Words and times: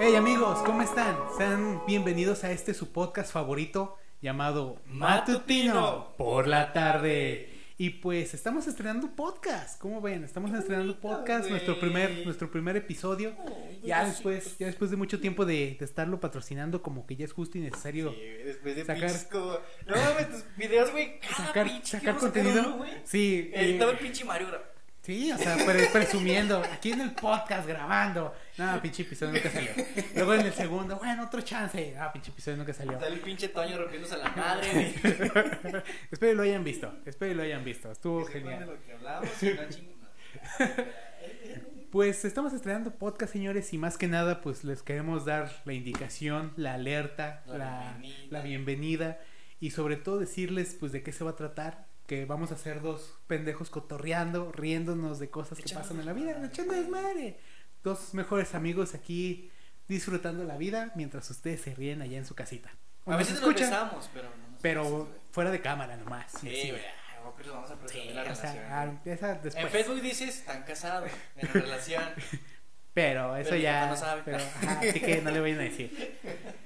Hey 0.00 0.14
amigos, 0.16 0.58
¿cómo 0.64 0.82
están? 0.82 1.16
Sean 1.36 1.82
bienvenidos 1.86 2.44
a 2.44 2.50
este 2.50 2.74
su 2.74 2.92
podcast 2.92 3.32
favorito 3.32 3.96
llamado 4.20 4.80
Matutino 4.86 6.14
por 6.16 6.46
la 6.46 6.72
tarde. 6.72 7.50
Y 7.76 7.90
pues 7.90 8.34
estamos 8.34 8.66
estrenando 8.68 9.08
podcast, 9.16 9.80
¿cómo 9.80 10.00
ven? 10.00 10.22
Estamos 10.22 10.52
estrenando 10.52 11.00
podcast, 11.00 11.48
nuestro 11.50 11.80
primer, 11.80 12.24
nuestro 12.24 12.50
primer 12.50 12.76
episodio. 12.76 13.34
ya 13.82 14.04
después, 14.04 14.56
ya 14.58 14.66
después 14.66 14.90
de 14.90 14.96
mucho 14.96 15.20
tiempo 15.20 15.44
de, 15.44 15.76
de 15.78 15.84
estarlo 15.84 16.20
patrocinando, 16.20 16.82
como 16.82 17.04
que 17.06 17.16
ya 17.16 17.24
es 17.24 17.32
justo 17.32 17.58
y 17.58 17.62
necesario 17.62 18.12
Sí, 18.12 18.20
después 18.44 18.76
de 18.76 18.84
sacar- 18.84 19.10
No 19.86 19.96
mames, 19.96 20.30
tus 20.30 20.44
videos, 20.56 20.92
güey. 20.92 21.18
sacar, 21.36 21.66
pinche 21.66 21.98
sacar 21.98 22.16
quiero 22.16 22.18
contenido. 22.20 22.84
Sí, 23.04 23.50
Eh, 23.52 23.60
eh, 23.60 23.72
Estaba 23.72 23.92
el 23.92 23.98
pinche 23.98 24.24
Mario. 24.24 24.48
Sí, 25.04 25.30
o 25.30 25.36
sea, 25.36 25.56
pre- 25.66 25.86
presumiendo, 25.92 26.62
aquí 26.72 26.92
en 26.92 27.02
el 27.02 27.12
podcast 27.12 27.68
grabando. 27.68 28.34
No, 28.56 28.80
pinche 28.80 29.02
episodio 29.02 29.34
nunca 29.34 29.50
salió. 29.50 29.70
Luego 30.14 30.32
en 30.34 30.40
el 30.46 30.52
segundo, 30.54 30.96
bueno, 30.96 31.24
otro 31.24 31.42
chance. 31.42 31.94
Ah, 31.98 32.10
pinche 32.10 32.30
episodio 32.30 32.56
nunca 32.56 32.72
salió. 32.72 32.98
Sale 32.98 33.14
el 33.16 33.20
pinche 33.20 33.48
Toño 33.48 33.76
rompiéndose 33.76 34.14
a 34.14 34.18
la 34.18 34.30
madre. 34.30 34.94
Espero 36.10 36.32
y 36.32 36.34
lo 36.36 36.42
hayan 36.42 36.64
visto, 36.64 36.90
espero 37.04 37.32
y 37.32 37.34
lo 37.34 37.42
hayan 37.42 37.62
visto. 37.64 37.92
Estuvo 37.92 38.24
de 38.24 38.32
genial. 38.32 38.66
lo 38.66 38.82
que 38.82 38.92
hablamos. 38.94 39.28
Pues 41.90 42.24
estamos 42.24 42.52
estrenando 42.52 42.90
podcast, 42.96 43.32
señores, 43.32 43.72
y 43.72 43.78
más 43.78 43.96
que 43.98 44.08
nada, 44.08 44.40
pues 44.40 44.64
les 44.64 44.82
queremos 44.82 45.24
dar 45.24 45.52
la 45.64 45.74
indicación, 45.74 46.52
la 46.56 46.74
alerta, 46.74 47.42
La 47.46 47.56
la, 47.58 47.96
bienvenida. 48.00 48.26
la 48.30 48.40
bienvenida 48.42 49.20
y 49.60 49.70
sobre 49.70 49.96
todo 49.96 50.18
decirles, 50.18 50.76
pues, 50.80 50.90
de 50.92 51.02
qué 51.04 51.12
se 51.12 51.22
va 51.24 51.30
a 51.32 51.36
tratar. 51.36 51.86
Que 52.06 52.26
vamos 52.26 52.52
a 52.52 52.58
ser 52.58 52.82
dos 52.82 53.14
pendejos 53.26 53.70
cotorreando, 53.70 54.52
riéndonos 54.52 55.18
de 55.18 55.30
cosas 55.30 55.58
que 55.58 55.74
pasan 55.74 56.00
en 56.00 56.06
la 56.06 56.12
vida, 56.12 56.40
echando 56.44 56.74
desmadre. 56.74 57.38
Dos 57.82 58.14
mejores 58.14 58.54
amigos 58.54 58.94
aquí 58.94 59.50
disfrutando 59.88 60.44
la 60.44 60.56
vida 60.56 60.92
mientras 60.94 61.28
ustedes 61.30 61.60
se 61.62 61.74
ríen 61.74 62.02
allá 62.02 62.18
en 62.18 62.26
su 62.26 62.34
casita. 62.34 62.70
A 63.06 63.16
veces 63.16 63.40
nos 63.40 63.54
besamos, 63.54 64.10
pero 64.12 64.28
no 64.28 64.48
nos 64.52 64.60
pero 64.60 65.08
fuera 65.30 65.50
de 65.50 65.60
cámara 65.60 65.96
nomás. 65.96 66.32
Sí, 66.40 66.72
vamos 67.50 67.70
a 67.70 67.88
Sí, 67.88 68.10
la 68.12 68.22
relación. 68.22 68.56
ah. 68.70 68.92
En 69.04 69.68
Facebook 69.68 70.00
dices, 70.00 70.38
están 70.38 70.62
casados, 70.62 71.10
en 71.36 71.48
relación. 71.48 72.02
Pero 72.94 73.34
eso 73.36 73.56
ya. 73.56 73.88
no 73.88 73.96
sabe. 73.96 74.36
así 74.36 75.00
que 75.00 75.20
no 75.20 75.32
le 75.32 75.40
vayan 75.40 75.58
a 75.60 75.62
decir. 75.62 76.18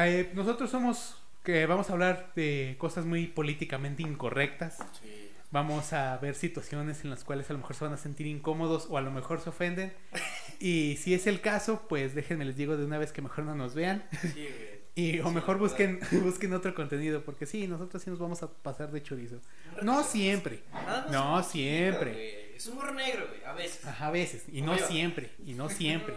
Eh, 0.00 0.30
nosotros 0.34 0.70
somos 0.70 1.16
que 1.42 1.66
vamos 1.66 1.90
a 1.90 1.92
hablar 1.92 2.32
de 2.34 2.76
cosas 2.78 3.04
muy 3.04 3.26
políticamente 3.26 4.02
incorrectas. 4.02 4.78
Sí. 5.00 5.30
Vamos 5.50 5.94
a 5.94 6.18
ver 6.18 6.34
situaciones 6.34 7.04
en 7.04 7.10
las 7.10 7.24
cuales 7.24 7.48
a 7.48 7.54
lo 7.54 7.60
mejor 7.60 7.74
se 7.74 7.84
van 7.84 7.94
a 7.94 7.96
sentir 7.96 8.26
incómodos 8.26 8.86
o 8.90 8.98
a 8.98 9.00
lo 9.00 9.10
mejor 9.10 9.40
se 9.40 9.50
ofenden. 9.50 9.92
Y 10.60 10.96
si 10.96 11.14
es 11.14 11.28
el 11.28 11.40
caso, 11.40 11.86
pues 11.88 12.16
déjenme 12.16 12.44
les 12.44 12.56
digo 12.56 12.76
de 12.76 12.84
una 12.84 12.98
vez 12.98 13.12
que 13.12 13.22
mejor 13.22 13.44
no 13.44 13.54
nos 13.54 13.74
vean. 13.74 14.04
Sí. 14.34 14.48
Y 14.98 15.20
o 15.20 15.28
Sí, 15.28 15.34
mejor 15.34 15.58
busquen, 15.58 16.00
busquen 16.24 16.52
otro 16.54 16.74
contenido. 16.74 17.22
Porque 17.22 17.46
sí, 17.46 17.68
nosotros 17.68 18.02
sí 18.02 18.10
nos 18.10 18.18
vamos 18.18 18.42
a 18.42 18.50
pasar 18.50 18.90
de 18.90 19.00
chorizo. 19.00 19.40
No 19.80 20.02
siempre. 20.02 20.64
No 21.12 21.40
siempre. 21.44 22.56
Es 22.56 22.66
humor 22.66 22.92
negro, 22.92 23.28
güey, 23.28 23.44
a 23.44 23.52
veces. 23.52 23.86
Ajá, 23.86 24.08
a 24.08 24.10
veces. 24.10 24.46
Y 24.52 24.60
no 24.60 24.76
siempre. 24.76 25.30
Y 25.46 25.54
no 25.54 25.68
siempre. 25.68 26.16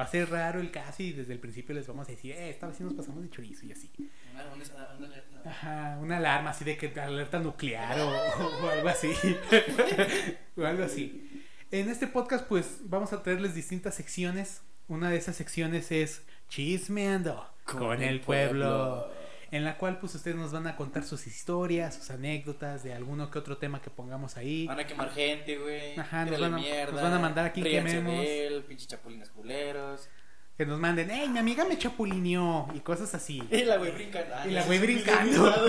Va 0.00 0.04
a 0.04 0.08
ser 0.08 0.30
raro 0.30 0.60
el 0.60 0.70
caso 0.70 1.02
y 1.02 1.12
desde 1.12 1.34
el 1.34 1.38
principio 1.40 1.74
les 1.74 1.86
vamos 1.86 2.08
a 2.08 2.12
decir, 2.12 2.32
eh, 2.32 2.48
esta 2.48 2.66
vez 2.66 2.78
sí 2.78 2.82
nos 2.84 2.94
pasamos 2.94 3.22
de 3.22 3.28
chorizo 3.28 3.66
y 3.66 3.72
así. 3.72 3.90
Una- 4.32 4.44
una- 4.54 4.96
una 4.96 5.06
alerta. 5.08 5.42
Ajá, 5.50 5.98
una 6.00 6.16
alarma 6.16 6.50
así 6.50 6.64
de 6.64 6.78
que 6.78 6.98
alerta 6.98 7.38
nuclear 7.38 8.00
o, 8.00 8.08
o 8.08 8.70
algo 8.70 8.88
así. 8.88 9.12
o 10.56 10.64
algo 10.64 10.84
así. 10.84 11.44
En 11.70 11.90
este 11.90 12.06
podcast, 12.06 12.46
pues 12.46 12.78
vamos 12.84 13.12
a 13.12 13.22
traerles 13.22 13.54
distintas 13.54 13.94
secciones. 13.94 14.62
Una 14.88 15.10
de 15.10 15.18
esas 15.18 15.36
secciones 15.36 15.92
es 15.92 16.22
Chismeando 16.48 17.46
con, 17.64 18.02
el 18.02 18.20
pueblo. 18.22 19.06
En 19.52 19.64
la 19.64 19.76
cual, 19.78 19.98
pues 19.98 20.14
ustedes 20.14 20.36
nos 20.36 20.52
van 20.52 20.66
a 20.68 20.76
contar 20.76 21.02
sus 21.02 21.26
historias, 21.26 21.96
sus 21.96 22.10
anécdotas 22.10 22.84
de 22.84 22.94
alguno 22.94 23.30
que 23.30 23.38
otro 23.38 23.56
tema 23.58 23.82
que 23.82 23.90
pongamos 23.90 24.36
ahí. 24.36 24.66
Van 24.66 24.78
a 24.78 24.86
quemar 24.86 25.10
gente, 25.10 25.58
güey. 25.58 25.98
Ajá, 25.98 26.24
nos 26.24 26.38
van 26.38 26.54
a- 26.54 26.56
mierda, 26.56 26.92
nos 26.92 27.02
van 27.02 27.12
a 27.14 27.18
mandar 27.18 27.46
aquí 27.46 27.62
quememos. 27.62 28.24
él, 28.24 28.64
pinches 28.68 28.86
chapulines 28.88 29.28
culeros. 29.30 30.08
Que 30.56 30.66
nos 30.66 30.78
manden, 30.78 31.08
hey, 31.10 31.28
mi 31.28 31.38
amiga 31.38 31.64
me 31.64 31.78
chapulineó 31.78 32.68
y 32.74 32.80
cosas 32.80 33.14
así. 33.14 33.42
Y 33.50 33.62
la 33.64 33.78
güey 33.78 33.92
brincando. 33.92 34.34
Y 34.46 34.50
la 34.50 34.62
güey 34.64 34.78
brincando. 34.78 35.54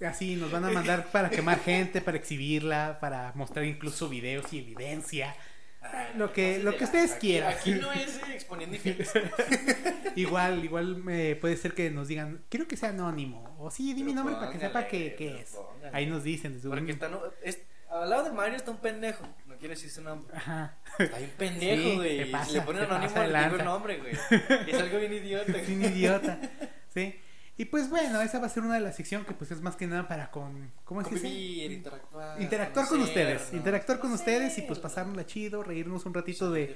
Así 0.06 0.36
nos 0.36 0.50
van 0.50 0.64
a 0.64 0.70
mandar 0.70 1.08
para 1.12 1.28
quemar 1.28 1.60
gente, 1.60 2.00
para 2.00 2.16
exhibirla, 2.16 2.98
para 3.00 3.32
mostrar 3.34 3.66
incluso 3.66 4.08
videos 4.08 4.50
y 4.52 4.60
evidencia. 4.60 5.34
Ah, 5.82 6.08
Lo 6.16 6.32
que- 6.32 6.58
lo 6.58 6.72
que 6.72 6.78
de 6.80 6.84
ustedes 6.84 7.12
aquí- 7.12 7.20
quieran. 7.28 7.52
Aquí 7.52 7.72
no 7.72 7.90
es 7.92 8.16
eh, 8.16 8.34
exponiendo. 8.34 8.76
Igual, 10.16 10.64
igual 10.64 11.02
eh, 11.08 11.36
puede 11.40 11.56
ser 11.56 11.72
que 11.74 11.90
nos 11.90 12.08
digan, 12.08 12.42
quiero 12.48 12.66
que 12.68 12.76
sea 12.76 12.90
anónimo. 12.90 13.56
O 13.58 13.70
sí, 13.70 13.94
di 13.94 14.02
mi 14.04 14.12
nombre 14.12 14.34
para 14.34 14.50
que 14.50 14.58
sepa 14.58 14.86
qué, 14.86 15.14
qué 15.16 15.40
es. 15.40 15.50
póngale. 15.50 15.90
Ahí 15.96 16.06
nos 16.06 16.24
dicen. 16.24 16.54
desde 16.54 16.68
un- 16.68 16.74
Porque 16.76 16.92
está, 16.92 17.08
no, 17.08 17.20
es, 17.42 17.58
al 17.88 18.10
lado 18.10 18.24
de 18.24 18.32
Mario 18.32 18.56
está 18.56 18.70
un 18.70 18.78
pendejo. 18.78 19.24
No 19.46 19.56
quiere 19.56 19.74
decir 19.74 19.90
su 19.90 20.02
nombre. 20.02 20.36
Ajá. 20.36 20.76
Está 20.98 21.16
un 21.16 21.28
pendejo, 21.38 21.96
güey. 21.96 22.32
si 22.46 22.52
le 22.54 22.60
ponen 22.62 22.82
se 22.86 22.90
anónimo, 22.94 23.22
le 23.22 23.38
digo 23.44 23.56
el 23.56 23.64
nombre, 23.64 23.96
güey. 23.98 24.12
Es 24.68 24.80
algo 24.80 24.98
bien 24.98 25.12
idiota. 25.12 25.52
Es 25.58 25.68
un 25.68 25.84
idiota. 25.84 26.38
Sí. 26.92 27.14
Y 27.60 27.66
pues 27.66 27.90
bueno, 27.90 28.22
esa 28.22 28.38
va 28.38 28.46
a 28.46 28.48
ser 28.48 28.62
una 28.62 28.74
de 28.74 28.80
las 28.80 28.96
secciones 28.96 29.26
que 29.26 29.34
pues 29.34 29.50
es 29.50 29.60
más 29.60 29.76
que 29.76 29.86
nada 29.86 30.08
para 30.08 30.30
con... 30.30 30.72
¿Cómo 30.84 31.04
se 31.04 31.10
dice? 31.10 31.22
Convivir, 31.26 31.72
interactuar. 31.72 32.40
Interactuar 32.40 32.88
con 32.88 33.00
ustedes. 33.02 33.52
Interactuar 33.52 33.98
con 33.98 34.12
ustedes 34.12 34.56
y 34.56 34.62
pues 34.62 34.78
pasárnosla 34.78 35.26
chido, 35.26 35.62
reírnos 35.62 36.06
un 36.06 36.14
ratito 36.14 36.50
de, 36.50 36.74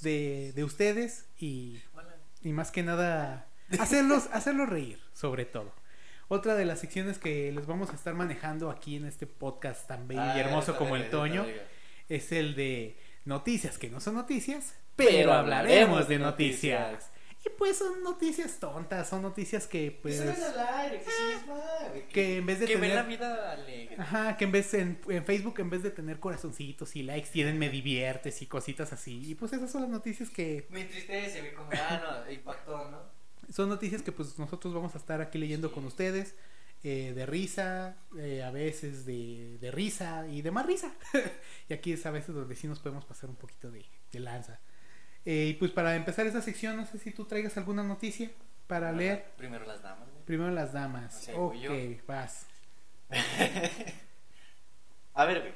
de, 0.00 0.52
de 0.52 0.64
ustedes 0.64 1.26
y. 1.38 1.80
Y 2.42 2.52
más 2.52 2.72
que 2.72 2.82
nada, 2.82 3.46
hacerlos, 3.78 4.28
hacerlos 4.32 4.68
reír, 4.68 4.98
sobre 5.12 5.44
todo. 5.44 5.72
Otra 6.26 6.56
de 6.56 6.64
las 6.64 6.80
secciones 6.80 7.18
que 7.18 7.52
les 7.52 7.66
vamos 7.66 7.90
a 7.90 7.94
estar 7.94 8.14
manejando 8.14 8.70
aquí 8.70 8.96
en 8.96 9.04
este 9.04 9.28
podcast 9.28 9.86
tan 9.86 10.08
bello 10.08 10.20
Ah, 10.20 10.34
y 10.36 10.40
hermoso 10.40 10.72
está 10.72 10.78
como 10.78 10.96
el 10.96 11.10
Toño 11.10 11.46
es 12.08 12.32
el 12.32 12.56
de 12.56 12.98
noticias 13.24 13.78
que 13.78 13.88
no 13.88 14.00
son 14.00 14.16
noticias, 14.16 14.74
Pero 14.96 15.10
pero 15.12 15.32
hablaremos 15.34 16.08
de 16.08 16.18
de 16.18 16.24
noticias. 16.24 16.80
noticias. 16.90 17.13
Y 17.46 17.50
pues 17.58 17.76
son 17.78 18.02
noticias 18.02 18.58
tontas, 18.58 19.08
son 19.08 19.20
noticias 19.22 19.66
que 19.66 19.90
pues 19.92 20.16
Que 20.20 20.30
aire, 20.30 21.02
que 21.02 21.10
sí 21.10 21.22
es 21.30 21.46
madre, 21.46 22.06
que 22.10 22.38
en 22.38 22.46
vez 22.46 22.58
de 22.60 22.66
que 22.66 22.76
ven 22.76 22.94
la 22.94 23.04
tener 23.04 23.06
vida 23.06 23.52
alegre. 23.52 23.96
Ajá, 23.98 24.36
que 24.36 24.44
en 24.44 24.52
vez 24.52 24.72
en, 24.74 24.98
en 25.08 25.24
Facebook 25.26 25.60
en 25.60 25.68
vez 25.70 25.82
de 25.82 25.90
tener 25.90 26.18
corazoncitos 26.20 26.96
y 26.96 27.02
likes 27.02 27.28
tienen 27.30 27.58
me 27.58 27.68
diviertes 27.68 28.40
y 28.42 28.46
cositas 28.46 28.92
así. 28.92 29.30
Y 29.30 29.34
pues 29.34 29.52
esas 29.52 29.70
son 29.70 29.82
las 29.82 29.90
noticias 29.90 30.30
que 30.30 30.66
Me 30.70 30.82
entristece, 30.82 31.40
güey, 31.40 31.54
como, 31.54 31.70
ah, 31.72 32.24
no, 32.26 32.32
impactó, 32.32 32.90
¿no? 32.90 33.12
Son 33.52 33.68
noticias 33.68 34.02
que 34.02 34.12
pues 34.12 34.38
nosotros 34.38 34.72
vamos 34.72 34.94
a 34.94 34.98
estar 34.98 35.20
aquí 35.20 35.38
leyendo 35.38 35.70
con 35.72 35.84
ustedes. 35.84 36.34
eh, 36.82 37.12
de 37.14 37.26
risa, 37.26 37.96
eh, 38.18 38.42
a 38.42 38.50
veces 38.50 39.06
de, 39.06 39.58
de 39.58 39.70
risa 39.70 40.26
y 40.28 40.42
de 40.42 40.50
más 40.50 40.66
risa. 40.66 40.94
y 41.68 41.72
aquí 41.74 41.92
es 41.92 42.04
a 42.06 42.10
veces 42.10 42.34
donde 42.34 42.56
sí 42.56 42.66
nos 42.68 42.80
podemos 42.80 43.04
pasar 43.06 43.30
un 43.30 43.36
poquito 43.36 43.70
de, 43.70 43.86
de 44.12 44.20
lanza. 44.20 44.60
Eh, 45.26 45.46
y 45.50 45.54
pues 45.54 45.70
para 45.70 45.96
empezar 45.96 46.26
esa 46.26 46.42
sección, 46.42 46.76
no 46.76 46.86
sé 46.86 46.98
si 46.98 47.10
tú 47.10 47.24
traigas 47.24 47.56
alguna 47.56 47.82
noticia 47.82 48.30
para 48.66 48.92
leer. 48.92 49.32
Primero 49.36 49.64
las 49.66 49.82
damas, 49.82 50.08
güey. 50.10 50.24
Primero 50.24 50.50
las 50.50 50.72
damas. 50.72 51.16
O 51.16 51.20
sea, 51.22 51.36
ok, 51.36 52.06
vas. 52.06 52.46
A 55.14 55.24
ver, 55.26 55.40
güey. 55.40 55.52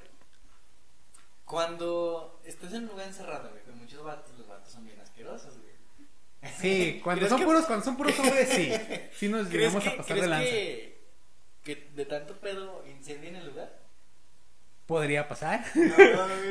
Cuando 1.45 2.41
estás 2.45 2.73
en 2.75 2.83
un 2.85 2.89
lugar 2.91 3.07
encerrado, 3.09 3.51
güey, 3.51 3.63
con 3.63 3.79
muchos 3.79 4.03
vatos, 4.05 4.37
los 4.39 4.47
vatos 4.47 4.71
son 4.71 4.85
bien 4.85 5.01
asquerosos, 5.01 5.55
güey. 5.59 5.73
Sí, 6.59 7.01
cuando 7.05 7.21
¿Crees 7.21 7.31
son 7.31 7.41
que- 7.41 7.47
puros, 7.47 7.67
cuando 7.67 7.85
son 7.85 7.97
puros 7.97 8.19
hombres, 8.19 8.49
sí. 8.51 8.73
Sí 9.13 9.29
nos 9.29 9.49
¿Crees 9.49 9.73
llegamos 9.73 9.83
que, 9.83 9.89
a 9.91 9.97
pasar 9.97 10.07
crees 10.17 10.23
de 10.23 10.29
lanza. 10.29 10.45
que, 10.51 10.99
que 11.65 11.91
de 11.95 12.05
tanto 12.07 12.37
pedo 12.39 12.85
incendien 12.87 13.37
el 13.37 13.47
lugar? 13.47 13.78
Podría 14.89 15.29
pasar. 15.29 15.63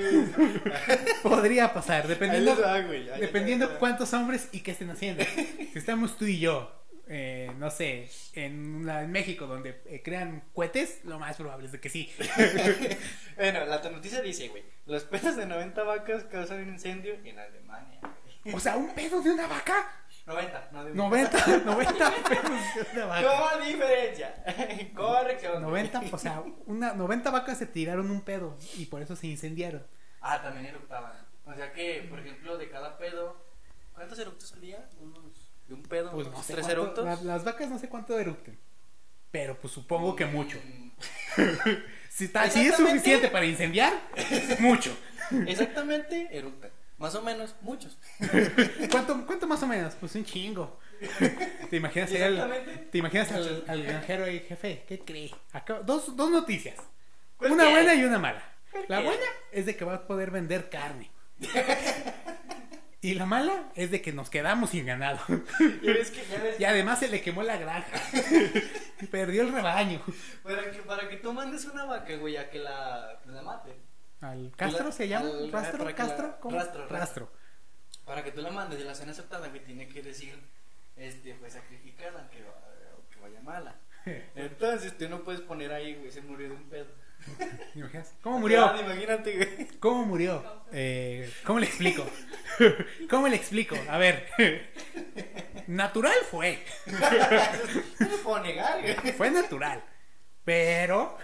Podría 1.23 1.73
pasar, 1.73 2.07
dependiendo. 2.07 2.59
va, 2.61 2.79
güey. 2.81 3.09
Ahí 3.09 3.21
Dependiendo 3.21 3.77
cuántos 3.79 4.13
hombres 4.13 4.49
y 4.51 4.61
qué 4.61 4.71
estén 4.71 4.89
haciendo. 4.91 5.23
Si 5.25 5.71
estamos 5.73 6.17
tú 6.17 6.25
y 6.25 6.39
yo, 6.39 6.71
eh, 7.07 7.51
no 7.57 7.71
sé, 7.71 8.09
en, 8.33 8.75
una- 8.75 9.01
en 9.01 9.11
México 9.11 9.47
donde 9.47 9.81
eh, 9.87 10.01
crean 10.03 10.43
cohetes, 10.53 10.99
lo 11.03 11.17
más 11.19 11.35
probable 11.37 11.65
es 11.65 11.71
de 11.71 11.79
que 11.79 11.89
sí. 11.89 12.11
Bueno, 13.37 13.65
la 13.65 13.77
noticia 13.89 14.21
dice, 14.21 14.47
güey, 14.49 14.63
los 14.87 15.03
pedos 15.03 15.35
de 15.35 15.45
90 15.45 15.83
vacas 15.83 16.23
causan 16.25 16.61
un 16.63 16.69
incendio 16.69 17.13
en 17.23 17.37
Alemania. 17.37 17.99
güey. 18.43 18.55
O 18.55 18.59
sea, 18.59 18.77
un 18.77 18.93
pedo 18.95 19.21
de 19.21 19.31
una 19.31 19.47
vaca. 19.47 19.91
90, 20.27 20.69
no 20.73 20.83
de 20.83 20.93
90, 20.93 21.57
90 21.59 22.11
pedos 22.27 22.51
de 22.75 22.87
una 22.93 23.05
vaca. 23.05 23.27
¿Cómo 23.55 23.65
diferencia? 23.65 24.43
Corrección. 24.95 25.61
90, 25.63 26.01
o 26.11 26.17
sea, 26.17 26.43
una, 26.65 26.93
90 26.93 27.31
vacas 27.31 27.57
se 27.57 27.65
tiraron 27.65 28.11
un 28.11 28.21
pedo 28.21 28.57
y 28.75 28.85
por 28.87 29.01
eso 29.01 29.15
se 29.15 29.25
incendiaron. 29.27 29.87
Ah, 30.21 30.41
también 30.41 30.65
eructaban. 30.65 31.13
O 31.45 31.53
sea 31.53 31.71
que, 31.71 32.05
por 32.09 32.19
ejemplo, 32.19 32.57
de 32.57 32.69
cada 32.69 32.97
pedo, 32.97 33.41
¿cuántos 33.93 34.19
eructos 34.19 34.51
al 34.51 34.59
día? 34.61 34.89
Unos, 34.99 35.23
de 35.65 35.73
un 35.73 35.83
pedo, 35.83 36.11
Pues 36.11 36.27
no 36.27 36.33
unos 36.33 36.45
sé 36.45 36.53
tres 36.53 36.65
cuánto- 36.65 36.81
eructos. 36.83 37.05
las, 37.05 37.23
las 37.23 37.43
vacas 37.45 37.69
no 37.69 37.79
sé 37.79 37.87
cuánto 37.87 38.19
erupten. 38.19 38.59
Pero 39.31 39.57
pues 39.57 39.71
supongo 39.73 40.13
que 40.15 40.25
mucho. 40.25 40.57
Mm, 40.63 40.91
Si, 42.09 42.25
está, 42.25 42.49
si 42.49 42.65
es 42.67 42.75
suficiente 42.75 43.27
para 43.27 43.45
incendiar, 43.45 43.93
mucho. 44.59 44.97
Exactamente, 45.45 46.27
eructan. 46.35 46.71
Más 46.97 47.13
o 47.15 47.21
menos, 47.21 47.55
muchos. 47.61 47.97
¿Cuánto, 48.91 49.25
¿Cuánto 49.25 49.47
más 49.47 49.61
o 49.61 49.67
menos? 49.67 49.93
Pues 49.95 50.15
un 50.15 50.25
chingo. 50.25 50.79
¿Te 51.69 51.75
imaginas, 51.77 52.11
al. 52.11 52.87
¿te 52.91 52.97
imaginas 52.97 53.31
al, 53.31 53.63
al 53.67 53.83
granjero 53.83 54.25
ahí, 54.25 54.39
jefe? 54.39 54.83
¿Qué 54.87 54.99
cree? 54.99 55.31
Acá- 55.53 55.81
dos, 55.85 56.15
dos 56.17 56.31
noticias. 56.31 56.75
¿Cuál 57.37 57.51
Una 57.51 57.69
buena 57.69 57.93
y 57.93 58.03
una 58.03 58.17
mala. 58.17 58.43
La 58.87 59.01
buena 59.01 59.25
es 59.51 59.65
de 59.67 59.75
que 59.75 59.85
va 59.85 59.93
a 59.93 60.07
poder 60.07 60.31
vender 60.31 60.69
carne. 60.69 61.11
Y 62.99 63.13
la 63.13 63.27
mala 63.27 63.71
es 63.75 63.91
de 63.91 64.01
que 64.01 64.11
nos 64.11 64.29
quedamos 64.31 64.71
sin 64.71 64.87
ganado. 64.87 65.19
Y 65.59 65.87
ves 65.87 66.09
que 66.09 66.25
ya 66.25 66.41
ves, 66.41 66.59
Y 66.59 66.65
además 66.65 66.97
se 66.99 67.09
le 67.09 67.21
quemó 67.21 67.43
la 67.43 67.57
granja. 67.57 68.01
Perdió 69.11 69.43
el 69.43 69.53
rebaño. 69.53 70.01
para 70.43 70.71
que, 70.71 70.79
para 70.79 71.07
que 71.07 71.17
tú 71.17 71.31
mandes 71.31 71.65
una 71.65 71.85
vaca, 71.85 72.15
güey, 72.15 72.37
a 72.37 72.49
que 72.49 72.57
la, 72.57 73.19
la 73.27 73.41
maten. 73.43 73.75
¿Al 74.21 74.51
Castro 74.55 74.85
La- 74.85 74.91
se 74.91 75.07
llama? 75.07 75.27
al- 75.29 75.51
¿Rastro? 75.51 75.85
la- 75.85 75.95
¿Castro? 75.95 76.37
¿Cómo? 76.39 76.57
rastro, 76.57 76.87
Rastro. 76.87 77.31
Para 78.05 78.23
que 78.23 78.31
tú 78.31 78.41
la 78.41 78.51
mandes 78.51 78.79
y 78.79 78.83
la 78.83 78.95
cena 78.95 79.11
aceptada, 79.11 79.47
güey, 79.49 79.63
tiene 79.63 79.87
que 79.87 80.01
decir, 80.01 80.39
este, 80.95 81.33
pues 81.35 81.53
sacrificada, 81.53 82.29
que, 82.29 82.41
va- 82.43 82.61
que 83.13 83.19
vaya 83.19 83.41
mala. 83.41 83.75
Entonces 84.35 84.97
tú 84.97 85.07
no 85.09 85.23
puedes 85.23 85.41
poner 85.41 85.71
ahí, 85.73 85.95
güey, 85.95 86.11
se 86.11 86.21
murió 86.21 86.49
de 86.49 86.55
un 86.55 86.69
pedo. 86.69 86.87
¿Cómo 88.21 88.39
murió? 88.39 88.73
Imagínate, 88.79 89.35
güey. 89.35 89.67
¿Cómo 89.79 90.05
murió? 90.05 90.63
Eh, 90.71 91.31
¿Cómo 91.43 91.59
le 91.59 91.65
explico? 91.65 92.05
¿Cómo 93.09 93.27
le 93.27 93.35
explico? 93.35 93.75
A 93.89 93.97
ver. 93.97 94.27
Natural 95.67 96.15
fue. 96.29 96.63
No 97.99 98.07
me 98.07 98.17
puedo 98.23 98.39
negar, 98.43 98.81
güey. 98.81 99.11
Fue 99.13 99.29
natural. 99.31 99.83
Pero 100.45 101.17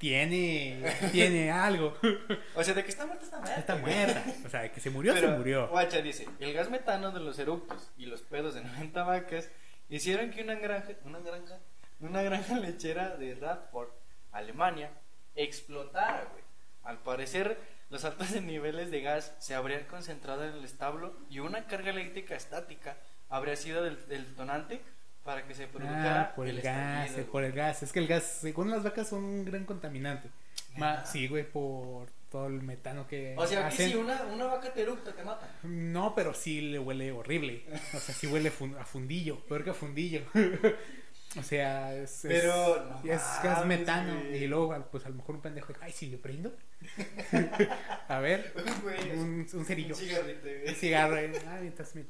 tiene, 0.00 0.82
tiene 1.12 1.52
algo. 1.52 1.94
O 2.54 2.64
sea, 2.64 2.72
de 2.74 2.82
que 2.82 2.90
está 2.90 3.04
muerta, 3.04 3.24
está 3.24 3.38
muerta. 3.38 3.60
Está 3.60 3.76
muerta. 3.76 4.24
O 4.46 4.48
sea, 4.48 4.62
de 4.62 4.72
que 4.72 4.80
se 4.80 4.88
murió, 4.88 5.12
Pero, 5.12 5.28
se 5.28 5.36
murió. 5.36 5.68
Guacha 5.68 6.00
dice, 6.00 6.26
el 6.40 6.54
gas 6.54 6.70
metano 6.70 7.12
de 7.12 7.20
los 7.20 7.38
eructos 7.38 7.90
y 7.98 8.06
los 8.06 8.22
pedos 8.22 8.54
de 8.54 8.62
90 8.62 9.02
vacas 9.04 9.50
hicieron 9.90 10.30
que 10.30 10.42
una 10.42 10.54
granja, 10.54 10.94
una 11.04 11.20
granja, 11.20 11.58
una 12.00 12.22
granja 12.22 12.58
lechera 12.58 13.16
de 13.16 13.34
Radford, 13.34 13.90
Alemania, 14.32 14.90
explotara, 15.36 16.24
güey. 16.32 16.42
Al 16.82 16.98
parecer, 17.02 17.58
los 17.90 18.04
altos 18.06 18.30
niveles 18.42 18.90
de 18.90 19.02
gas 19.02 19.34
se 19.38 19.54
habrían 19.54 19.84
concentrado 19.84 20.44
en 20.44 20.54
el 20.54 20.64
establo 20.64 21.14
y 21.28 21.40
una 21.40 21.66
carga 21.66 21.90
eléctrica 21.90 22.34
estática 22.34 22.96
habría 23.28 23.56
sido 23.56 23.82
del 23.82 23.98
detonante 24.08 24.80
para 25.24 25.46
que 25.46 25.54
se 25.54 25.66
produjera 25.66 26.20
Ah, 26.22 26.34
por 26.34 26.48
el, 26.48 26.60
gas, 26.60 27.10
eh, 27.18 27.26
por 27.30 27.44
el 27.44 27.52
gas. 27.52 27.82
Es 27.82 27.92
que 27.92 27.98
el 27.98 28.06
gas, 28.06 28.38
según 28.40 28.70
las 28.70 28.82
vacas, 28.82 29.08
son 29.08 29.24
un 29.24 29.44
gran 29.44 29.64
contaminante. 29.64 30.28
Ma- 30.76 31.04
sí, 31.04 31.26
güey, 31.28 31.44
por 31.48 32.08
todo 32.30 32.46
el 32.46 32.62
metano 32.62 33.06
que 33.08 33.34
O 33.36 33.44
sea, 33.46 33.60
que 33.62 33.74
hacen. 33.74 33.90
si 33.90 33.96
una, 33.96 34.22
una 34.22 34.44
vaca 34.46 34.72
te 34.72 34.82
eructa, 34.82 35.12
te 35.12 35.22
mata. 35.24 35.48
No, 35.64 36.14
pero 36.14 36.32
sí 36.32 36.60
le 36.60 36.78
huele 36.78 37.10
horrible. 37.12 37.64
O 37.92 37.98
sea, 37.98 38.14
sí 38.14 38.26
huele 38.28 38.50
fun- 38.50 38.76
a 38.78 38.84
fundillo, 38.84 39.40
peor 39.46 39.64
que 39.64 39.70
a 39.70 39.74
fundillo. 39.74 40.22
o 41.38 41.42
sea, 41.42 41.92
es, 41.96 42.24
es- 42.24 42.30
Pero, 42.30 42.84
no 43.04 43.12
es 43.12 43.20
gas 43.42 43.66
metano. 43.66 44.14
güey. 44.14 44.44
Y 44.44 44.46
luego, 44.46 44.74
pues 44.92 45.04
a 45.06 45.08
lo 45.08 45.16
mejor 45.16 45.34
un 45.36 45.42
pendejo, 45.42 45.72
ay, 45.80 45.90
si 45.92 46.06
le 46.06 46.18
prendo. 46.18 46.54
a 48.08 48.18
ver, 48.20 48.52
Güey, 48.82 49.10
un, 49.18 49.46
un 49.52 49.64
cerillo. 49.64 49.94
un 49.94 50.00
cigarrito, 50.00 50.40
güey. 50.42 50.68
Un 50.68 50.74
cigarro. 50.74 51.16
eh. 51.18 51.32
Ah, 51.46 51.58
mientras, 51.60 51.94
me, 51.96 52.04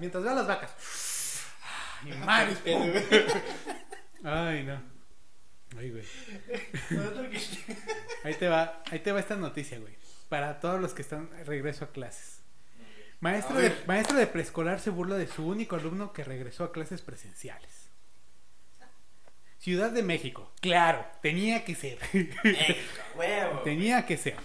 mientras 0.00 0.22
veo 0.22 0.32
a 0.32 0.36
las 0.36 0.46
vacas. 0.46 0.70
Ay, 4.24 4.62
no. 4.64 4.82
Ay, 5.78 5.90
güey. 5.90 6.04
Ahí 8.24 8.34
te 8.34 8.48
va, 8.48 8.82
ahí 8.90 8.98
te 9.00 9.12
va 9.12 9.20
esta 9.20 9.36
noticia, 9.36 9.78
güey. 9.78 9.94
Para 10.28 10.60
todos 10.60 10.80
los 10.80 10.94
que 10.94 11.02
están 11.02 11.28
regreso 11.44 11.84
a 11.84 11.92
clases. 11.92 12.40
Maestro 13.20 13.58
A 13.58 13.60
de, 13.60 13.74
maestro 13.86 14.18
de 14.18 14.26
preescolar 14.26 14.80
se 14.80 14.90
burla 14.90 15.16
de 15.16 15.26
su 15.26 15.46
único 15.46 15.76
alumno 15.76 16.12
que 16.12 16.24
regresó 16.24 16.64
a 16.64 16.72
clases 16.72 17.00
presenciales. 17.02 17.90
Ciudad 19.58 19.90
de 19.90 20.02
México. 20.02 20.52
Claro, 20.60 21.06
tenía 21.22 21.64
que 21.64 21.74
ser. 21.74 21.98
Venga, 22.12 22.74
huevo. 23.16 23.60
tenía 23.60 24.04
que 24.04 24.18
ser. 24.18 24.36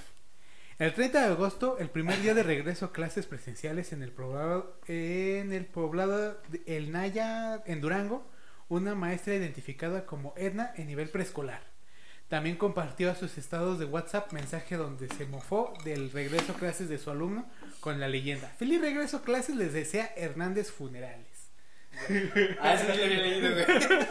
El 0.80 0.94
30 0.94 1.20
de 1.20 1.34
agosto, 1.34 1.78
el 1.78 1.90
primer 1.90 2.22
día 2.22 2.34
de 2.34 2.42
regreso 2.42 2.86
a 2.86 2.94
clases 2.94 3.26
presenciales 3.26 3.92
en 3.92 4.02
el 4.02 4.14
poblado, 4.14 4.80
en 4.88 5.52
el 5.52 5.66
poblado 5.66 6.40
de 6.48 6.64
El 6.68 6.94
Naya, 6.94 7.62
en 7.66 7.81
Durango, 7.81 8.26
una 8.70 8.96
maestra 8.96 9.36
identificada 9.36 10.06
como 10.06 10.34
Edna 10.38 10.72
en 10.78 10.88
nivel 10.88 11.10
preescolar. 11.10 11.64
También 12.30 12.56
compartió 12.56 13.12
a 13.12 13.16
sus 13.16 13.38
estados 13.38 13.78
de 13.78 13.84
WhatsApp 13.84 14.31
mensaje 14.31 14.78
donde 14.78 15.10
se 15.10 15.26
mofó 15.26 15.74
del 15.84 16.12
regreso 16.12 16.54
a 16.54 16.56
clases 16.56 16.88
de 16.88 16.98
su 16.98 17.12
alumno 17.12 17.46
con 17.81 18.00
la 18.00 18.08
leyenda. 18.08 18.48
Feliz 18.48 18.80
regreso 18.80 19.18
a 19.18 19.24
clases 19.24 19.58
les 19.58 19.74
desea 19.74 20.14
Hernández 20.16 20.72
Funerales. 20.72 21.50
Ah, 22.62 22.78
sí. 22.78 22.88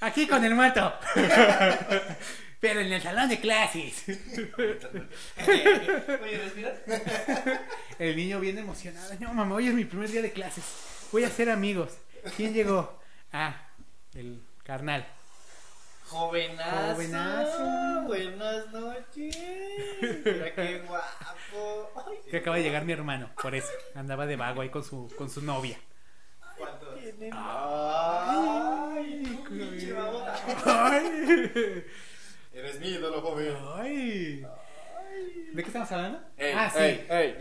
Aquí 0.00 0.28
con 0.28 0.44
el 0.44 0.54
muerto. 0.54 0.92
Pero 2.60 2.80
en 2.80 2.92
el 2.92 3.00
salón 3.00 3.28
de 3.28 3.38
clases. 3.38 4.04
Oye, 4.58 6.38
respira. 6.38 6.74
El 7.98 8.16
niño 8.16 8.40
viene 8.40 8.60
emocionado. 8.62 9.14
No, 9.20 9.32
mamá, 9.32 9.54
hoy 9.56 9.68
es 9.68 9.74
mi 9.74 9.84
primer 9.84 10.10
día 10.10 10.22
de 10.22 10.32
clases. 10.32 10.64
Voy 11.12 11.24
a 11.24 11.28
hacer 11.28 11.50
amigos. 11.50 11.96
¿Quién 12.36 12.52
llegó? 12.52 13.00
Ah, 13.32 13.68
el 14.14 14.42
carnal. 14.64 15.06
Jovenazo. 16.06 16.94
Jovenazo. 16.94 18.02
Buenas 18.06 18.70
noches. 18.72 19.36
Mira 20.24 20.54
qué 20.54 20.82
guapo. 20.86 21.92
Ay, 22.08 22.18
Que 22.30 22.38
acaba 22.38 22.56
de 22.56 22.62
llegar 22.62 22.84
mi 22.84 22.92
hermano. 22.92 23.30
Por 23.40 23.54
eso. 23.54 23.68
Andaba 23.94 24.26
de 24.26 24.36
vago 24.36 24.62
ahí 24.62 24.70
con 24.70 24.82
su, 24.82 25.12
con 25.16 25.30
su 25.30 25.42
novia. 25.42 25.78
¿Cuántos? 26.56 26.88
Ay, 26.98 27.22
Ay, 28.96 29.38
pinche 29.48 29.92
babota. 29.92 30.34
Ay. 30.64 31.84
Eres 32.58 32.80
mi 32.80 32.88
ídolo, 32.88 33.22
joven. 33.22 33.56
Ay. 33.76 34.44
¿De 35.52 35.62
qué 35.62 35.68
estamos 35.68 35.92
hablando? 35.92 36.20
Ey, 36.36 36.52
ah, 36.56 36.68
sí. 36.68 36.78
ey, 36.80 37.06
ey. 37.08 37.36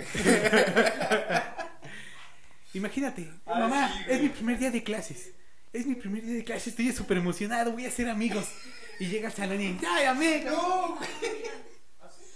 Imagínate, 2.75 3.27
mamá, 3.47 3.91
sí, 3.91 4.05
es 4.09 4.21
mi 4.21 4.29
primer 4.29 4.59
día 4.59 4.69
de 4.69 4.83
clases. 4.83 5.33
Es 5.73 5.87
mi 5.87 5.95
primer 5.95 6.21
día 6.23 6.35
de 6.35 6.43
clases, 6.43 6.67
estoy 6.67 6.91
súper 6.91 7.17
emocionado, 7.17 7.71
voy 7.71 7.85
a 7.85 7.87
hacer 7.87 8.07
amigos. 8.07 8.47
Y 8.99 9.07
llega 9.07 9.29
al 9.29 9.33
salón 9.33 9.59
y, 9.59 9.79
¡ay, 9.87 10.05
amigo! 10.05 10.51
No, 10.51 10.95
güey. 10.97 11.07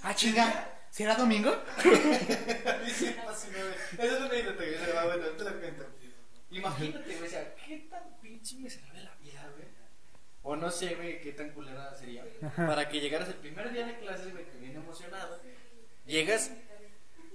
Ah, 0.01 0.16
chinga, 0.16 0.67
¿será 0.89 1.13
domingo? 1.15 1.55
Esa 1.77 2.79
es 2.88 3.01
una. 3.01 3.36
Se 3.36 4.94
va, 4.94 5.05
bueno, 5.05 5.27
te 5.38 5.44
la 5.44 5.51
cuento. 5.53 5.86
Imagínate, 6.50 7.15
güey, 7.15 7.27
o 7.27 7.29
sea, 7.29 7.53
qué 7.55 7.77
tan 7.91 8.20
pinche 8.20 8.55
miserable 8.55 9.03
la 9.03 9.15
vida, 9.17 9.48
güey. 9.55 9.67
O 10.51 10.55
no 10.58 10.70
sé, 10.70 10.96
güey, 10.96 11.22
qué 11.22 11.31
tan 11.31 11.50
culera 11.51 11.96
sería. 11.96 12.25
Ajá. 12.46 12.67
Para 12.67 12.89
que 12.89 13.00
llegaras 13.00 13.29
el 13.29 13.36
primer 13.36 13.72
día 13.72 13.86
de 13.86 13.98
clases, 14.00 14.31
güey, 14.34 14.43
que 14.51 14.58
viene 14.58 14.75
emocionado. 14.75 15.39
Llegas 16.05 16.51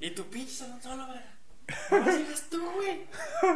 y 0.01 0.11
tu 0.11 0.29
pinche 0.29 0.53
salón 0.53 0.83
solo, 0.83 1.07
güey. 1.07 1.21
Nomás 1.91 2.19
llegas 2.19 2.43
tú, 2.51 2.71
güey. 2.73 3.07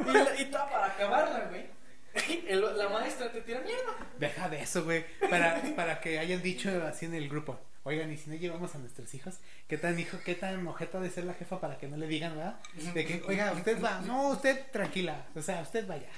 Y, 0.09 0.13
la- 0.13 0.41
y 0.41 0.45
para 0.47 0.87
acabarla, 0.87 1.41
güey. 1.51 1.67
El- 2.49 2.77
la 2.79 2.89
maestra 2.89 3.31
te 3.31 3.43
tira 3.43 3.61
mierda. 3.61 3.95
Deja 4.19 4.49
de 4.49 4.63
eso, 4.63 4.83
güey. 4.85 5.05
Para, 5.29 5.61
para 5.77 6.01
que 6.01 6.19
hayan 6.19 6.41
dicho 6.43 6.71
así 6.87 7.05
en 7.07 7.15
el 7.15 7.29
grupo. 7.29 7.61
Oigan, 7.83 8.11
y 8.13 8.17
si 8.17 8.29
no 8.31 8.37
llevamos 8.37 8.75
a 8.75 8.79
nuestros 8.79 9.13
hijos, 9.15 9.39
¿qué 9.69 9.77
tan 9.79 9.99
hijo, 9.99 10.19
qué 10.25 10.35
tan 10.35 10.67
ojeta 10.67 11.01
de 11.01 11.11
ser 11.11 11.25
la 11.25 11.35
jefa 11.35 11.61
para 11.61 11.77
que 11.79 11.87
no 11.89 11.97
le 11.99 12.07
digan, 12.07 12.37
¿verdad? 12.37 12.61
De 12.95 13.05
que, 13.07 13.23
oiga, 13.27 13.53
usted 13.53 13.83
va, 13.83 14.01
no, 14.03 14.29
usted 14.31 14.67
tranquila, 14.71 15.27
o 15.35 15.41
sea, 15.43 15.61
usted 15.63 15.87
vaya. 15.87 16.09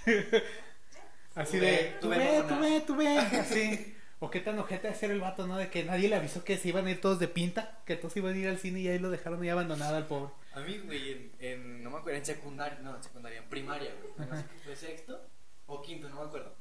Así 1.34 1.58
Tú 1.58 1.64
de, 1.64 1.96
tú 2.00 2.08
ve, 2.08 2.44
tú 2.48 2.60
ve, 2.60 2.80
tú 2.86 2.96
ve, 2.96 3.18
así. 3.18 3.96
O 4.20 4.30
qué 4.30 4.40
tan 4.40 4.58
ojeta 4.58 4.88
de 4.88 4.94
ser 4.94 5.10
el 5.10 5.20
vato, 5.20 5.46
¿no? 5.46 5.56
De 5.56 5.68
que 5.68 5.82
nadie 5.82 6.08
le 6.08 6.14
avisó 6.14 6.44
que 6.44 6.56
se 6.56 6.68
iban 6.68 6.86
a 6.86 6.90
ir 6.92 7.00
todos 7.00 7.18
de 7.18 7.26
pinta, 7.26 7.80
que 7.84 7.96
todos 7.96 8.16
iban 8.16 8.34
a 8.34 8.36
ir 8.36 8.48
al 8.48 8.58
cine 8.58 8.80
y 8.80 8.88
ahí 8.88 8.98
lo 8.98 9.10
dejaron 9.10 9.42
ahí 9.42 9.48
abandonado 9.48 9.96
al 9.96 10.06
pobre. 10.06 10.32
A 10.54 10.60
mí, 10.60 10.78
güey, 10.84 11.10
en, 11.10 11.32
en, 11.40 11.82
no 11.82 11.90
me 11.90 11.98
acuerdo, 11.98 12.18
en 12.18 12.26
secundaria, 12.26 12.78
no, 12.82 12.94
en 12.94 13.02
secundaria, 13.02 13.38
en 13.38 13.48
primaria, 13.48 13.90
güey. 14.00 14.28
No 14.28 14.36
sé 14.36 14.42
si 14.42 14.58
fue 14.64 14.76
sexto 14.76 15.20
o 15.66 15.82
quinto, 15.82 16.08
no 16.08 16.20
me 16.20 16.26
acuerdo. 16.28 16.54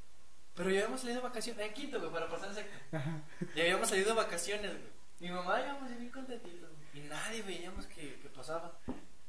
Pero 0.56 0.70
ya 0.70 0.80
habíamos 0.80 1.02
salido 1.02 1.22
de 1.22 1.28
vacaciones, 1.28 1.68
en 1.68 1.74
quinto, 1.74 2.00
güey, 2.00 2.12
para 2.12 2.30
pasar 2.30 2.50
en 2.50 2.56
sexto. 2.56 2.78
Ajá. 2.94 3.22
Ya 3.56 3.64
habíamos 3.64 3.90
salido 3.90 4.10
de 4.10 4.16
vacaciones, 4.16 4.72
güey. 4.72 4.92
Mi 5.20 5.30
mamá 5.30 5.62
íbamos 5.62 5.90
bien 5.90 6.10
contentitos, 6.10 6.70
güey. 6.70 7.06
Y 7.06 7.08
nadie 7.08 7.44
veíamos 7.44 7.86
que, 7.86 8.16
que 8.22 8.30
pasaba. 8.30 8.74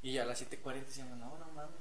Y 0.02 0.16
a 0.18 0.24
las 0.24 0.42
7.40 0.42 0.86
decíamos, 0.86 1.18
no, 1.18 1.36
no 1.38 1.46
mames. 1.52 1.80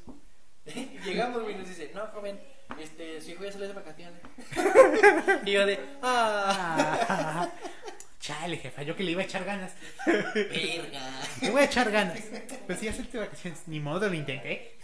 Llegamos, 1.05 1.41
güey, 1.43 1.55
y 1.55 1.57
nos 1.57 1.67
dice, 1.67 1.91
no, 1.95 2.05
joven, 2.07 2.39
este, 2.79 3.21
su 3.21 3.31
hijo 3.31 3.43
ya 3.43 3.51
salió 3.51 3.67
de 3.67 3.73
vacaciones. 3.73 4.21
y 5.45 5.51
yo 5.51 5.65
de, 5.65 5.79
ah, 6.01 6.97
Ah, 7.09 7.49
chale, 8.19 8.57
jefa, 8.57 8.83
yo 8.83 8.95
que 8.95 9.03
le 9.03 9.11
iba 9.11 9.21
a 9.21 9.25
echar 9.25 9.43
ganas. 9.45 9.73
verga. 10.05 11.09
Le 11.41 11.49
voy 11.49 11.61
a 11.61 11.65
echar 11.65 11.91
ganas. 11.91 12.19
Pues 12.67 12.79
si 12.79 12.85
ya 12.85 12.93
saliste 12.93 13.17
de 13.17 13.25
vacaciones, 13.25 13.63
ni 13.67 13.79
modo, 13.79 14.07
lo 14.07 14.13
intenté. 14.13 14.77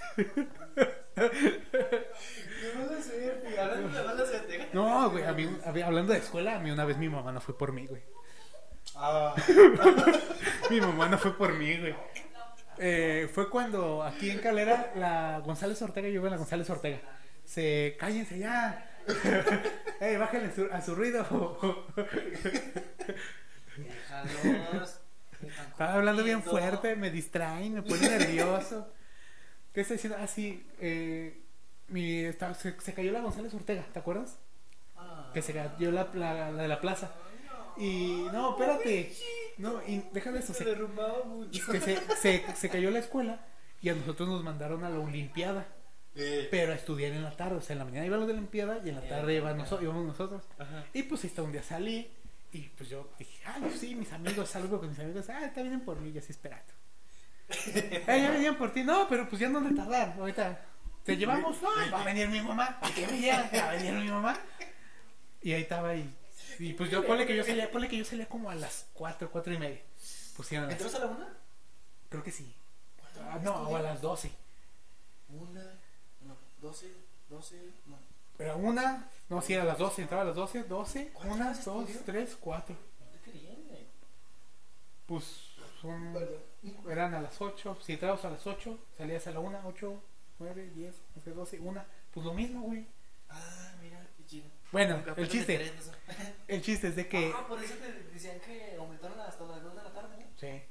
No, 4.73 5.09
güey, 5.09 5.23
a 5.25 5.33
mí, 5.33 5.49
a 5.65 5.71
mí- 5.71 5.81
hablando 5.81 6.13
de 6.13 6.19
escuela, 6.19 6.55
a 6.55 6.59
mí 6.59 6.71
una 6.71 6.85
vez 6.85 6.97
mi 6.97 7.09
mamá 7.09 7.31
no 7.31 7.41
fue 7.41 7.57
por 7.57 7.71
mí, 7.73 7.85
güey. 7.87 8.01
Ah. 8.95 9.35
Mi 10.69 10.81
mamá 10.81 11.07
no 11.07 11.17
fue 11.17 11.37
por 11.37 11.53
mí, 11.53 11.77
güey. 11.77 11.93
Eh, 12.79 13.29
fue 13.33 13.49
cuando 13.49 14.01
aquí 14.03 14.29
en 14.31 14.39
Calera, 14.39 14.91
la 14.95 15.39
González 15.45 15.81
Ortega, 15.81 16.07
yo 16.07 16.15
iba 16.15 16.27
en 16.27 16.31
la 16.31 16.37
González 16.37 16.69
Ortega. 16.69 16.99
Se 17.47 17.95
cállense 17.97 18.37
ya. 18.37 18.83
Ey, 20.01 20.17
bájenle 20.17 20.53
su- 20.53 20.67
a 20.71 20.81
su 20.81 20.93
ruido. 20.95 21.25
Déjalos. 23.77 24.99
Estaba 25.71 25.93
hablando 25.93 26.23
bien 26.23 26.43
fuerte, 26.43 26.95
me 26.95 27.09
distraen, 27.11 27.75
me 27.75 27.81
pone 27.83 28.09
nervioso. 28.09 28.91
¿Qué 29.73 29.81
está 29.81 29.93
diciendo? 29.93 30.17
Ah, 30.19 30.27
sí, 30.27 30.67
eh, 30.81 31.41
mi, 31.89 32.21
estaba- 32.25 32.53
se, 32.55 32.75
se 32.81 32.93
cayó 32.93 33.11
la 33.11 33.21
González 33.21 33.53
Ortega, 33.53 33.85
¿te 33.93 33.99
acuerdas? 33.99 34.39
Ah. 34.97 35.29
Que 35.33 35.41
se 35.41 35.53
cayó 35.53 35.91
la, 35.91 36.09
la, 36.13 36.51
la 36.51 36.61
de 36.63 36.67
la 36.67 36.81
plaza. 36.81 37.11
Y 37.77 38.25
no, 38.33 38.51
espérate. 38.51 39.13
No, 39.59 39.81
y 39.87 40.03
déjame 40.11 40.39
eso. 40.39 40.53
Se 40.53 40.63
Se, 40.63 40.75
mucho. 40.75 41.71
que 41.71 41.79
se, 41.79 42.55
se 42.55 42.69
cayó 42.69 42.89
la 42.89 42.99
escuela 42.99 43.45
y 43.81 43.89
a 43.89 43.93
nosotros 43.95 44.27
nos 44.27 44.43
mandaron 44.43 44.83
a 44.83 44.89
la 44.89 44.99
Olimpiada. 44.99 45.67
Eh. 46.17 46.47
Pero 46.49 46.71
a 46.73 46.75
estudiar 46.75 47.11
en 47.13 47.23
la 47.23 47.31
tarde. 47.35 47.55
O 47.57 47.61
sea, 47.61 47.73
en 47.73 47.79
la 47.79 47.85
mañana 47.85 48.05
iban 48.05 48.19
los 48.19 48.27
de 48.27 48.33
la 48.33 48.39
Olimpiada 48.39 48.79
y 48.83 48.89
en 48.89 48.95
la 48.95 49.03
en 49.03 49.09
tarde 49.09 49.35
iban 49.35 49.57
noso- 49.57 49.81
íbamos 49.81 50.05
nosotros. 50.05 50.43
Ajá. 50.57 50.85
Y 50.93 51.03
pues 51.03 51.23
hasta 51.25 51.43
un 51.43 51.51
día 51.51 51.61
salí 51.63 52.09
y 52.51 52.61
pues 52.69 52.89
yo 52.89 53.11
dije, 53.19 53.39
ah, 53.45 53.59
sí, 53.77 53.93
mis 53.95 54.11
amigos, 54.13 54.49
salgo 54.49 54.79
con 54.79 54.89
mis 54.89 54.99
amigos, 54.99 55.29
ah, 55.29 55.45
está 55.45 55.61
vienen 55.61 55.81
por 55.85 55.99
mí, 55.99 56.11
ya 56.11 56.19
así 56.21 56.31
esperando. 56.31 56.73
ah, 58.07 58.17
ya 58.17 58.31
venían 58.31 58.57
por 58.57 58.73
ti, 58.73 58.83
no, 58.83 59.07
pero 59.09 59.27
pues 59.29 59.39
ya 59.39 59.49
no 59.49 59.61
de 59.61 59.75
tardar, 59.75 60.15
ahorita. 60.19 60.65
¿Te 61.03 61.15
llevamos? 61.15 61.61
No, 61.61 61.69
va 61.93 62.01
a 62.01 62.05
venir 62.05 62.27
mi 62.27 62.41
mamá, 62.41 62.79
¿para 62.81 62.93
qué 62.93 63.05
llevan? 63.07 63.49
Va 63.53 63.69
a 63.69 63.71
venir 63.75 63.93
mi 63.93 64.09
mamá. 64.09 64.37
Y 65.41 65.53
ahí 65.53 65.61
estaba 65.61 65.95
y, 65.95 66.13
y 66.59 66.73
pues 66.73 66.89
yo, 66.89 67.05
ponle 67.05 67.25
que 67.25 67.35
yo 67.35 67.43
salía, 67.43 67.71
ponle 67.71 67.87
que 67.87 67.97
yo 67.97 68.03
salía 68.03 68.27
como 68.27 68.49
a 68.49 68.55
las 68.55 68.87
4, 68.93 69.29
4 69.31 69.53
y 69.53 69.57
media. 69.57 69.81
Pusieron 70.35 70.69
¿Entras 70.71 70.95
a 70.95 70.99
la 70.99 71.05
una? 71.07 71.29
creo 72.09 72.23
que 72.23 72.31
sí. 72.31 72.53
Ah, 73.21 73.39
no, 73.41 73.53
o 73.69 73.75
a 73.75 73.81
las 73.81 74.01
12. 74.01 74.31
Una, 75.29 75.76
no, 76.61 76.67
doce, 76.67 76.93
doce, 77.29 77.73
no. 77.85 77.97
Pero 78.37 78.57
una, 78.57 79.09
no, 79.29 79.41
sí, 79.41 79.53
era 79.53 79.63
a 79.63 79.65
las 79.65 79.79
12, 79.79 80.03
entraba 80.03 80.23
a 80.23 80.25
las 80.27 80.35
12, 80.35 80.63
12, 80.63 81.11
¿Cuántas 81.13 81.67
una, 81.67 81.73
dos, 81.73 81.89
tres, 82.05 82.37
cuatro. 82.39 82.75
Pues 85.07 85.23
son, 85.81 86.15
eran 86.89 87.13
a 87.13 87.21
las 87.21 87.39
8. 87.41 87.77
Si 87.81 87.93
entrabas 87.93 88.25
a 88.25 88.29
las 88.29 88.45
8, 88.45 88.77
salías 88.97 89.25
a 89.27 89.31
la 89.31 89.39
1, 89.39 89.61
8, 89.65 90.01
9, 90.39 90.71
10, 90.75 90.95
11, 91.15 91.31
12, 91.31 91.59
1. 91.61 91.85
Pues 92.11 92.25
lo 92.25 92.33
mismo, 92.33 92.61
güey. 92.61 92.85
Ah, 93.29 93.71
mira, 93.81 94.05
qué 94.17 94.25
chido. 94.25 94.47
Bueno, 94.71 95.01
el 95.15 95.29
chiste, 95.29 95.71
el 96.47 96.61
chiste 96.61 96.89
es 96.89 96.95
de 96.95 97.07
que. 97.07 97.33
Ah, 97.33 97.47
por 97.47 97.63
eso 97.63 97.75
te 97.75 97.91
decían 98.11 98.39
que 98.41 98.75
aumentaron 98.77 99.19
hasta 99.21 99.45
las 99.45 99.63
2 99.63 99.75
de 99.75 99.83
la 99.83 99.93
tarde, 99.93 100.17
¿no? 100.17 100.25
Sí. 100.37 100.61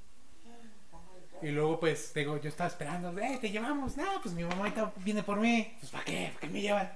Y 1.43 1.49
luego, 1.49 1.79
pues, 1.79 2.13
digo, 2.15 2.41
yo 2.41 2.49
estaba 2.49 2.69
esperando, 2.69 3.17
eh, 3.19 3.39
te 3.41 3.51
llevamos. 3.51 3.97
No, 3.97 4.21
pues 4.23 4.35
mi 4.35 4.43
mamá 4.43 4.65
ahorita 4.65 4.93
viene 5.05 5.23
por 5.23 5.39
mí. 5.39 5.77
Pues, 5.81 5.93
¿para 5.93 6.05
qué? 6.05 6.31
¿Para 6.35 6.41
qué 6.41 6.53
me 6.53 6.61
llevan? 6.61 6.93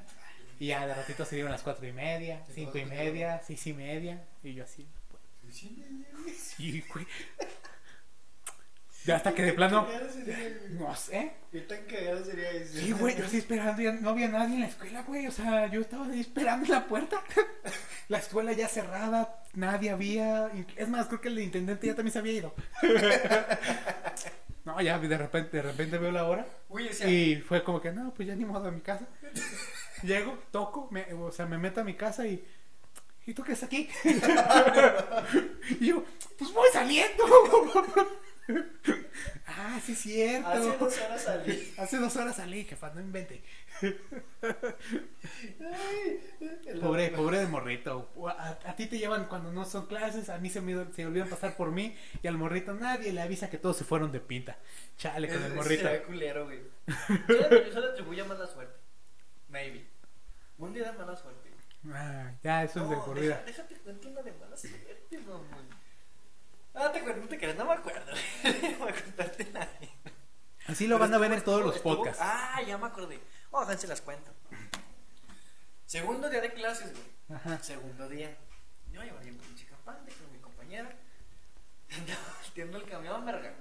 Y 0.59 0.69
ya 0.69 0.87
de 0.87 0.95
ratito 0.95 1.25
se 1.25 1.37
dieron 1.37 1.53
las 1.53 1.63
4 1.63 1.87
y 1.87 1.93
media, 1.93 2.45
5 2.55 2.79
y 2.79 2.85
media, 2.85 3.41
6 3.47 3.67
y 3.69 3.73
media. 3.73 4.25
Y 4.43 4.55
yo 4.55 4.65
así, 4.65 4.87
sí, 6.37 6.85
güey. 6.93 7.07
Ya 9.05 9.17
hasta 9.17 9.33
que 9.33 9.43
de 9.43 9.53
plano, 9.55 9.87
no 10.71 10.95
sé. 10.95 11.33
¿Qué 11.51 11.61
tan 11.63 11.83
cagado 11.85 12.25
sería 12.25 12.51
eso? 12.51 12.79
Sí, 12.79 12.93
güey, 12.93 13.17
yo 13.17 13.25
estoy 13.25 13.41
esperando, 13.41 13.83
ya 13.83 13.93
no 13.93 14.11
había 14.11 14.29
nadie 14.29 14.55
en 14.55 14.61
la 14.61 14.67
escuela, 14.67 15.03
güey. 15.03 15.27
O 15.27 15.31
sea, 15.31 15.67
yo 15.69 15.81
estaba 15.81 16.07
ahí 16.07 16.21
esperando 16.21 16.67
en 16.67 16.73
la 16.73 16.87
puerta. 16.87 17.23
La 18.09 18.19
escuela 18.19 18.53
ya 18.53 18.67
cerrada, 18.67 19.45
nadie 19.55 19.91
había. 19.91 20.51
Es 20.77 20.89
más, 20.89 21.07
creo 21.07 21.21
que 21.21 21.29
el 21.29 21.39
intendente 21.39 21.87
ya 21.87 21.95
también 21.95 22.13
se 22.13 22.19
había 22.19 22.33
ido. 22.33 22.55
No, 24.63 24.79
ya 24.83 24.99
de 24.99 25.17
repente, 25.17 25.57
de 25.57 25.63
repente 25.63 25.97
veo 25.97 26.13
la 26.13 26.27
hora. 26.27 26.47
Uy, 26.69 26.87
o 26.87 26.93
sea, 26.93 27.09
Y 27.09 27.37
fue 27.37 27.65
como 27.65 27.81
que, 27.81 27.93
no, 27.93 28.13
pues 28.13 28.29
ya 28.29 28.37
ni 28.37 28.45
modo 28.45 28.69
a 28.69 28.71
mi 28.71 28.83
casa. 28.83 29.07
Llego, 30.03 30.39
toco, 30.51 30.89
me, 30.91 31.13
o 31.15 31.33
sea, 31.33 31.47
me 31.47 31.57
meto 31.57 31.81
a 31.81 31.85
mi 31.85 31.95
casa 31.95 32.27
y. 32.27 32.45
¿Y 33.27 33.33
tú 33.33 33.43
qué 33.43 33.53
estás 33.53 33.69
aquí? 33.69 33.89
y 35.81 35.87
yo, 35.87 36.05
pues 36.39 36.53
voy 36.53 36.69
saliendo. 36.73 37.25
ah, 39.47 39.81
sí, 39.85 39.93
es 39.93 39.99
cierto. 39.99 40.49
hace 40.49 40.77
dos 40.79 40.99
horas 41.01 41.23
salí. 41.23 41.75
Hace 41.79 41.97
dos 41.99 42.17
horas 42.17 42.37
salí, 42.37 42.65
jefa, 42.65 42.91
no 42.95 43.01
invente. 43.01 43.43
Ay, 45.61 46.21
Pobre, 46.81 47.09
pobre 47.11 47.39
de 47.41 47.47
morrito. 47.47 48.11
A, 48.29 48.59
a 48.65 48.77
ti 48.77 48.87
te 48.87 48.99
llevan 48.99 49.27
cuando 49.27 49.53
no 49.53 49.65
son 49.65 49.87
clases, 49.87 50.29
a 50.29 50.39
mí 50.39 50.51
se 50.51 50.61
me, 50.61 50.73
se 50.93 51.03
me 51.03 51.07
olvidan 51.09 51.29
pasar 51.29 51.57
por 51.57 51.71
mí 51.71 51.97
y 52.23 52.27
al 52.27 52.37
morrito 52.39 52.75
nadie 52.75 53.13
le 53.13 53.21
avisa 53.23 53.51
que 53.51 53.59
todos 53.59 53.77
se 53.77 53.85
fueron 53.85 54.13
de 54.13 54.21
pinta. 54.21 54.59
Chale 54.97 55.29
con 55.29 55.43
el 55.43 55.55
morrito. 55.55 55.89
culero, 56.07 56.45
güey. 56.47 56.61
Yo 57.29 57.81
le- 57.81 57.87
atribuyo 57.91 58.27
mala 58.27 58.47
suerte. 58.47 58.75
Maybe. 59.49 59.87
Un 60.59 60.73
día 60.75 60.91
de 60.93 60.99
mala 60.99 61.17
suerte. 61.17 61.51
güey. 61.83 61.95
Ah, 61.97 62.35
ya, 62.43 62.65
eso 62.65 62.83
es 62.85 62.91
de 62.91 62.97
No, 62.97 63.05
corrida. 63.05 63.37
deja- 63.47 63.63
déjate 63.65 63.75
cuento 63.83 64.09
una 64.11 64.23
de 64.23 64.33
mala 64.33 64.57
suerte, 64.57 65.19
mamón. 65.27 65.70
Ah, 66.81 66.91
te 66.93 66.99
acuerdas, 67.01 67.23
no 67.23 67.29
te 67.29 67.39
creas, 67.39 67.57
no 67.57 67.67
me 67.67 67.73
acuerdo. 67.75 68.11
no 68.45 68.87
me 68.87 69.51
nadie. 69.53 69.91
Así 70.67 70.87
lo 70.87 70.99
van 70.99 71.13
a 71.13 71.19
ver 71.19 71.33
en 71.33 71.43
todos 71.43 71.63
los 71.65 71.77
estuvo- 71.77 71.97
podcasts. 71.97 72.21
Ah, 72.23 72.61
ya 72.67 72.79
me 72.79 72.87
acordé. 72.87 73.19
Vamos 73.51 73.69
a 73.69 73.73
ver 73.73 73.79
si 73.79 73.87
las 73.87 74.01
cuento. 74.01 74.33
Segundo 75.87 76.31
día 76.31 76.41
de 76.41 76.53
clases, 76.53 76.93
güey. 76.93 77.39
Ajá. 77.39 77.59
Segundo 77.63 78.09
día. 78.09 78.37
Yo 78.93 79.03
iba 79.05 79.19
bien 79.21 79.37
pinche 79.39 79.67
campante 79.67 80.13
con 80.13 80.33
mi 80.33 80.39
compañera. 80.39 80.89
Andaba 81.99 82.21
volteando 82.43 82.79
el 82.79 82.85
camión, 82.85 83.27
verga. 83.27 83.53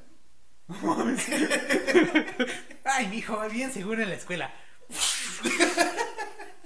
Ay, 2.84 3.08
mijo, 3.08 3.36
va 3.38 3.48
bien 3.48 3.74
seguro 3.74 4.04
en 4.04 4.10
la 4.10 4.16
escuela. 4.16 4.54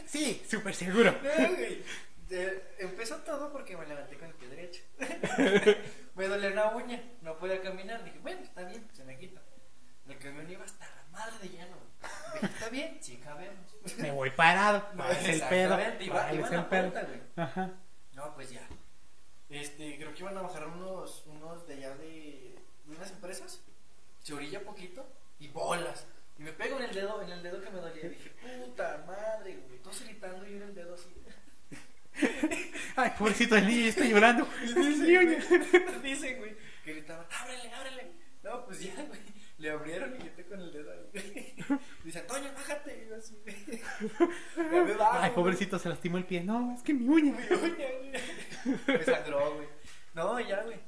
Sí, 0.05 0.43
súper 0.49 0.75
seguro. 0.75 1.15
No, 1.23 1.55
güey. 1.55 1.83
De- 2.27 2.63
Empezó 2.79 3.15
todo 3.17 3.51
porque 3.53 3.77
me 3.77 3.85
levanté 3.87 4.17
con 4.17 4.27
el 4.27 4.33
pie 4.35 4.49
derecho. 4.49 4.81
Me 6.15 6.27
dolía 6.27 6.49
una 6.51 6.69
uña, 6.75 7.01
no 7.21 7.37
podía 7.37 7.61
caminar. 7.61 8.03
Dije, 8.03 8.19
bueno, 8.19 8.41
está 8.41 8.63
bien, 8.63 8.87
se 8.93 9.03
me 9.03 9.17
quita. 9.17 9.41
El 10.07 10.17
camión 10.19 10.49
iba 10.49 10.63
hasta 10.65 10.85
la 10.85 11.03
madre 11.11 11.33
de 11.41 11.49
lleno. 11.49 11.75
güey. 11.77 12.33
Dije, 12.33 12.45
está 12.53 12.69
bien, 12.69 12.97
sí, 13.01 13.17
cabemos. 13.17 13.75
Me 13.97 14.11
voy 14.11 14.29
parado. 14.31 14.85
No, 14.95 15.03
¿Cuál 15.05 15.17
es 15.17 15.27
el 15.29 15.41
pedo? 15.49 15.79
iba- 16.01 16.21
¿Cuál 16.23 16.35
iba 16.35 16.45
es 16.47 16.53
en 16.53 16.59
el 16.59 16.65
pedo? 16.65 16.91
puerta. 16.91 17.07
Ajá. 17.37 17.71
No, 18.13 18.35
pues 18.35 18.51
ya. 18.51 18.67
Este, 19.49 19.97
creo 19.97 20.13
que 20.13 20.19
iban 20.19 20.37
a 20.37 20.41
bajar 20.41 20.67
unos, 20.67 21.23
unos 21.27 21.67
de 21.67 21.75
allá 21.75 21.95
de, 21.95 22.55
de 22.85 22.95
unas 22.95 23.11
empresas. 23.11 23.61
Se 24.21 24.33
orilla 24.33 24.61
poquito 24.63 25.05
y 25.39 25.47
bolas. 25.49 26.05
Y 26.37 26.43
me 26.43 26.51
pego 26.53 26.77
en 26.77 26.85
el 26.85 26.95
dedo, 26.95 27.21
en 27.21 27.31
el 27.31 27.43
dedo 27.43 27.61
que 27.61 27.69
me 27.69 27.79
dolía. 27.79 28.09
Dije, 28.09 28.31
puta 28.31 29.03
madre, 29.07 29.57
güey. 29.67 29.79
Todos 29.79 30.01
gritando 30.03 30.45
y 30.47 30.51
yo 30.51 30.55
en 30.57 30.63
el 30.63 30.75
dedo 30.75 30.95
así. 30.95 31.13
Ay, 32.95 33.11
pobrecito 33.17 33.55
el 33.55 33.67
niño, 33.67 33.87
está 33.87 34.05
llorando. 34.05 34.47
Dicen, 36.03 36.37
güey, 36.37 36.55
que 36.83 36.93
gritaban, 36.93 37.25
ábrele, 37.41 37.71
ábrele. 37.73 38.11
No, 38.43 38.65
pues 38.65 38.81
ya, 38.81 38.93
güey. 39.03 39.19
Le 39.57 39.69
abrieron 39.71 40.15
y 40.21 40.27
estoy 40.27 40.43
con 40.43 40.59
el 40.59 40.73
dedo 40.73 40.91
ahí, 40.91 41.09
güey. 41.13 41.79
Dice, 42.03 42.19
Antonio, 42.19 42.51
bájate. 42.53 43.05
Y 43.05 43.09
yo 43.09 43.15
así, 43.15 43.37
güey. 43.43 43.81
Bajo, 44.97 45.13
Ay, 45.13 45.19
güey. 45.29 45.35
pobrecito, 45.35 45.79
se 45.79 45.89
lastimó 45.89 46.17
el 46.17 46.25
pie. 46.25 46.43
No, 46.43 46.73
es 46.75 46.81
que 46.83 46.93
mi 46.93 47.07
uña. 47.07 47.37
Mi 47.37 47.55
uña, 47.55 47.87
güey. 47.99 48.97
Me 48.97 49.03
sangró, 49.05 49.55
güey. 49.55 49.67
No, 50.13 50.39
ya, 50.39 50.61
güey. 50.63 50.79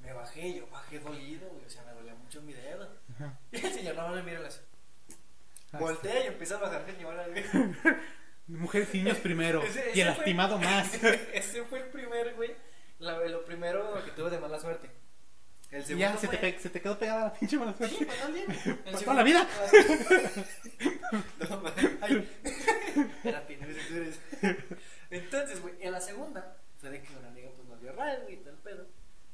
Me 0.00 0.12
bajé, 0.12 0.54
yo 0.54 0.68
bajé 0.68 0.98
dolido, 0.98 1.48
güey. 1.48 1.64
O 1.64 1.70
sea, 1.70 1.84
me 1.84 1.92
dolía 1.92 2.14
mucho 2.14 2.42
mi 2.42 2.52
dedo. 2.52 2.90
Ajá. 3.14 3.38
Y 3.52 3.64
el 3.64 3.72
señor 3.72 3.94
no 3.94 4.08
me 4.08 4.22
mira 4.22 4.46
así. 4.46 4.60
Ah, 5.72 5.78
Voltea 5.78 6.24
y 6.24 6.26
empieza 6.28 6.56
a 6.56 6.60
bajar 6.60 6.84
el 6.88 6.94
señor 6.96 7.14
güey. 7.30 7.44
Mujeres 8.46 8.94
y 8.94 8.98
niños 8.98 9.18
primero. 9.18 9.62
Ese- 9.62 9.92
Y 9.94 10.00
el 10.00 10.08
fue- 10.08 10.16
lastimado 10.16 10.58
más. 10.58 10.92
Ese 11.32 11.62
fue 11.64 11.80
el 11.80 11.86
primer, 11.88 12.34
güey. 12.34 12.54
la- 12.98 13.18
lo 13.26 13.44
primero 13.44 14.02
que 14.04 14.10
tuve 14.12 14.30
de 14.30 14.38
mala 14.38 14.58
suerte. 14.60 14.90
El 15.70 15.84
segundo 15.84 16.00
ya 16.06 16.16
se 16.16 16.28
te, 16.28 16.38
fue- 16.38 16.52
pe- 16.52 16.58
se 16.60 16.70
te 16.70 16.80
quedó 16.80 16.96
pegada 16.98 17.24
la 17.24 17.32
pinche 17.32 17.58
mala 17.58 17.72
Sí, 17.72 17.78
suerte. 17.78 18.06
para 18.06 18.18
todo 18.20 18.36
el 18.36 18.76
Para 18.84 18.98
toda 19.00 19.14
la 19.14 19.22
vida. 19.22 19.48
No, 21.48 21.62
ay. 22.00 22.28
Espérate, 22.44 23.56
no. 23.56 23.66
Entonces, 25.10 25.60
güey, 25.62 25.74
en 25.80 25.92
la 25.92 26.00
segunda 26.00 26.56
fue 26.78 26.90
de 26.90 27.02
que 27.02 27.16
una 27.16 27.28
amiga 27.28 27.50
pues 27.56 27.68
nos 27.68 27.80
dio 27.80 27.94
güey, 27.94 28.34
y 28.34 28.36
todo 28.38 28.50
el 28.50 28.58
pedo. 28.58 28.86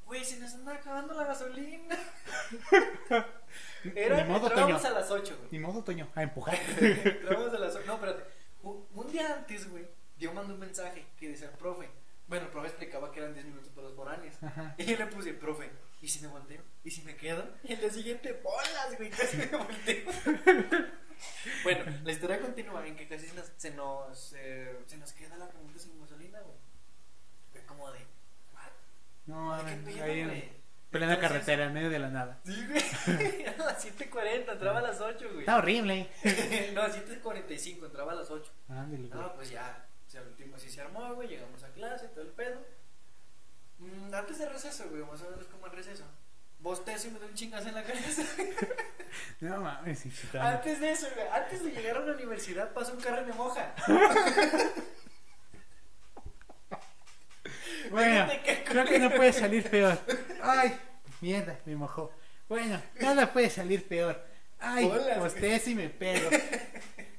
Güey, 0.07 0.25
se 0.25 0.39
nos 0.39 0.53
anda 0.55 0.75
acabando 0.75 1.15
la 1.15 1.25
gasolina. 1.25 1.97
Era, 3.95 4.23
Ni 4.25 4.29
modo, 4.33 4.47
entrábamos 4.49 4.83
Toño. 4.83 4.95
a 4.97 5.01
las 5.01 5.11
8, 5.11 5.37
güey. 5.39 5.49
Ni 5.53 5.59
modo, 5.59 5.85
Toño, 5.85 6.09
a 6.15 6.23
empujar. 6.23 6.59
Entramos 6.81 7.55
a 7.55 7.59
las 7.59 7.77
ocho. 7.77 7.85
No, 7.87 7.95
espérate. 7.95 8.25
Un, 8.63 8.87
un 8.95 9.13
día 9.13 9.35
antes, 9.35 9.71
güey, 9.71 9.87
yo 10.19 10.33
mandé 10.33 10.53
un 10.55 10.61
mensaje 10.61 11.07
que 11.19 11.29
decía 11.29 11.49
el 11.49 11.57
profe. 11.57 11.89
Bueno, 12.27 12.47
el 12.47 12.51
profe 12.51 12.69
explicaba 12.69 13.11
que 13.11 13.21
eran 13.21 13.35
10 13.35 13.47
minutos 13.47 13.69
para 13.71 13.87
los 13.89 13.97
foráneos. 13.97 14.35
Ajá. 14.51 14.75
Y 14.79 14.85
yo 14.85 14.97
le 14.97 15.07
puse, 15.07 15.33
profe, 15.35 15.71
¿y 16.01 16.09
si 16.09 16.21
me 16.21 16.29
volteo? 16.29 16.63
¿Y 16.85 16.91
si 16.91 17.03
me 17.03 17.17
quedo? 17.17 17.45
Y 17.65 17.73
el 17.75 17.81
día 17.81 17.91
siguiente, 17.91 18.33
bolas, 18.43 18.97
güey, 18.97 19.11
casi 19.11 19.37
me 19.37 19.47
volteo. 19.47 20.11
bueno, 21.65 21.85
la 22.05 22.13
historia 22.13 22.41
continúa 22.41 22.87
en 22.87 22.97
que 22.97 23.07
casi 23.09 23.27
se 23.29 23.35
nos, 23.35 23.51
se 23.57 23.71
nos, 23.73 24.35
eh, 24.37 24.79
se 24.87 24.97
nos 24.97 25.13
queda 25.13 25.37
la 25.37 25.49
camioneta 25.49 25.79
sin 25.79 26.01
gasolina, 26.01 26.41
güey. 26.41 26.57
Fue 27.53 27.63
como 27.65 27.91
de, 27.93 27.99
¿what? 28.55 28.71
No, 29.27 29.63
¿De 29.63 29.93
qué 29.93 30.01
pedo, 30.01 30.07
en, 30.07 30.29
güey? 30.29 30.61
Plena 30.91 31.15
Entonces- 31.15 31.31
carretera, 31.31 31.65
en 31.67 31.73
medio 31.75 31.91
de 31.91 31.99
la 32.01 32.09
nada. 32.09 32.41
Sí, 32.45 32.67
güey. 32.67 33.45
A 33.47 33.57
las 33.59 33.85
7.40, 33.87 34.53
entraba 34.53 34.79
a 34.81 34.83
las 34.83 35.01
8, 35.01 35.27
güey. 35.29 35.41
Está 35.41 35.59
horrible. 35.59 36.09
no, 36.75 36.83
7.45, 36.83 37.87
entraba 37.87 38.13
a 38.13 38.17
las 38.17 38.31
8. 38.31 38.51
Ándale. 38.69 39.09
No, 39.09 39.33
pues 39.35 39.51
ya, 39.51 39.87
o 40.07 40.11
sea, 40.11 40.23
el 40.23 40.29
último 40.29 40.59
sí 40.59 40.69
se 40.69 40.81
armó, 40.81 41.15
güey, 41.15 41.29
llegamos 41.29 41.63
a 41.63 41.69
clase, 41.69 42.09
todo 42.09 42.23
el 42.23 42.31
pedo. 42.31 42.61
Mm, 43.93 44.15
antes 44.15 44.39
de 44.39 44.49
receso, 44.49 44.85
güey, 44.91 45.03
más 45.03 45.21
o 45.23 45.31
menos 45.31 45.47
como 45.47 45.67
en 45.67 45.73
receso. 45.73 46.05
Bostezo 46.61 47.09
y 47.09 47.11
me 47.13 47.19
doy 47.19 47.29
un 47.31 47.35
chingazo 47.35 47.69
en 47.69 47.75
la 47.75 47.83
cabeza. 47.85 48.23
No 49.41 49.61
mames, 49.61 50.07
está- 50.07 50.51
antes 50.53 50.79
de 50.79 50.91
eso, 50.93 51.09
güey, 51.17 51.27
antes 51.33 51.65
de 51.65 51.71
llegar 51.73 51.97
a 51.97 52.01
la 52.01 52.13
universidad 52.13 52.73
pasa 52.73 52.93
un 52.93 53.01
carro 53.01 53.23
y 53.23 53.25
me 53.27 53.33
moja. 53.33 53.75
Bueno, 57.91 58.29
creo 58.67 58.85
que 58.85 58.99
no 58.99 59.11
puede 59.11 59.33
salir 59.33 59.69
peor. 59.69 59.99
Ay, 60.43 60.79
mierda, 61.21 61.59
me 61.65 61.75
mojó. 61.75 62.13
Bueno, 62.49 62.81
nada 63.01 63.33
puede 63.33 63.51
salir 63.51 63.87
peor. 63.89 64.23
Ay, 64.61 64.87
bostezo 65.19 65.71
y 65.71 65.75
me 65.75 65.89
pego. 65.89 66.29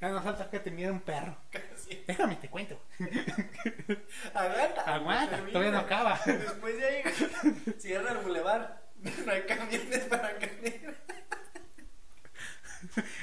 Ya 0.02 0.10
no 0.10 0.22
falta 0.22 0.50
que 0.50 0.60
te 0.60 0.72
mire 0.72 0.90
un 0.90 1.00
perro. 1.02 1.38
Casi. 1.52 2.04
Déjame, 2.08 2.36
te 2.38 2.50
cuento. 2.50 2.82
Aguanta. 4.34 4.82
Aguanta, 4.96 5.30
termina. 5.36 5.52
todavía 5.54 5.72
no 5.72 5.80
acaba. 5.80 6.20
Después 6.26 6.78
de 6.78 6.86
ahí, 6.86 7.04
güey, 7.04 7.76
cierra 7.80 8.12
el 8.14 8.18
bulevar. 8.18 8.82
No 9.26 9.32
hay 9.32 9.42
camiones 9.44 10.00
para 10.06 10.38
caminar. 10.38 10.96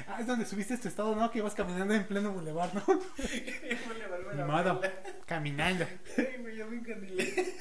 Ah, 0.07 0.17
es 0.21 0.27
donde 0.27 0.45
subiste 0.45 0.77
tu 0.77 0.87
estado, 0.87 1.13
¿no? 1.15 1.29
Que 1.31 1.39
ibas 1.39 1.53
caminando 1.53 1.93
en 1.93 2.05
pleno 2.05 2.31
bulevar, 2.31 2.73
¿no? 2.73 2.81
Bulevar 2.85 4.47
modo, 4.47 4.81
caminando. 5.25 5.85
Ay, 6.17 6.37
güey, 6.39 6.57
ya 6.57 6.65
me 6.65 6.77
encandilé. 6.77 7.53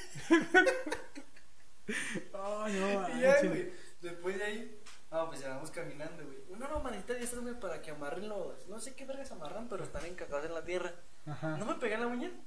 Oh, 2.32 2.68
no, 2.68 2.68
Y 2.68 3.20
ya, 3.20 3.28
manches. 3.28 3.48
güey. 3.48 3.72
Después 4.00 4.38
de 4.38 4.44
ahí, 4.44 4.77
no, 5.10 5.28
pues 5.28 5.40
ya 5.40 5.48
vamos 5.50 5.70
caminando, 5.70 6.24
güey. 6.24 6.38
No, 6.58 6.68
no, 6.68 6.80
manita, 6.80 7.14
ya 7.14 7.20
estás, 7.20 7.40
güey, 7.40 7.58
para 7.58 7.80
que 7.80 7.90
amarren 7.90 8.28
los. 8.28 8.66
No 8.68 8.78
sé 8.80 8.94
qué 8.94 9.04
vergas 9.06 9.30
amarran, 9.32 9.68
pero 9.68 9.84
están 9.84 10.04
encagados 10.04 10.46
en 10.46 10.54
la 10.54 10.64
tierra. 10.64 10.92
Ajá. 11.26 11.56
¿No 11.56 11.64
me 11.66 11.74
pegué 11.74 11.94
en 11.94 12.00
la 12.00 12.06
uña? 12.08 12.30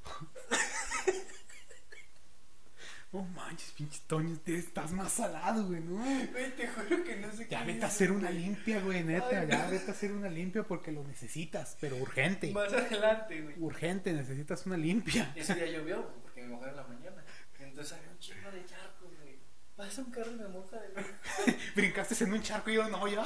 Oh, 3.13 3.23
manches, 3.23 3.71
pinche 3.71 3.99
Toño, 4.07 4.37
te- 4.39 4.55
estás 4.55 4.93
más 4.93 5.11
salado, 5.11 5.65
güey, 5.67 5.81
¿no? 5.81 5.97
Güey, 5.97 6.55
te 6.55 6.65
juro 6.69 7.03
que 7.03 7.17
no 7.17 7.29
sé 7.33 7.45
Ya 7.49 7.61
vete 7.65 7.83
a 7.83 7.87
hacer 7.87 8.09
una 8.09 8.29
güey. 8.29 8.39
limpia, 8.41 8.79
güey, 8.81 9.03
neta. 9.03 9.27
Ay, 9.41 9.47
Ya 9.49 9.65
no. 9.65 9.71
vete 9.71 9.91
a 9.91 9.93
hacer 9.93 10.13
una 10.13 10.29
limpia 10.29 10.63
porque 10.63 10.93
lo 10.93 11.03
necesitas, 11.03 11.75
pero 11.81 11.97
urgente. 11.97 12.49
Más 12.53 12.71
adelante, 12.71 13.41
güey. 13.41 13.55
Urgente, 13.59 14.13
necesitas 14.13 14.65
una 14.65 14.77
limpia. 14.77 15.33
Ese 15.35 15.55
día 15.55 15.65
llovió, 15.65 16.07
porque 16.21 16.41
me 16.43 16.47
mojé 16.55 16.69
en 16.69 16.75
la 16.77 16.83
mañana. 16.83 17.21
Entonces 17.59 17.91
había 17.97 18.11
un 18.11 18.19
chingo 18.19 18.49
de 18.49 18.65
charcos, 18.65 19.09
güey. 19.17 19.39
Pasa 19.81 20.01
un 20.03 20.11
carro 20.11 20.29
y 20.29 20.35
me 20.35 20.47
moja 20.47 20.77
de. 20.77 20.93
Brincaste 21.75 22.23
en 22.23 22.33
un 22.33 22.41
charco 22.43 22.69
y 22.69 22.75
yo 22.75 22.87
no, 22.87 23.07
ya. 23.07 23.23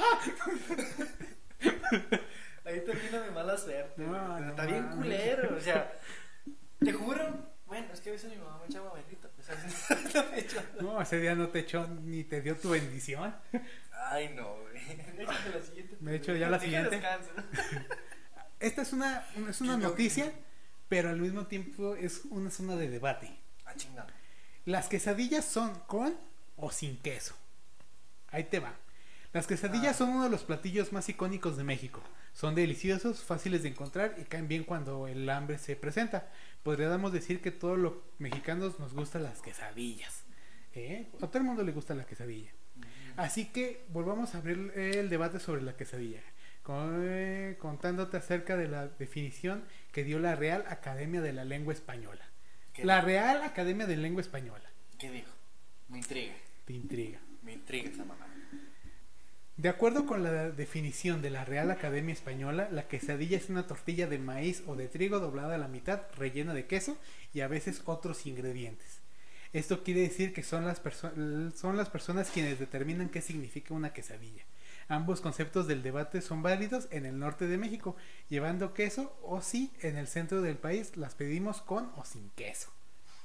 Ahí 2.64 2.80
termina 2.80 3.24
mi 3.26 3.30
mala 3.34 3.58
suerte. 3.58 3.92
No, 4.02 4.40
no 4.40 4.48
está 4.50 4.64
bien 4.64 4.88
culero, 4.96 5.54
o 5.54 5.60
sea. 5.60 5.92
Te 6.80 6.92
juro. 6.94 7.54
Bueno, 7.66 7.88
es 7.92 8.00
que 8.00 8.08
a 8.08 8.12
veces 8.12 8.30
mi 8.30 8.38
mamá 8.38 8.58
me 8.58 8.66
echaba 8.66 8.90
bendito. 8.94 9.30
O 9.38 9.42
sea, 9.42 9.54
no 10.24 10.30
me 10.30 10.38
echaba. 10.40 10.64
No, 10.80 11.02
ese 11.02 11.20
día 11.20 11.34
no 11.34 11.48
te 11.48 11.58
echó 11.58 11.86
ni 11.88 12.24
te 12.24 12.40
dio 12.40 12.56
tu 12.56 12.70
bendición. 12.70 13.36
Ay, 13.92 14.30
no, 14.34 14.54
güey. 14.62 14.76
Échate 15.18 15.50
la 15.54 15.60
siguiente. 15.62 15.96
Me 16.00 16.14
echo 16.14 16.34
ya 16.34 16.48
la 16.48 16.58
siguiente. 16.58 17.02
Esta 18.60 18.80
es 18.80 18.94
una, 18.94 19.26
una- 19.36 19.50
es 19.50 19.60
una 19.60 19.76
noticia, 19.76 20.32
pero 20.88 21.10
al 21.10 21.18
mismo 21.20 21.46
tiempo 21.48 21.94
es 21.96 22.22
una 22.30 22.50
zona 22.50 22.76
de 22.76 22.88
debate. 22.88 23.36
Ah, 23.66 23.74
chingada. 23.76 24.06
Las 24.64 24.88
quesadillas 24.88 25.44
son 25.44 25.78
con 25.86 26.16
o 26.56 26.70
sin 26.70 26.96
queso. 26.98 27.34
Ahí 28.28 28.44
te 28.44 28.58
va. 28.60 28.74
Las 29.32 29.46
quesadillas 29.46 29.94
Ah. 29.96 29.98
son 29.98 30.08
uno 30.10 30.24
de 30.24 30.30
los 30.30 30.44
platillos 30.44 30.92
más 30.92 31.08
icónicos 31.08 31.56
de 31.56 31.64
México. 31.64 32.02
Son 32.32 32.54
deliciosos, 32.54 33.22
fáciles 33.24 33.62
de 33.62 33.70
encontrar 33.70 34.14
y 34.18 34.24
caen 34.24 34.48
bien 34.48 34.64
cuando 34.64 35.06
el 35.08 35.28
hambre 35.30 35.58
se 35.58 35.74
presenta. 35.76 36.30
Podríamos 36.62 37.12
decir 37.12 37.40
que 37.40 37.50
todos 37.50 37.78
los 37.78 37.94
mexicanos 38.18 38.78
nos 38.78 38.92
gustan 38.94 39.22
las 39.22 39.40
quesadillas. 39.40 40.24
¿eh? 40.74 41.08
A 41.22 41.26
todo 41.28 41.38
el 41.38 41.44
mundo 41.44 41.62
le 41.62 41.72
gusta 41.72 41.94
la 41.94 42.04
quesadilla. 42.04 42.50
Así 43.16 43.46
que 43.46 43.84
volvamos 43.88 44.34
a 44.34 44.38
abrir 44.38 44.72
el 44.76 45.08
debate 45.08 45.40
sobre 45.40 45.62
la 45.62 45.74
quesadilla, 45.76 46.20
con- 46.62 47.00
eh, 47.08 47.56
contándote 47.58 48.18
acerca 48.18 48.58
de 48.58 48.68
la 48.68 48.88
definición 48.88 49.64
que 49.92 50.04
dio 50.04 50.18
la 50.18 50.34
Real 50.36 50.64
Academia 50.68 51.22
de 51.22 51.32
la 51.32 51.44
Lengua 51.44 51.72
Española. 51.72 52.26
¿Qué, 52.74 52.84
La 52.84 53.00
Real 53.00 53.42
Academia 53.42 53.86
de 53.86 53.96
Lengua 53.96 54.20
Española. 54.20 54.68
¿Qué 54.98 55.10
dijo? 55.10 55.30
Me 55.88 55.96
intriga. 55.98 56.34
Te 56.66 56.74
intriga. 56.74 57.20
Me 57.42 57.54
intriga 57.54 57.88
esa 57.88 58.04
mamá. 58.04 58.26
De 59.56 59.70
acuerdo 59.70 60.04
con 60.04 60.22
la 60.22 60.50
definición 60.50 61.22
de 61.22 61.30
la 61.30 61.46
Real 61.46 61.70
Academia 61.70 62.12
Española, 62.12 62.68
la 62.70 62.88
quesadilla 62.88 63.38
es 63.38 63.48
una 63.48 63.66
tortilla 63.66 64.06
de 64.06 64.18
maíz 64.18 64.62
o 64.66 64.76
de 64.76 64.86
trigo 64.86 65.18
doblada 65.18 65.54
a 65.54 65.58
la 65.58 65.68
mitad, 65.68 66.02
rellena 66.18 66.52
de 66.52 66.66
queso 66.66 66.98
y 67.32 67.40
a 67.40 67.48
veces 67.48 67.80
otros 67.86 68.26
ingredientes. 68.26 69.00
Esto 69.54 69.82
quiere 69.82 70.00
decir 70.02 70.34
que 70.34 70.42
son 70.42 70.66
las, 70.66 70.82
son 71.54 71.76
las 71.78 71.88
personas 71.88 72.30
quienes 72.30 72.58
determinan 72.58 73.08
qué 73.08 73.22
significa 73.22 73.72
una 73.72 73.94
quesadilla. 73.94 74.44
Ambos 74.88 75.22
conceptos 75.22 75.66
del 75.66 75.82
debate 75.82 76.20
son 76.20 76.42
válidos 76.42 76.88
en 76.90 77.06
el 77.06 77.18
norte 77.18 77.46
de 77.46 77.56
México, 77.56 77.96
llevando 78.28 78.74
queso 78.74 79.18
o 79.22 79.40
si 79.40 79.72
en 79.80 79.96
el 79.96 80.06
centro 80.06 80.42
del 80.42 80.58
país 80.58 80.98
las 80.98 81.14
pedimos 81.14 81.62
con 81.62 81.90
o 81.96 82.04
sin 82.04 82.28
queso. 82.30 82.75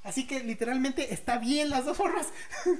Así 0.02 0.26
que 0.26 0.40
literalmente 0.40 1.14
está 1.14 1.38
bien 1.38 1.70
las 1.70 1.84
dos 1.84 1.96
formas. 1.96 2.28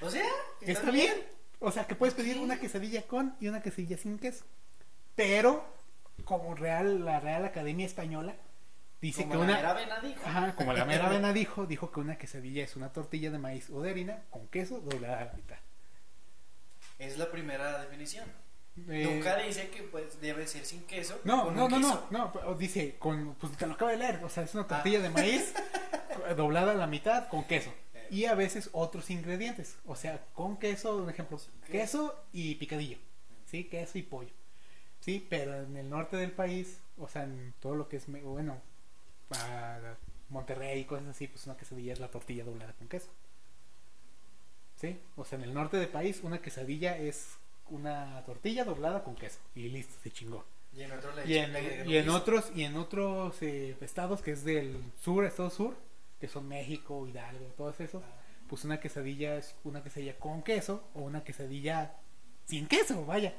O 0.00 0.10
sea, 0.10 0.24
Está 0.60 0.90
bien. 0.90 1.14
O 1.60 1.70
sea, 1.70 1.86
que 1.86 1.94
puedes 1.94 2.14
pedir 2.14 2.36
una 2.38 2.58
quesadilla 2.58 3.02
con 3.06 3.36
y 3.40 3.48
una 3.48 3.62
quesadilla 3.62 3.96
sin 3.96 4.18
queso. 4.18 4.44
Pero, 5.14 5.64
como 6.24 6.54
real, 6.54 7.04
la 7.04 7.20
Real 7.20 7.44
Academia 7.44 7.86
Española 7.86 8.34
dice 9.00 9.22
Como 9.22 9.32
que 9.32 9.38
la 9.38 9.44
una. 9.44 9.54
mera 9.56 9.72
vena 9.72 10.00
dijo. 10.00 10.20
Ajá, 10.26 10.54
como 10.56 10.72
la 10.74 10.84
mera 10.84 11.08
vena 11.08 11.32
dijo, 11.32 11.64
dijo 11.66 11.90
que 11.90 12.00
una 12.00 12.18
quesadilla 12.18 12.64
es 12.64 12.76
una 12.76 12.92
tortilla 12.92 13.30
de 13.30 13.38
maíz 13.38 13.70
o 13.70 13.80
de 13.80 13.90
harina 13.90 14.24
con 14.30 14.46
queso 14.48 14.80
doblada 14.80 15.20
a 15.20 15.24
la 15.26 15.32
mitad. 15.32 15.56
Es 16.98 17.16
la 17.16 17.30
primera 17.30 17.80
definición. 17.80 18.26
Eh, 18.88 19.08
Nunca 19.08 19.36
dice 19.36 19.70
que 19.70 19.84
pues, 19.84 20.20
debe 20.20 20.46
ser 20.48 20.64
sin 20.66 20.82
queso. 20.84 21.20
no, 21.24 21.50
no, 21.52 21.68
no, 21.68 21.76
queso. 21.78 22.08
no, 22.10 22.32
no, 22.34 22.54
dice, 22.56 22.96
con, 22.98 23.36
pues 23.36 23.56
te 23.56 23.66
lo 23.66 23.74
acabo 23.74 23.90
de 23.92 23.98
leer, 23.98 24.20
o 24.24 24.28
sea, 24.28 24.42
es 24.42 24.54
una 24.54 24.66
tortilla 24.66 25.00
de 25.00 25.10
maíz 25.10 25.54
doblada 26.36 26.72
a 26.72 26.76
la 26.76 26.86
mitad 26.86 27.28
con 27.28 27.44
queso. 27.44 27.72
Y 28.10 28.26
a 28.26 28.34
veces 28.34 28.68
otros 28.72 29.10
ingredientes, 29.10 29.76
o 29.86 29.96
sea, 29.96 30.24
con 30.34 30.58
queso, 30.58 30.96
un 30.98 31.10
ejemplo, 31.10 31.40
queso 31.70 32.14
y 32.32 32.54
picadillo, 32.56 32.98
¿sí? 33.46 33.64
Queso 33.64 33.98
y 33.98 34.02
pollo, 34.02 34.30
¿sí? 35.00 35.26
Pero 35.28 35.62
en 35.62 35.76
el 35.76 35.88
norte 35.88 36.16
del 36.16 36.30
país, 36.30 36.78
o 36.98 37.08
sea, 37.08 37.24
en 37.24 37.54
todo 37.60 37.74
lo 37.74 37.88
que 37.88 37.96
es, 37.96 38.04
bueno, 38.06 38.60
a 39.30 39.96
Monterrey 40.28 40.80
y 40.80 40.84
cosas 40.84 41.08
así, 41.08 41.28
pues 41.28 41.46
una 41.46 41.56
quesadilla 41.56 41.92
es 41.92 42.00
la 42.00 42.08
tortilla 42.08 42.44
doblada 42.44 42.72
con 42.74 42.88
queso. 42.88 43.08
¿Sí? 44.76 44.98
O 45.16 45.24
sea, 45.24 45.38
en 45.38 45.44
el 45.44 45.54
norte 45.54 45.76
del 45.76 45.88
país 45.88 46.20
una 46.22 46.42
quesadilla 46.42 46.98
es 46.98 47.36
una 47.70 48.22
tortilla 48.26 48.64
doblada 48.64 49.02
con 49.02 49.14
queso 49.14 49.38
y 49.54 49.68
listo, 49.68 49.94
se 50.02 50.10
chingó. 50.10 50.44
Y 50.76 50.82
en 50.82 50.92
otro 50.92 51.10
Y 51.24 51.38
en, 51.38 51.88
y 51.88 52.08
otros 52.08 52.50
y 52.54 52.64
en 52.64 52.76
otros 52.76 53.40
eh, 53.42 53.76
estados 53.80 54.20
que 54.20 54.32
es 54.32 54.44
del 54.44 54.76
sur, 55.02 55.24
estado 55.24 55.50
sur, 55.50 55.76
que 56.24 56.28
son 56.32 56.48
México, 56.48 57.06
Hidalgo, 57.06 57.44
todos 57.54 57.78
esos, 57.80 58.02
pues 58.48 58.64
una 58.64 58.80
quesadilla 58.80 59.36
es 59.36 59.54
una 59.62 59.82
quesadilla 59.82 60.18
con 60.18 60.42
queso 60.42 60.88
o 60.94 61.02
una 61.02 61.22
quesadilla 61.22 61.96
sin 62.46 62.66
queso, 62.66 63.04
vaya. 63.04 63.34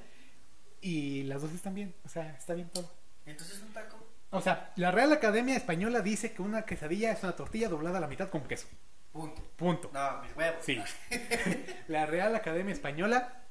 Y 0.81 1.23
las 1.23 1.41
dos 1.41 1.51
están 1.51 1.73
bien, 1.73 1.95
o 2.05 2.09
sea, 2.09 2.35
está 2.37 2.53
bien 2.53 2.69
todo. 2.69 2.87
Entonces 3.25 3.59
un 3.59 3.73
taco. 3.73 3.97
O 4.29 4.39
sea, 4.39 4.71
la 4.75 4.91
Real 4.91 5.11
Academia 5.11 5.55
Española 5.55 6.01
dice 6.01 6.33
que 6.33 6.43
una 6.43 6.63
quesadilla 6.63 7.11
es 7.11 7.23
una 7.23 7.35
tortilla 7.35 7.69
doblada 7.69 7.97
a 7.97 8.01
la 8.01 8.07
mitad 8.07 8.29
con 8.29 8.47
queso. 8.47 8.67
Punto. 9.11 9.41
Punto. 9.55 9.89
No, 9.91 10.21
mis 10.21 10.35
huevos. 10.35 10.63
Sí. 10.63 10.79
la 11.87 12.05
Real 12.05 12.35
Academia 12.35 12.71
Española 12.71 13.47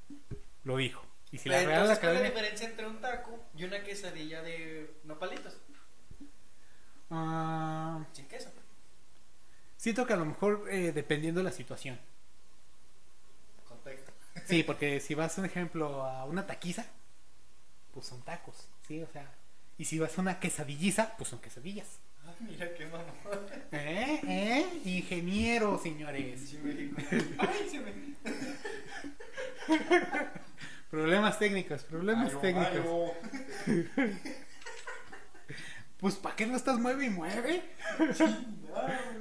lo 0.63 0.77
dijo. 0.77 1.05
Y 1.33 1.39
si 1.39 1.49
la 1.49 1.59
Real 1.59 1.83
entonces, 1.83 1.99
¿cuál 1.99 2.15
es 2.15 2.21
la 2.21 2.29
Academia... 2.29 2.31
diferencia 2.31 2.69
entre 2.69 2.87
un 2.87 3.01
taco 3.01 3.49
y 3.57 3.65
una 3.65 3.83
quesadilla 3.83 4.43
de 4.43 4.95
nopalitos? 5.03 5.57
Ah, 7.11 8.07
Sin 8.13 8.29
queso. 8.29 8.53
Siento 9.85 10.07
que 10.07 10.15
a 10.15 10.17
lo 10.17 10.25
mejor 10.25 10.67
eh, 10.71 10.93
dependiendo 10.93 11.41
de 11.41 11.45
la 11.45 11.53
situación. 11.53 12.01
Contexto. 13.69 14.13
Sí, 14.47 14.63
porque 14.63 14.99
si 14.99 15.15
vas, 15.15 15.37
un 15.37 15.45
ejemplo, 15.45 16.05
a 16.05 16.25
una 16.25 16.47
taquiza, 16.47 16.87
pues 17.93 18.07
son 18.07 18.23
tacos, 18.23 18.67
¿sí? 18.89 19.03
O 19.03 19.09
sea, 19.13 19.31
y 19.77 19.85
si 19.85 19.99
vas 19.99 20.17
a 20.17 20.23
una 20.23 20.41
quesadilliza, 20.41 21.15
pues 21.19 21.29
son 21.29 21.39
quesadillas. 21.39 21.99
Ay, 22.27 22.35
mira 22.49 22.75
qué 22.75 22.87
mamón. 22.87 23.47
¿Eh? 23.73 24.21
¿Eh? 24.27 24.81
Ingeniero, 24.87 25.79
señores. 25.79 26.49
Sí, 26.49 26.57
México. 26.65 26.97
Ay, 27.37 27.69
se 27.71 27.81
me. 27.81 27.93
Problemas 30.91 31.39
técnicos, 31.39 31.83
problemas 31.83 32.33
Ay, 32.33 32.39
técnicos. 32.41 33.11
ay, 33.67 33.91
Pues, 35.99 36.17
¿para 36.17 36.37
qué 36.37 36.47
no 36.47 36.57
estás 36.57 36.79
mueve 36.79 37.07
y 37.07 37.11
mueve? 37.11 37.63
ay, 37.99 38.47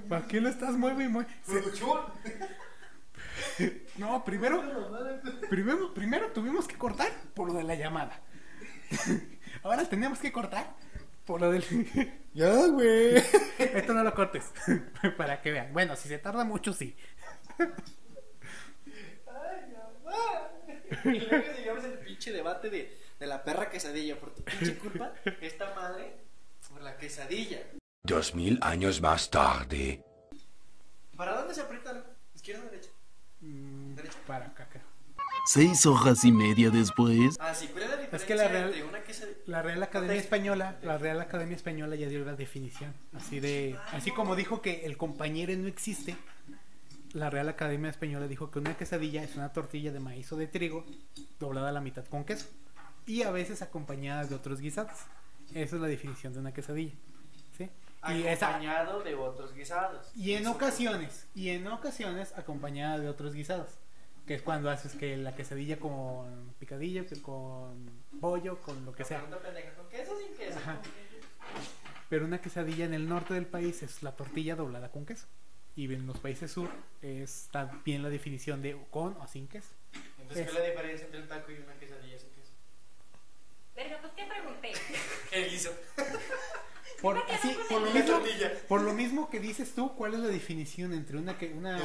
¿Para 0.09 0.27
qué 0.27 0.41
no 0.41 0.49
estás 0.49 0.73
mueve 0.75 1.05
y 1.05 1.07
mueve? 1.07 1.29
Se- 1.45 1.51
Producción. 1.59 1.99
No, 3.97 4.23
primero, 4.25 4.61
primero, 5.49 5.93
primero 5.93 6.31
tuvimos 6.31 6.67
que 6.67 6.75
cortar 6.77 7.11
por 7.33 7.47
lo 7.47 7.53
de 7.53 7.63
la 7.63 7.75
llamada. 7.75 8.19
Ahora 9.63 9.87
tenemos 9.89 10.19
que 10.19 10.31
cortar 10.31 10.75
por 11.25 11.41
lo 11.41 11.51
del. 11.51 11.63
Ya, 12.33 12.51
güey. 12.67 13.17
Esto 13.59 13.93
no 13.93 14.03
lo 14.03 14.13
cortes. 14.15 14.51
Para 15.17 15.41
que 15.41 15.51
vean. 15.51 15.71
Bueno, 15.71 15.95
si 15.95 16.07
se 16.09 16.17
tarda 16.17 16.43
mucho, 16.43 16.73
sí. 16.73 16.95
Ay, 17.59 17.67
mamá. 19.73 20.49
Y 21.05 21.19
luego 21.19 21.53
llegamos 21.57 21.83
al 21.83 21.99
pinche 21.99 22.31
debate 22.31 22.69
de, 22.71 22.97
de 23.19 23.27
la 23.27 23.43
perra 23.43 23.69
quesadilla. 23.69 24.19
Por 24.19 24.33
tu 24.33 24.43
pinche 24.43 24.75
culpa, 24.77 25.13
esta 25.41 25.73
madre, 25.75 26.15
por 26.69 26.81
la 26.81 26.97
quesadilla. 26.97 27.59
Dos 28.05 28.35
mil 28.35 28.59
años 28.61 28.99
más 28.99 29.29
tarde. 29.29 30.03
¿Para 31.15 31.37
dónde 31.37 31.53
se 31.53 31.61
aprieta? 31.61 32.03
¿Izquierda 32.35 32.63
o 32.63 32.69
derecha? 32.69 32.89
Mm, 33.39 33.95
Derecha. 33.95 34.17
Para 34.27 34.47
acá, 34.47 34.67
creo. 34.69 34.83
Seis 35.45 35.85
hojas 35.85 36.25
y 36.25 36.33
media 36.33 36.69
después. 36.69 37.37
Ah, 37.39 37.55
sí, 37.55 37.67
¿cuál 37.67 37.83
es 37.85 37.89
la 37.91 37.95
diferencia 37.95 38.17
Es 38.17 38.23
que 38.25 38.35
la 38.35 38.47
Real- 38.49 38.65
entre 38.65 38.83
una 38.83 39.03
quesadilla? 39.03 39.37
La 39.45 39.61
Real 39.61 39.83
Academia 39.83 40.17
Española, 40.17 40.77
la 40.83 40.97
Real 40.97 41.21
Academia 41.21 41.55
Española 41.55 41.95
ya 41.95 42.09
dio 42.09 42.25
la 42.25 42.33
definición, 42.35 42.93
así 43.13 43.39
de, 43.39 43.77
así 43.93 44.11
como 44.11 44.35
dijo 44.35 44.61
que 44.61 44.85
el 44.85 44.97
compañero 44.97 45.55
no 45.55 45.69
existe, 45.69 46.17
la 47.13 47.29
Real 47.29 47.47
Academia 47.47 47.89
Española 47.89 48.27
dijo 48.27 48.51
que 48.51 48.59
una 48.59 48.75
quesadilla 48.75 49.23
es 49.23 49.37
una 49.37 49.53
tortilla 49.53 49.93
de 49.93 50.01
maíz 50.01 50.29
o 50.33 50.35
de 50.35 50.47
trigo 50.47 50.85
doblada 51.39 51.69
a 51.69 51.71
la 51.71 51.79
mitad 51.79 52.03
con 52.07 52.25
queso 52.25 52.47
y 53.05 53.21
a 53.23 53.31
veces 53.31 53.61
acompañada 53.61 54.25
de 54.25 54.35
otros 54.35 54.59
guisados. 54.59 54.91
Esa 55.53 55.75
es 55.77 55.81
la 55.81 55.87
definición 55.87 56.33
de 56.33 56.39
una 56.39 56.53
quesadilla, 56.53 56.93
Y 58.09 58.27
esa, 58.27 58.49
Acompañado 58.49 59.01
de 59.01 59.15
otros 59.15 59.53
guisados. 59.53 60.11
y 60.15 60.33
en 60.33 60.47
ocasiones, 60.47 61.27
y 61.33 61.49
en 61.49 61.67
ocasiones 61.67 62.33
acompañada 62.37 62.99
de 62.99 63.07
otros 63.07 63.33
guisados, 63.33 63.77
que 64.27 64.35
es 64.35 64.41
cuando 64.41 64.69
haces 64.69 64.93
que 64.93 65.15
la 65.17 65.35
quesadilla 65.35 65.79
con 65.79 66.53
picadillo, 66.59 67.05
que 67.05 67.21
con 67.21 67.89
pollo, 68.19 68.59
con 68.61 68.85
lo 68.85 68.93
que 68.93 69.05
sea. 69.05 69.19
Pregunta 69.19 69.41
pendeja, 69.41 69.73
¿Con 69.75 69.87
queso 69.89 70.17
sin 70.19 70.35
queso? 70.35 70.57
Ajá. 70.59 70.81
Pero 72.09 72.25
una 72.25 72.41
quesadilla 72.41 72.85
en 72.85 72.93
el 72.93 73.07
norte 73.07 73.33
del 73.33 73.45
país 73.45 73.83
es 73.83 74.03
la 74.03 74.15
tortilla 74.15 74.55
doblada 74.55 74.89
con 74.91 75.05
queso. 75.05 75.27
Y 75.75 75.91
en 75.91 76.05
los 76.05 76.19
países 76.19 76.51
sur 76.51 76.69
está 77.01 77.65
bien 77.83 78.03
la 78.03 78.09
definición 78.09 78.61
de 78.61 78.77
con 78.91 79.17
o 79.17 79.27
sin 79.27 79.47
queso. 79.47 79.69
Entonces, 80.19 80.45
¿cuál 80.45 80.57
es 80.57 80.63
la 80.63 80.69
diferencia 80.69 81.05
entre 81.05 81.21
un 81.21 81.27
taco 81.27 81.51
y 81.51 81.55
una 81.55 81.73
quesadilla 81.73 82.19
sin 82.19 82.29
queso? 82.29 82.51
Verga, 83.75 83.97
pues 84.01 84.13
¿qué 84.13 84.25
pregunté? 84.25 84.71
¿Qué 85.31 85.47
guiso? 85.47 85.71
Por, 87.03 87.17
así, 87.17 87.55
lo 87.69 87.79
mismo, 87.91 88.21
por 88.67 88.81
lo 88.81 88.93
mismo 88.93 89.29
que 89.29 89.39
dices 89.39 89.75
tú, 89.75 89.93
¿cuál 89.95 90.13
es 90.15 90.21
la 90.21 90.27
definición 90.29 90.93
entre 90.93 91.17
una, 91.17 91.37
que, 91.37 91.53
una, 91.53 91.77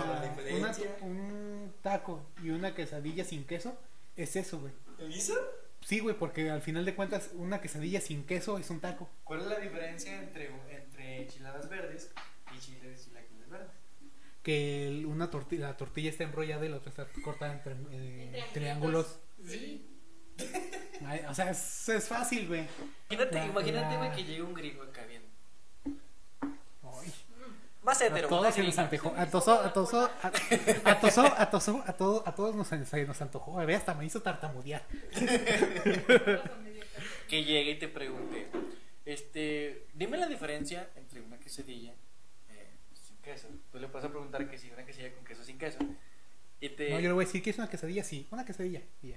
un 1.03 1.73
taco 1.83 2.23
y 2.43 2.51
una 2.51 2.75
quesadilla 2.75 3.25
sin 3.25 3.45
queso? 3.45 3.77
Es 4.17 4.37
eso, 4.37 4.61
güey. 4.61 4.73
¿El 4.99 5.09
guiso? 5.13 5.35
Sí, 5.81 6.01
güey, 6.01 6.17
porque 6.17 6.51
al 6.51 6.63
final 6.63 6.85
de 6.85 6.95
cuentas 6.95 7.31
una 7.35 7.61
quesadilla 7.61 8.01
sin 8.01 8.25
queso 8.27 8.59
es 8.59 8.71
un 8.71 8.81
taco. 8.81 9.09
¿Cuál 9.25 9.41
es 9.41 9.47
la 9.47 9.59
diferencia 9.59 10.21
entre, 10.23 10.51
entre 10.71 11.23
enchiladas 11.23 11.69
verdes 11.69 12.11
y 12.55 12.59
chiles 12.59 13.01
y 13.03 13.09
chilaquiles 13.11 13.49
verdes? 13.49 13.69
Que 14.43 14.89
el- 14.89 15.07
una 15.07 15.31
tortilla, 15.31 15.69
la 15.69 15.77
tortilla 15.77 16.11
está 16.11 16.25
enrollada 16.25 16.65
y 16.65 16.69
la 16.69 16.77
otra 16.77 16.91
está 16.91 17.07
cortada 17.23 17.53
en, 17.55 17.63
tri- 17.63 17.87
eh, 17.93 18.45
En 18.47 18.53
triángulos. 18.53 19.19
Sí. 19.47 19.88
Ay, 21.09 21.25
o 21.29 21.35
sea, 21.35 21.51
es, 21.51 21.89
es 21.89 22.07
fácil, 22.09 22.47
güey. 22.49 22.67
Imagínate, 23.11 23.35
La- 23.39 23.47
imagínate, 23.47 23.97
güey, 23.97 24.13
que 24.13 24.25
llegue 24.25 24.43
un 24.43 24.55
gringo 24.55 24.83
acá 24.83 25.05
bien. 25.07 25.23
Ay. 26.83 27.13
Más 27.83 28.01
A 28.03 28.07
hetero. 28.07 28.29
todos 28.29 28.41
una 28.43 28.53
se 28.53 28.63
nos 28.63 28.79
antojó, 28.79 29.15
atosó, 29.17 29.61
atosó, 29.63 30.01
a- 30.23 30.31
atosó, 30.91 31.25
atosó, 31.39 31.83
a 31.87 31.93
todos, 31.95 32.27
a 32.27 32.35
todos 32.35 32.55
nos, 32.55 32.71
nos 32.73 33.23
antojó, 33.23 33.55
ve, 33.65 33.75
hasta 33.75 33.95
me 33.95 34.05
hizo 34.05 34.21
tartamudear. 34.21 34.83
Que 37.29 37.45
llegue 37.45 37.73
y 37.73 37.79
te 37.79 37.89
pregunte, 37.89 38.47
este, 39.05 39.87
dime 39.93 40.17
la 40.17 40.27
diferencia 40.27 40.89
entre 40.97 41.21
una 41.21 41.39
quesadilla 41.39 41.93
eh, 42.49 42.71
sin 42.95 43.17
queso. 43.19 43.49
Tú 43.71 43.79
le 43.79 43.87
vas 43.87 44.03
a 44.03 44.09
preguntar 44.09 44.49
que 44.49 44.57
si 44.59 44.71
una 44.71 44.85
quesadilla 44.87 45.15
con 45.15 45.25
queso 45.27 45.45
sin 45.45 45.59
queso. 45.59 45.79
Y 46.59 46.71
te... 46.71 46.89
No, 46.91 46.97
yo 47.01 47.09
le 47.09 47.13
voy 47.13 47.25
a 47.25 47.27
decir 47.27 47.43
que 47.43 47.51
es 47.51 47.59
una 47.59 47.69
quesadilla, 47.69 48.03
sí, 48.03 48.27
una 48.31 48.47
quesadilla, 48.47 48.81
y 49.03 49.09
ya. 49.09 49.17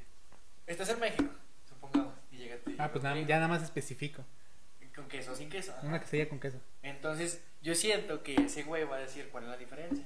Estás 0.67 0.89
en 0.89 0.99
México, 0.99 1.23
supongamos, 1.69 2.13
y 2.32 2.38
llega 2.38 2.58
te 2.58 2.61
Ah, 2.77 2.89
pues 2.91 3.03
nada, 3.03 3.19
ya 3.21 3.36
nada 3.38 3.47
más 3.47 3.63
especifico, 3.63 4.23
Con 4.95 5.07
queso 5.07 5.31
o 5.31 5.36
sin 5.36 5.49
queso. 5.49 5.71
ajá. 5.77 5.88
una 5.88 5.99
quesadilla 5.99 6.29
con 6.29 6.39
queso. 6.39 6.60
Entonces, 6.84 7.41
yo 7.62 7.75
siento 7.75 8.23
que 8.23 8.36
ese 8.36 8.63
güey 8.63 8.84
va 8.84 8.97
a 8.97 8.99
decir 8.99 9.29
cuál 9.31 9.45
es 9.45 9.49
la 9.49 9.57
diferencia. 9.57 10.03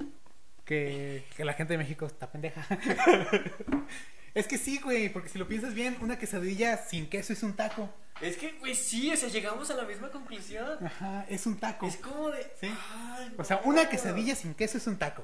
Que, 0.64 1.24
que 1.36 1.46
la 1.46 1.54
gente 1.54 1.74
de 1.74 1.78
México 1.78 2.06
está 2.06 2.32
pendeja. 2.32 2.66
es 4.34 4.48
que 4.48 4.58
sí, 4.58 4.80
güey, 4.84 5.10
porque 5.10 5.30
si 5.30 5.38
lo 5.38 5.48
piensas 5.48 5.74
bien, 5.74 5.98
una 6.02 6.18
quesadilla 6.18 6.78
sin 6.78 7.08
queso 7.10 7.34
es 7.34 7.44
un 7.44 7.54
taco. 7.56 7.90
Es 8.22 8.38
que, 8.38 8.54
güey, 8.54 8.74
sí, 8.76 9.12
o 9.12 9.18
sea, 9.18 9.30
llegamos 9.30 9.70
a 9.72 9.76
la 9.76 9.84
misma 9.84 10.10
conclusión. 10.10 10.84
Ajá, 10.86 11.26
es 11.30 11.46
un 11.46 11.58
taco. 11.58 11.86
Es 11.86 11.98
como 11.98 12.30
de. 12.32 12.44
Sí. 12.60 12.68
ay, 12.94 13.34
O 13.38 13.44
sea, 13.44 13.62
una 13.66 13.90
quesadilla 13.90 14.36
sin 14.36 14.54
queso 14.54 14.78
es 14.78 14.88
un 14.88 14.98
taco. 14.98 15.24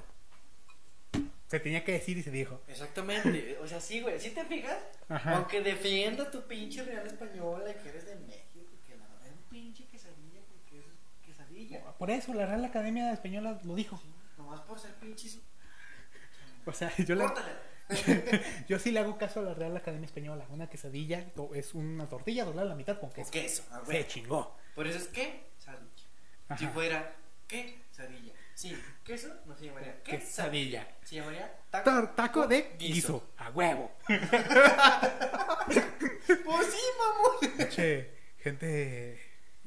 Se 1.51 1.59
tenía 1.59 1.83
que 1.83 1.91
decir 1.91 2.17
y 2.17 2.23
se 2.23 2.31
dijo. 2.31 2.61
Exactamente. 2.69 3.57
O 3.61 3.67
sea, 3.67 3.81
sí, 3.81 3.99
güey. 3.99 4.17
¿Sí 4.21 4.29
te 4.29 4.45
fijas? 4.45 4.77
Ajá. 5.09 5.35
Aunque 5.35 5.59
defienda 5.61 6.31
tu 6.31 6.41
pinche 6.47 6.81
real 6.83 7.05
española 7.05 7.73
que 7.73 7.89
eres 7.89 8.05
de 8.05 8.15
México, 8.15 8.71
que 8.87 8.95
la 8.95 9.05
verdad 9.05 9.27
es 9.27 9.33
un 9.33 9.43
pinche 9.49 9.85
quesadilla 9.87 10.39
porque 10.47 10.79
eso 10.79 10.89
es 10.89 11.25
quesadilla. 11.25 11.83
Por 11.97 12.09
eso 12.09 12.33
la 12.33 12.45
Real 12.45 12.63
Academia 12.63 13.11
Española 13.11 13.59
lo 13.65 13.75
dijo. 13.75 14.01
Nomás 14.37 14.61
por 14.61 14.79
ser 14.79 14.93
pinches. 14.95 15.39
O 16.65 16.71
sea, 16.71 16.95
yo, 16.97 17.15
le, 17.15 17.25
yo 18.69 18.79
sí 18.79 18.91
le 18.91 18.99
hago 19.01 19.17
caso 19.17 19.41
a 19.41 19.43
la 19.43 19.53
Real 19.53 19.75
Academia 19.75 20.05
Española. 20.05 20.47
Una 20.51 20.69
quesadilla 20.69 21.25
es 21.53 21.73
una 21.73 22.07
tortilla 22.07 22.45
doblada 22.45 22.67
a 22.67 22.69
la 22.69 22.75
mitad 22.75 22.97
con 22.97 23.09
Con 23.09 23.25
queso. 23.25 23.31
queso. 23.31 23.63
ah, 23.71 23.81
Se 23.85 24.07
chingó. 24.07 24.55
Por 24.73 24.87
eso 24.87 24.99
es 24.99 25.07
que 25.09 25.47
quesadilla. 25.57 26.57
Si 26.57 26.67
fuera 26.67 27.13
quesadilla. 27.47 28.33
Sí, 28.61 28.77
queso 29.03 29.33
no 29.45 29.55
se 29.57 29.65
llamaría 29.65 30.03
quesadilla. 30.03 30.87
Se 31.03 31.15
llamaría 31.15 31.51
taco. 31.71 31.89
Tar- 31.89 32.15
taco 32.15 32.47
de 32.47 32.75
guiso. 32.77 33.31
A 33.37 33.49
huevo. 33.49 33.91
Pues 36.45 36.67
sí, 36.67 36.79
mamón. 36.97 37.69
Che, 37.69 38.11
gente. 38.39 39.13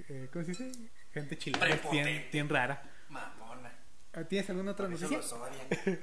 eh, 0.09 0.29
¿Cómo 0.33 0.45
se 0.45 0.51
dice? 0.53 0.73
Gente 1.13 1.37
chilena. 1.39 1.65
Prepotente. 1.67 2.11
Bien, 2.11 2.29
bien 2.33 2.49
rara. 2.49 2.83
Mamona. 3.09 3.73
¿Tienes 4.29 4.49
alguna 4.51 4.73
otra 4.73 4.87
Por 4.87 4.95
eso 4.97 5.09
noticia? 5.11 5.19
los 5.19 5.33
odian. 5.49 6.01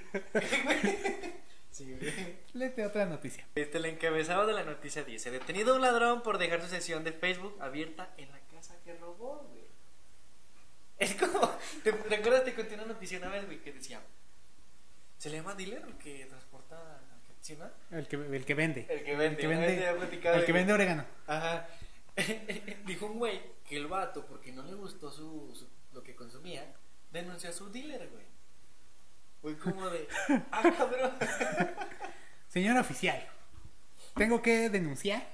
sí, 1.71 1.93
güey. 1.95 2.37
Léete 2.53 2.85
otra 2.85 3.05
noticia. 3.05 3.45
Este, 3.55 3.77
el 3.77 3.85
encabezado 3.85 4.45
de 4.45 4.53
la 4.53 4.63
noticia 4.63 5.03
dice: 5.03 5.31
Detenido 5.31 5.75
un 5.75 5.81
ladrón 5.81 6.21
por 6.21 6.37
dejar 6.37 6.61
su 6.61 6.67
sesión 6.67 7.03
de 7.03 7.11
Facebook 7.13 7.57
abierta 7.61 8.13
en 8.17 8.31
la 8.31 8.39
casa 8.53 8.75
que 8.83 8.93
robó, 8.95 9.47
güey. 9.49 9.60
Es 11.01 11.15
como. 11.15 11.49
¿Te 11.83 11.91
te 11.91 12.15
acuerdas? 12.15 12.45
Te 12.45 12.53
conté 12.53 12.75
una 12.75 12.85
noticia 12.85 13.17
una 13.17 13.29
vez, 13.29 13.45
güey, 13.45 13.59
que 13.59 13.73
decía: 13.73 13.99
¿Se 15.17 15.29
le 15.29 15.37
llama 15.37 15.55
dealer 15.55 15.81
el 15.87 15.95
que 15.97 16.25
transporta. 16.25 16.99
¿Sí, 17.41 17.57
no? 17.57 17.65
El 17.97 18.07
que, 18.07 18.17
el 18.17 18.45
que 18.45 18.53
vende. 18.53 18.85
El 18.87 19.03
que 19.03 19.15
vende. 19.15 19.25
El 19.33 19.37
que 19.37 19.47
vende, 19.47 19.89
el 20.37 20.45
que 20.45 20.51
vende 20.51 20.73
orégano. 20.73 21.05
Ajá. 21.25 21.67
Dijo 22.85 23.07
un 23.07 23.17
güey 23.17 23.41
que 23.67 23.77
el 23.77 23.87
vato, 23.87 24.25
porque 24.27 24.51
no 24.51 24.61
le 24.63 24.75
gustó 24.75 25.09
su, 25.11 25.51
su- 25.55 25.67
lo 25.93 26.03
que 26.03 26.13
consumía, 26.15 26.71
denunció 27.11 27.49
a 27.49 27.53
su 27.53 27.71
dealer, 27.71 28.09
güey. 28.09 28.25
Fue 29.41 29.57
como 29.57 29.89
de. 29.89 30.07
¡Ah, 30.51 30.61
cabrón! 30.77 31.13
Señor 32.47 32.77
oficial, 32.77 33.27
tengo 34.15 34.41
que 34.41 34.69
denunciar 34.69 35.25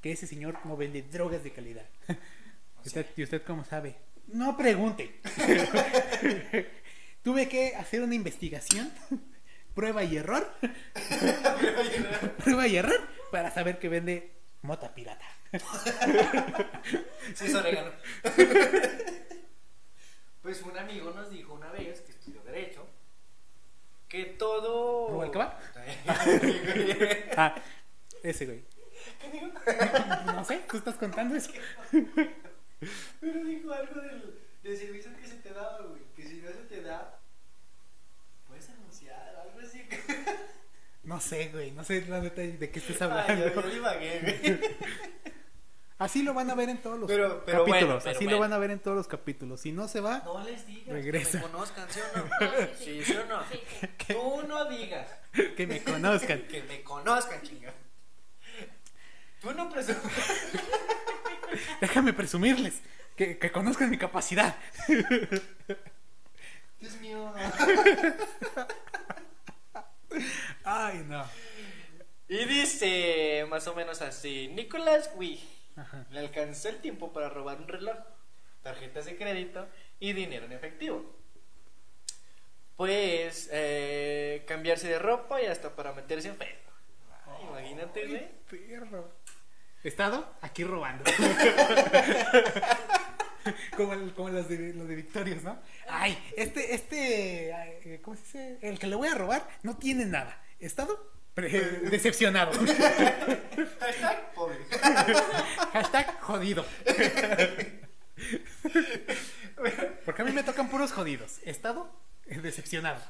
que 0.00 0.12
ese 0.12 0.28
señor 0.28 0.64
no 0.64 0.76
vende 0.76 1.02
drogas 1.02 1.42
de 1.42 1.52
calidad. 1.52 1.86
¿Y 2.84 2.86
usted, 2.86 3.06
¿Y 3.16 3.24
usted 3.24 3.42
cómo 3.44 3.64
sabe? 3.64 3.96
No 4.28 4.56
pregunte. 4.56 5.20
Tuve 7.22 7.48
que 7.48 7.74
hacer 7.76 8.02
una 8.02 8.14
investigación, 8.14 8.90
prueba 9.74 10.04
y 10.04 10.16
error, 10.16 10.50
prueba 12.44 12.66
y 12.66 12.76
error, 12.76 13.00
para 13.30 13.50
saber 13.50 13.78
que 13.78 13.88
vende 13.88 14.32
mota 14.62 14.94
pirata. 14.94 15.24
Sí, 17.34 17.46
es 17.46 17.54
orégano. 17.54 17.90
Pues 20.42 20.62
un 20.62 20.76
amigo 20.78 21.10
nos 21.10 21.30
dijo 21.30 21.54
una 21.54 21.70
vez 21.70 22.00
que 22.00 22.12
estudió 22.12 22.42
Derecho 22.42 22.86
que 24.08 24.24
todo. 24.24 25.08
¿Rubalcaba? 25.10 25.58
Ah, 27.36 27.54
ese 28.22 28.46
güey. 28.46 28.64
¿Qué 29.20 29.30
dijo? 29.30 29.48
No 30.26 30.44
sé, 30.44 30.62
tú 30.70 30.78
estás 30.78 30.94
contando 30.96 31.36
eso. 31.36 31.50
Pero 33.20 33.44
dijo 33.44 33.72
algo 33.72 34.00
del, 34.00 34.38
del 34.62 34.76
servicio 34.76 35.10
que 35.20 35.26
se 35.26 35.36
te 35.36 35.50
daba, 35.52 35.78
güey. 35.86 36.02
Que 36.16 36.22
si 36.22 36.36
no 36.36 36.48
se 36.48 36.62
te 36.68 36.82
da, 36.82 37.18
puedes 38.46 38.68
anunciar, 38.70 39.36
algo 39.36 39.58
así. 39.60 39.82
No 41.04 41.20
sé, 41.20 41.48
güey, 41.48 41.70
no 41.72 41.84
sé 41.84 42.04
la 42.06 42.20
neta 42.20 42.42
de 42.42 42.70
qué 42.70 42.78
estás 42.78 43.00
Ay, 43.02 43.08
hablando. 43.10 43.48
yo, 43.54 43.62
yo 43.62 43.70
divagué, 43.70 44.20
güey. 44.42 44.60
Así 45.98 46.22
lo 46.22 46.32
van 46.32 46.48
a 46.48 46.54
ver 46.54 46.68
en 46.68 46.80
todos 46.80 46.96
los 46.96 47.08
Pero- 47.08 47.44
pero 47.44 47.66
bueno, 47.66 47.74
capítulos. 47.74 48.04
pero 48.04 48.16
así 48.16 48.24
lo 48.28 48.38
van 48.38 48.52
a 48.52 48.58
ver 48.58 48.70
en 48.70 48.78
todos 48.78 48.96
los 48.96 49.08
capítulos. 49.08 49.60
Si 49.62 49.72
no 49.72 49.88
se 49.88 49.98
va, 50.00 50.20
No 50.24 50.44
les 50.44 50.64
digas 50.64 50.86
Regresa. 50.94 51.40
que 51.40 51.46
me 51.46 51.50
conozcan, 51.50 51.88
¿sí 51.90 51.98
o 51.98 52.18
no? 52.18 52.24
No, 52.40 52.68
Sí, 52.78 53.04
¿sí 53.04 53.16
o 53.16 53.26
no? 53.26 53.42
Sí, 53.50 53.60
sí. 53.80 53.88
Tú 54.14 54.42
no 54.46 54.64
digas 54.66 55.08
que 55.56 55.66
me 55.66 55.82
conozcan. 55.82 56.42
que 56.42 56.62
me 56.62 56.82
conozcan, 56.84 57.42
chinga. 57.42 57.72
Tú 59.40 59.52
no 59.54 59.68
presumes. 59.68 60.02
Déjame 61.80 62.12
presumirles. 62.12 62.80
Que, 63.16 63.38
que 63.38 63.50
conozcan 63.50 63.90
mi 63.90 63.98
capacidad. 63.98 64.56
Dios 66.78 66.96
mío. 67.00 67.32
Ay, 70.64 71.04
no. 71.06 71.24
Y 72.28 72.44
dice 72.44 73.46
más 73.48 73.66
o 73.66 73.74
menos 73.74 74.02
así: 74.02 74.48
Nicolás 74.54 75.10
Wii 75.16 75.42
Ajá. 75.76 76.06
le 76.10 76.20
alcanzó 76.20 76.68
el 76.68 76.78
tiempo 76.80 77.12
para 77.12 77.28
robar 77.28 77.58
un 77.58 77.68
reloj, 77.68 77.96
tarjetas 78.62 79.06
de 79.06 79.16
crédito 79.16 79.66
y 79.98 80.12
dinero 80.12 80.46
en 80.46 80.52
efectivo. 80.52 81.16
Pues 82.76 83.48
eh, 83.50 84.44
cambiarse 84.46 84.88
de 84.88 84.98
ropa 85.00 85.42
y 85.42 85.46
hasta 85.46 85.74
para 85.74 85.92
meterse 85.92 86.28
en. 86.28 86.36
Ay, 86.40 87.44
imagínate, 87.48 88.06
güey. 88.06 88.28
Perro. 88.48 89.12
¿Estado? 89.84 90.34
Aquí 90.42 90.64
robando. 90.64 91.04
como, 93.76 93.92
el- 93.94 94.12
como 94.14 94.28
los, 94.30 94.48
de, 94.48 94.72
los 94.74 94.88
de 94.88 94.94
Victorios, 94.96 95.42
¿no? 95.42 95.58
Ay, 95.88 96.18
este, 96.36 96.74
este, 96.74 97.52
ay, 97.54 98.00
¿cómo 98.02 98.16
se 98.16 98.22
dice? 98.22 98.58
El 98.62 98.78
que 98.78 98.86
le 98.88 98.96
voy 98.96 99.08
a 99.08 99.14
robar 99.14 99.46
no 99.62 99.76
tiene 99.76 100.04
nada. 100.04 100.42
¿Estado? 100.58 101.12
Pre- 101.34 101.48
decepcionado. 101.90 102.52
Hashtag 102.52 104.32
pobre. 104.34 104.58
Hashtag 105.72 106.20
jodido. 106.20 106.66
Porque 110.04 110.22
a 110.22 110.24
mí 110.24 110.32
me 110.32 110.42
tocan 110.42 110.68
puros 110.68 110.92
jodidos. 110.92 111.38
¿Estado? 111.44 111.90
Decepcionado. 112.26 113.00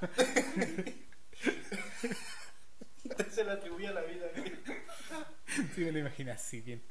Se 3.34 3.44
le 3.44 3.50
atribuye 3.52 3.88
a 3.88 3.92
la 3.92 4.02
vida, 4.02 4.26
güey. 4.36 4.52
Sí, 5.74 5.80
me 5.82 5.92
lo 5.92 5.98
imaginas, 5.98 6.42
sí, 6.42 6.60
bien. 6.60 6.82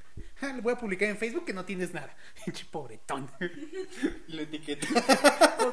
Ah, 0.42 0.54
le 0.54 0.62
voy 0.62 0.74
a 0.74 0.78
publicar 0.78 1.10
en 1.10 1.18
Facebook 1.18 1.46
que 1.46 1.54
no 1.54 1.66
tienes 1.66 1.94
nada. 1.94 2.16
Pinche 2.46 2.66
pobretón. 2.66 3.30
Lo 4.28 4.42
etiqueta. 4.42 4.88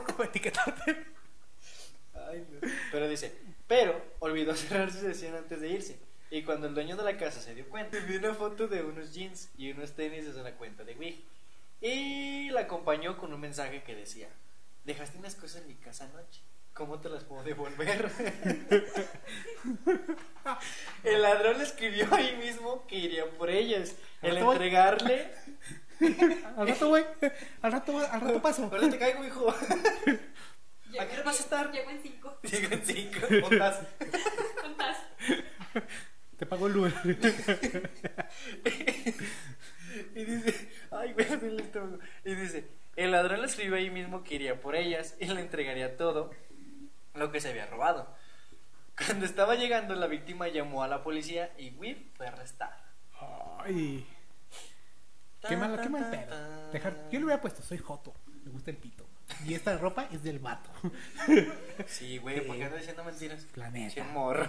¿Cómo 0.06 0.24
etiquetarte? 0.24 0.96
Ay, 2.14 2.46
no. 2.50 2.68
Pero 2.92 3.08
dice, 3.08 3.34
pero 3.66 4.00
olvidó 4.20 4.54
cerrar 4.54 4.92
su 4.92 5.00
sesión 5.00 5.34
antes 5.34 5.60
de 5.60 5.68
irse. 5.68 5.98
Y 6.30 6.42
cuando 6.42 6.66
el 6.66 6.74
dueño 6.74 6.96
de 6.96 7.04
la 7.04 7.16
casa 7.16 7.40
se 7.40 7.54
dio 7.54 7.68
cuenta, 7.68 7.98
vio 8.00 8.18
una 8.18 8.34
foto 8.34 8.66
de 8.66 8.82
unos 8.82 9.14
jeans 9.14 9.50
y 9.56 9.70
unos 9.70 9.92
tenis 9.92 10.26
desde 10.26 10.42
la 10.42 10.54
cuenta 10.56 10.84
de 10.84 10.94
Wig. 10.94 11.24
Y 11.80 12.50
la 12.50 12.62
acompañó 12.62 13.18
con 13.18 13.32
un 13.32 13.40
mensaje 13.40 13.82
que 13.82 13.94
decía, 13.94 14.28
dejaste 14.84 15.18
unas 15.18 15.36
cosas 15.36 15.62
en 15.62 15.68
mi 15.68 15.74
casa 15.74 16.04
anoche. 16.04 16.40
¿Cómo 16.74 16.98
te 16.98 17.08
las 17.08 17.22
puedo 17.22 17.44
devolver? 17.44 18.10
el 21.04 21.22
ladrón 21.22 21.58
le 21.58 21.64
escribió 21.64 22.12
ahí 22.12 22.36
mismo 22.36 22.84
que 22.88 22.96
iría 22.96 23.30
por 23.30 23.48
ellas. 23.48 23.94
El 24.20 24.38
entregarle... 24.38 25.30
Al 26.56 26.66
rato, 26.68 26.88
güey. 26.88 27.04
Al 27.62 27.70
rato, 27.72 27.98
al 27.98 28.20
rato 28.20 28.42
paso. 28.42 28.64
Ahora 28.64 28.90
te 28.90 28.98
caigo, 28.98 29.24
hijo. 29.24 29.48
¿A 29.48 29.54
Llego 30.90 31.06
qué 31.06 31.12
hora 31.12 31.18
en 31.18 31.24
vas 31.24 31.38
a 31.38 31.42
estar? 31.44 31.70
Llego 31.70 31.90
en 31.90 32.02
cinco. 32.02 32.36
Llegan 32.42 32.82
cinco. 32.84 33.20
¿Otras? 33.44 33.80
¿Cuántas? 34.60 34.98
Te 36.36 36.46
pago 36.46 36.66
el 36.66 36.76
Uber. 36.76 36.92
Y 40.14 40.24
dice, 40.24 40.68
ay, 40.90 41.12
güey. 41.12 41.26
Y 42.24 42.34
dice, 42.34 42.68
el 42.96 43.12
ladrón 43.12 43.40
le 43.40 43.46
escribió 43.46 43.76
ahí 43.76 43.90
mismo 43.90 44.24
que 44.24 44.34
iría 44.34 44.60
por 44.60 44.74
ellas 44.74 45.16
y 45.20 45.26
le 45.26 45.40
entregaría 45.40 45.96
todo 45.96 46.32
lo 47.14 47.32
que 47.32 47.40
se 47.40 47.50
había 47.50 47.66
robado. 47.66 48.08
Cuando 48.96 49.26
estaba 49.26 49.54
llegando, 49.56 49.94
la 49.94 50.06
víctima 50.06 50.48
llamó 50.48 50.82
a 50.82 50.88
la 50.88 51.02
policía 51.02 51.52
y 51.58 51.70
Whip 51.70 52.16
fue 52.16 52.28
arrestado. 52.28 52.74
Ay. 53.58 54.06
Qué 55.48 55.56
mal, 55.56 55.80
qué 55.80 55.88
mal 55.88 56.10
pedo. 56.10 56.70
Dejar, 56.70 56.94
yo 57.10 57.18
le 57.18 57.24
hubiera 57.26 57.40
puesto, 57.40 57.62
soy 57.62 57.78
Joto. 57.78 58.14
Me 58.44 58.50
gusta 58.50 58.70
el 58.70 58.76
pito. 58.76 59.04
Y 59.46 59.54
esta 59.54 59.76
ropa 59.78 60.06
es 60.12 60.22
del 60.22 60.38
vato. 60.38 60.70
Sí, 61.86 62.18
güey, 62.18 62.46
¿por 62.46 62.56
qué 62.56 62.64
andas 62.64 62.80
diciendo 62.80 63.04
mentiras? 63.04 63.46
La 63.54 63.70
neta. 63.70 63.94
Che 63.94 64.02
morro. 64.02 64.46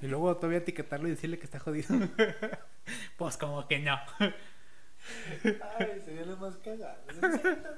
Y 0.00 0.06
luego 0.06 0.36
todavía 0.36 0.58
etiquetarlo 0.58 1.08
y 1.08 1.12
decirle 1.12 1.38
que 1.38 1.44
está 1.44 1.58
jodido. 1.58 1.88
Pues 3.16 3.38
como 3.38 3.66
que 3.66 3.78
no. 3.78 3.98
Ay, 5.78 6.02
sería 6.04 6.24
lo 6.24 6.36
más 6.36 6.56
cagado. 6.58 6.96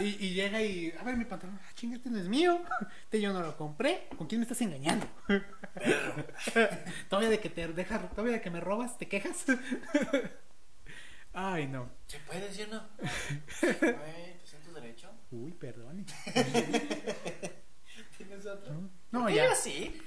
Y, 0.00 0.26
y 0.26 0.34
llega 0.34 0.62
y, 0.62 0.92
a 0.92 1.02
ver 1.02 1.16
mi 1.16 1.24
pantalón, 1.24 1.58
ah, 1.60 1.70
chinga, 1.74 1.96
este 1.96 2.08
no 2.10 2.18
es 2.18 2.28
mío. 2.28 2.62
Este 3.04 3.20
yo 3.20 3.32
no 3.32 3.40
lo 3.40 3.56
compré. 3.56 4.08
¿Con 4.16 4.28
quién 4.28 4.40
me 4.40 4.44
estás 4.44 4.60
engañando? 4.60 5.06
todavía 7.08 7.30
de 7.30 7.40
que 7.40 7.50
te 7.50 7.66
dejas, 7.68 8.08
todavía 8.10 8.34
de 8.34 8.40
que 8.40 8.50
me 8.50 8.60
robas, 8.60 8.96
¿te 8.96 9.08
quejas? 9.08 9.44
Ay, 11.32 11.66
no. 11.66 11.90
¿Se 12.06 12.18
puede 12.20 12.40
decir 12.42 12.68
no? 12.68 12.82
Güey, 13.60 14.38
¿pues 14.38 14.54
en 14.54 14.62
tu 14.62 14.72
derecho? 14.72 15.10
Uy, 15.30 15.52
perdón. 15.52 16.06
¿Tienes 18.16 18.46
otro? 18.46 18.72
No, 19.10 19.20
¿Por 19.20 19.28
qué 19.28 19.34
ya. 19.36 19.52
así? 19.52 20.00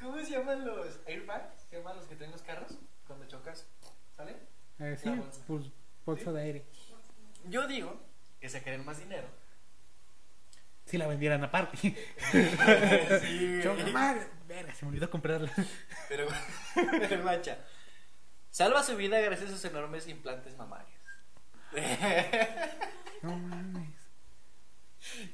¿Cómo 0.00 0.18
se 0.20 0.30
llaman 0.30 0.64
los 0.64 1.00
airbags? 1.06 1.62
¿Se 1.68 1.76
llaman 1.76 1.96
los 1.96 2.06
que 2.06 2.16
traen 2.16 2.32
los 2.32 2.42
carros. 2.42 2.78
Eh, 4.82 4.98
sí, 5.00 5.08
bolsa. 5.08 5.40
pues 5.46 5.70
bolsa 6.04 6.32
de 6.32 6.42
aire. 6.42 6.64
Yo 7.44 7.66
digo 7.68 8.00
que 8.40 8.48
sacarían 8.48 8.84
más 8.84 8.98
dinero. 8.98 9.28
Si 10.86 10.98
la 10.98 11.06
vendieran 11.06 11.44
aparte. 11.44 11.76
sí, 13.22 13.60
Yo, 13.62 13.76
madre, 13.92 14.26
verga, 14.48 14.74
se 14.74 14.84
me 14.84 14.90
olvidó 14.90 15.08
comprarla. 15.08 15.52
Pero, 16.08 16.26
pero 16.74 17.22
macha. 17.22 17.58
Salva 18.50 18.82
su 18.82 18.96
vida 18.96 19.20
gracias 19.20 19.50
a 19.50 19.52
sus 19.52 19.64
enormes 19.64 20.08
implantes 20.08 20.56
mamarios. 20.56 21.00
No 23.22 23.38
mames. 23.38 24.02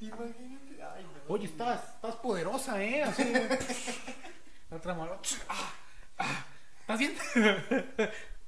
Imagínate. 0.00 0.82
Ay, 0.82 1.04
no. 1.04 1.34
Oye, 1.34 1.46
estás, 1.46 1.94
estás 1.94 2.16
poderosa, 2.16 2.82
¿eh? 2.82 3.02
Así. 3.02 3.24
La 4.70 4.76
otra 4.76 4.94
mano. 4.94 5.18
Ah, 5.48 5.72
ah, 6.18 6.44
¿Estás 6.80 6.98
bien? 6.98 7.14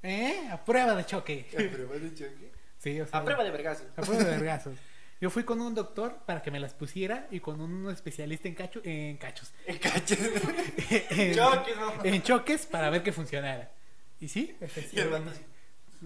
¿Eh? 0.02 0.48
A 0.50 0.64
prueba 0.64 0.94
de 0.94 1.04
choque. 1.04 1.46
¿A 1.52 1.56
prueba 1.72 1.94
de 1.96 2.14
choque? 2.14 2.50
Sí, 2.80 2.98
o 2.98 3.06
sea. 3.06 3.18
A 3.18 3.24
prueba 3.24 3.44
de 3.44 3.50
vergazos. 3.50 3.86
A 3.94 4.00
prueba 4.00 4.24
de 4.24 4.30
vergazos. 4.30 4.78
Yo 5.20 5.28
fui 5.28 5.44
con 5.44 5.60
un 5.60 5.74
doctor 5.74 6.20
para 6.24 6.40
que 6.40 6.50
me 6.50 6.58
las 6.58 6.72
pusiera 6.72 7.28
y 7.30 7.40
con 7.40 7.60
un 7.60 7.90
especialista 7.90 8.48
en, 8.48 8.54
cacho, 8.54 8.80
en 8.84 9.18
cachos. 9.18 9.52
El 9.66 9.78
cacho. 9.78 10.14
en, 10.88 11.34
Choques, 11.34 11.76
mamá. 11.76 11.94
en 12.04 12.22
choques 12.22 12.64
para 12.64 12.88
ver 12.88 13.02
que 13.02 13.12
funcionara. 13.12 13.70
¿Y 14.18 14.28
sí? 14.28 14.56
Y 14.92 14.98
el 14.98 15.10
vato 15.10 15.28
así. 15.28 15.42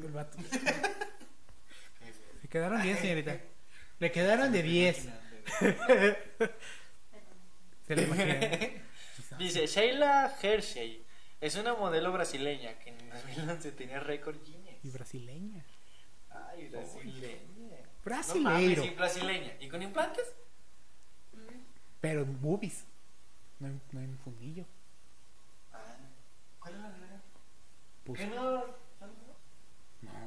El 0.02 0.10
vato. 0.10 0.36
Se 2.42 2.48
quedaron 2.48 2.82
bien, 2.82 2.98
señorita. 2.98 3.38
Le 4.00 4.10
quedaron 4.10 4.50
de 4.50 4.62
10. 4.64 5.08
Se 7.86 7.96
lo 7.96 8.02
imaginan. 8.02 8.50
Dice 9.38 9.66
Sheila 9.68 10.34
Hershey. 10.42 11.03
Es 11.44 11.56
una 11.56 11.74
modelo 11.74 12.10
brasileña 12.10 12.78
que 12.78 12.88
en 12.88 12.96
2011 13.10 13.72
tenía 13.72 14.00
récord 14.00 14.36
Guinness. 14.42 14.82
Y 14.82 14.88
brasileña. 14.88 15.62
Ay, 16.30 16.68
brasileña. 16.68 17.36
No 17.52 17.68
mames, 17.68 18.02
Brasileiro. 18.02 18.82
sí, 18.82 18.90
brasileña. 18.90 19.52
¿Y 19.60 19.68
con 19.68 19.82
implantes? 19.82 20.24
Pero 22.00 22.22
en 22.22 22.40
boobies. 22.40 22.86
No 23.60 23.66
en, 23.68 23.78
no 23.92 24.00
en 24.00 24.18
fundillo. 24.20 24.64
Ah, 25.70 25.84
¿Cuál 26.60 26.74
es 26.76 26.80
la? 26.80 26.90
Pues, 28.04 28.20
¿Qué 28.20 28.26
no? 28.26 28.42
no, 28.42 28.66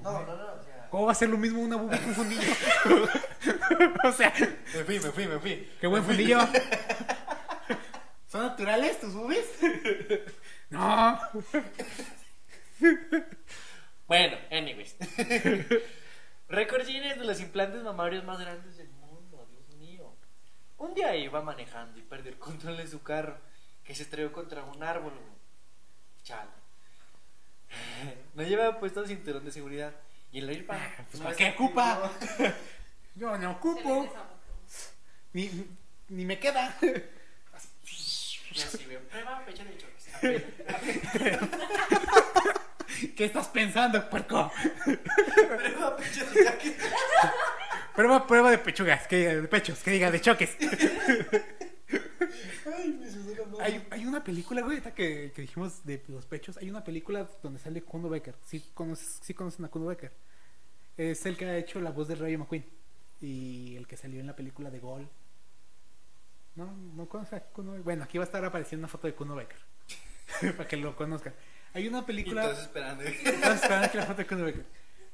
No, 0.04 0.24
no, 0.24 0.38
no. 0.38 0.54
O 0.54 0.64
sea, 0.64 0.88
¿Cómo 0.92 1.06
va 1.08 1.12
a 1.14 1.16
ser 1.16 1.30
lo 1.30 1.38
mismo 1.40 1.62
una 1.62 1.78
boobie 1.78 2.00
un 2.06 2.14
fundillo? 2.14 2.42
o 4.04 4.12
sea, 4.12 4.32
me 4.76 4.84
fui, 4.84 5.00
me 5.00 5.12
fui, 5.12 5.28
me 5.28 5.40
fui. 5.40 5.68
qué 5.82 5.88
buen 5.88 6.04
fundillo. 6.04 6.38
¿Son 8.28 8.42
naturales 8.46 9.00
tus 9.00 9.16
boobies? 9.16 9.46
No. 10.70 11.20
Bueno, 14.08 14.38
anyways. 14.52 14.96
Récord 16.50 16.86
Guinness 16.86 17.20
de 17.20 17.26
los 17.26 17.42
implantes 17.42 17.84
mamarios 17.84 18.24
más 18.24 18.40
grandes 18.40 18.78
del 18.78 18.90
mundo, 18.90 19.46
Dios 19.52 19.68
mío. 19.78 20.16
Un 20.78 20.94
día 20.94 21.16
iba 21.18 21.42
manejando 21.42 22.00
y 22.00 22.04
perdió 22.04 22.32
el 22.32 22.40
control 22.40 22.78
de 22.78 22.88
su 22.88 23.04
carro, 23.04 23.38
que 23.84 23.94
se 23.94 24.04
estrelló 24.04 24.32
contra 24.32 24.64
un 24.64 24.82
árbol. 24.82 25.14
Chale. 26.24 26.52
No 28.34 28.44
llevaba 28.44 28.80
puesto 28.80 29.02
el 29.02 29.08
cinturón 29.08 29.44
de 29.44 29.52
seguridad. 29.52 29.94
Y 30.32 30.40
el 30.40 30.50
airbag. 30.50 31.08
Pues, 31.10 31.20
no 31.20 31.24
¿para 31.26 31.36
qué 31.36 31.50
ocupa? 31.50 32.12
Yo 33.16 33.38
no 33.38 33.52
ocupo. 33.52 34.08
Ni, 35.34 35.68
ni 36.10 36.26
me 36.26 36.40
queda. 36.40 36.78
Y 36.82 38.62
así, 38.62 38.86
ve, 38.86 39.00
prueba 39.00 39.42
fecha 39.42 39.64
de 39.64 39.78
choques. 39.78 39.97
¿Qué 43.16 43.26
estás 43.26 43.48
pensando, 43.50 44.10
puerco? 44.10 44.52
Prueba 44.84 45.96
pecho 45.98 46.26
de 46.26 46.46
choques. 46.46 46.76
Prueba, 47.96 48.28
prueba 48.28 48.52
de 48.52 48.58
pechugas, 48.60 49.08
que 49.08 49.36
de 49.36 49.48
pechos, 49.48 49.80
que 49.80 49.92
diga 49.92 50.12
de 50.12 50.22
choques. 50.22 50.56
Ay, 52.76 52.90
me. 53.00 53.64
Hay, 53.64 53.88
hay 53.90 54.06
una 54.06 54.24
película, 54.24 54.62
güey, 54.62 54.82
que, 54.82 55.32
que 55.34 55.42
dijimos 55.42 55.84
de 55.86 56.04
los 56.08 56.26
pechos. 56.26 56.58
Hay 56.58 56.70
una 56.70 56.84
película 56.84 57.28
donde 57.42 57.60
sale 57.60 57.82
Kuno 57.82 58.10
Becker. 58.10 58.36
¿Sí, 58.46 58.64
conoces, 58.74 59.20
sí 59.24 59.34
conocen 59.34 59.66
a 59.66 59.70
Kuno 59.70 59.88
Becker? 59.88 60.12
Es 60.96 61.26
el 61.26 61.38
que 61.38 61.46
ha 61.46 61.58
hecho 61.58 61.80
la 61.80 61.92
voz 61.92 62.08
de 62.08 62.16
Rayo 62.16 62.38
McQueen. 62.40 62.66
Y 63.22 63.76
el 63.78 63.88
que 63.88 63.98
salió 63.98 64.20
en 64.20 64.28
la 64.28 64.36
película 64.36 64.70
de 64.70 64.80
Gol. 64.80 65.10
No, 66.56 66.72
no 66.96 67.08
conoce 67.08 67.36
a 67.36 67.40
Kuno 67.40 67.72
Becker. 67.72 67.84
Bueno, 67.84 68.04
aquí 68.04 68.18
va 68.18 68.26
a 68.26 68.28
estar 68.28 68.44
apareciendo 68.46 68.82
una 68.82 68.90
foto 68.90 69.08
de 69.08 69.16
Kuno 69.16 69.36
Becker. 69.36 69.60
para 70.58 70.68
que 70.68 70.78
lo 70.78 70.96
conozcan. 70.96 71.34
Hay 71.74 71.88
una 71.88 72.00
Y 72.00 72.04
película. 72.04 72.44
todos 72.44 72.60
esperando. 72.60 73.04
Estaba 73.04 73.56
esperando 73.56 73.92
que 73.92 73.98
la 73.98 74.06
foto 74.06 74.28
Kuno 74.28 74.46
Becker. 74.46 74.66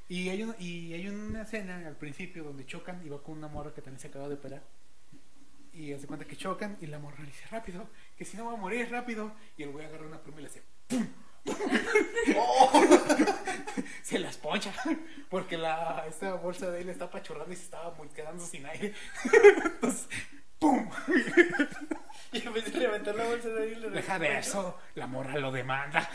Y 0.08 0.28
hay, 0.28 0.42
una, 0.42 0.54
y 0.58 0.92
hay 0.92 1.08
una 1.08 1.42
escena 1.42 1.86
al 1.86 1.96
principio 1.96 2.44
donde 2.44 2.66
chocan 2.66 3.00
y 3.04 3.08
va 3.08 3.22
con 3.22 3.38
una 3.38 3.48
morra 3.48 3.72
que 3.72 3.80
también 3.80 4.00
se 4.00 4.08
acaba 4.08 4.28
de 4.28 4.34
operar. 4.34 4.62
Y 5.72 5.92
hace 5.92 6.06
cuenta 6.06 6.24
que 6.26 6.36
chocan 6.36 6.76
y 6.80 6.86
la 6.86 6.98
morra 6.98 7.16
le 7.20 7.26
dice 7.26 7.46
rápido, 7.50 7.88
que 8.16 8.24
si 8.24 8.36
no 8.36 8.46
va 8.46 8.52
a 8.52 8.56
morir 8.56 8.88
rápido. 8.90 9.32
Y 9.56 9.62
el 9.64 9.70
güey 9.70 9.86
agarra 9.86 10.06
una 10.06 10.20
pluma 10.20 10.40
y 10.40 10.42
le 10.42 10.48
hace 10.48 10.62
¡pum! 10.88 11.06
se 14.02 14.18
las 14.18 14.36
poncha 14.38 14.72
porque 15.28 15.58
la 15.58 16.04
esta 16.08 16.34
bolsa 16.34 16.70
de 16.70 16.80
él 16.80 16.88
está 16.88 17.04
apachurrando 17.06 17.52
y 17.52 17.56
se 17.56 17.64
estaba 17.64 17.94
muy- 17.94 18.08
quedando 18.08 18.44
sin 18.44 18.64
aire. 18.66 18.94
Entonces, 19.64 20.06
¡pum! 20.64 20.88
Y 22.32 22.44
en 22.44 22.52
vez 22.52 22.72
de 22.72 22.80
levantar 22.80 23.14
la 23.14 23.26
bolsa 23.26 23.48
de 23.48 23.62
ahí, 23.62 23.74
le 23.76 23.90
Deja 23.90 24.18
de 24.18 24.38
eso, 24.38 24.76
la 24.96 25.06
morra 25.06 25.38
lo 25.38 25.52
demanda. 25.52 26.10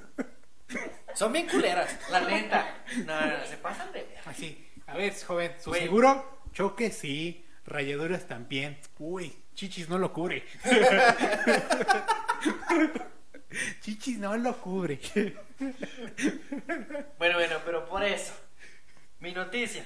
Son 1.14 1.32
bien 1.32 1.46
culeras, 1.46 1.96
la 2.10 2.22
neta. 2.22 2.82
No, 3.06 3.20
no, 3.20 3.38
no, 3.38 3.46
se 3.46 3.56
pasan 3.58 3.92
de 3.92 4.02
ver. 4.02 4.18
Así, 4.24 4.66
a 4.84 4.96
ver, 4.96 5.14
joven, 5.24 5.52
su 5.60 5.70
Güey. 5.70 5.82
seguro, 5.82 6.40
choque 6.52 6.90
sí, 6.90 7.46
rayaduras 7.66 8.26
también. 8.26 8.78
Uy, 8.98 9.32
chichis 9.54 9.88
no 9.88 9.96
lo 9.98 10.12
cubre. 10.12 10.44
chichis 13.80 14.18
no 14.18 14.36
lo 14.36 14.56
cubre. 14.56 14.98
Bueno, 17.18 17.36
bueno, 17.36 17.56
pero 17.64 17.88
por 17.88 18.02
eso. 18.02 18.32
Mi 19.20 19.32
noticia. 19.32 19.84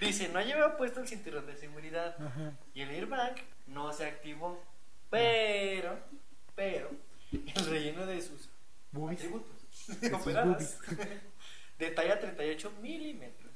Dice, 0.00 0.28
no 0.28 0.40
lleva 0.40 0.76
puesto 0.76 1.00
el 1.00 1.08
cinturón 1.08 1.46
de 1.46 1.56
seguridad. 1.56 2.16
Ajá. 2.20 2.52
Y 2.74 2.82
el 2.82 2.90
airbag 2.90 3.36
no 3.66 3.92
se 3.92 4.06
activó. 4.06 4.62
Pero, 5.10 5.98
pero, 6.54 6.90
el 7.32 7.66
relleno 7.66 8.06
de 8.06 8.20
sus 8.20 8.48
Boobies. 8.92 9.20
atributos 9.20 9.52
operadas 10.12 10.78
de 11.78 11.90
talla 11.90 12.18
38 12.18 12.72
milímetros. 12.80 13.52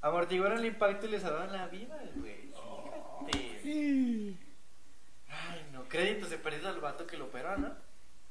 Amortiguaron 0.00 0.58
el 0.58 0.66
impacto 0.66 1.06
y 1.06 1.10
le 1.10 1.20
salvaron 1.20 1.52
la 1.52 1.66
vida, 1.66 1.98
güey. 2.14 2.52
Fíjate. 3.26 3.60
Sí. 3.62 4.38
Ay, 5.28 5.66
no, 5.72 5.88
créditos 5.88 6.30
de 6.30 6.38
perdido 6.38 6.68
al 6.68 6.80
vato 6.80 7.06
que 7.06 7.16
lo 7.16 7.26
operó, 7.26 7.56
¿no? 7.58 7.74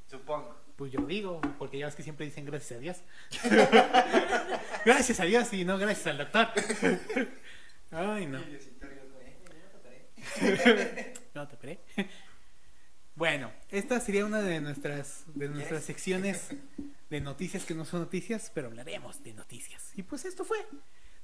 Supongo. 0.09 0.55
Pues 0.77 0.91
yo 0.91 1.01
digo, 1.01 1.41
porque 1.57 1.79
ya 1.79 1.87
ves 1.87 1.95
que 1.95 2.03
siempre 2.03 2.27
dicen 2.27 2.45
gracias 2.45 2.77
a 2.77 2.81
Dios. 2.81 2.97
gracias 4.85 5.19
a 5.19 5.23
Dios 5.25 5.51
y 5.51 5.65
no 5.65 5.79
gracias 5.79 6.05
al 6.05 6.19
doctor. 6.19 6.47
Ay, 7.91 8.27
no. 8.27 8.39
No 11.33 11.47
te 11.47 11.53
esperé. 11.53 11.79
Bueno, 13.15 13.51
esta 13.69 13.99
sería 13.99 14.25
una 14.25 14.41
de 14.41 14.59
nuestras 14.59 15.23
de 15.33 15.49
nuestras 15.49 15.83
secciones 15.83 16.49
de 17.09 17.21
noticias 17.21 17.63
que 17.65 17.73
no 17.73 17.85
son 17.85 18.01
noticias, 18.01 18.51
pero 18.53 18.67
hablaremos 18.67 19.23
de 19.23 19.33
noticias. 19.33 19.91
Y 19.95 20.03
pues 20.03 20.25
esto 20.25 20.45
fue. 20.45 20.57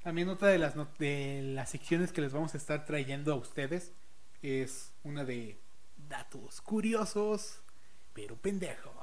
También 0.01 0.29
otra 0.29 0.47
de 0.49 0.57
las 0.57 0.73
de 0.97 1.41
las 1.43 1.69
secciones 1.69 2.11
que 2.11 2.21
les 2.21 2.31
vamos 2.33 2.55
a 2.55 2.57
estar 2.57 2.85
trayendo 2.85 3.33
a 3.33 3.35
ustedes 3.35 3.91
es 4.41 4.93
una 5.03 5.25
de 5.25 5.59
datos 6.09 6.61
curiosos, 6.61 7.61
pero 8.13 8.35
pendejos. 8.35 9.02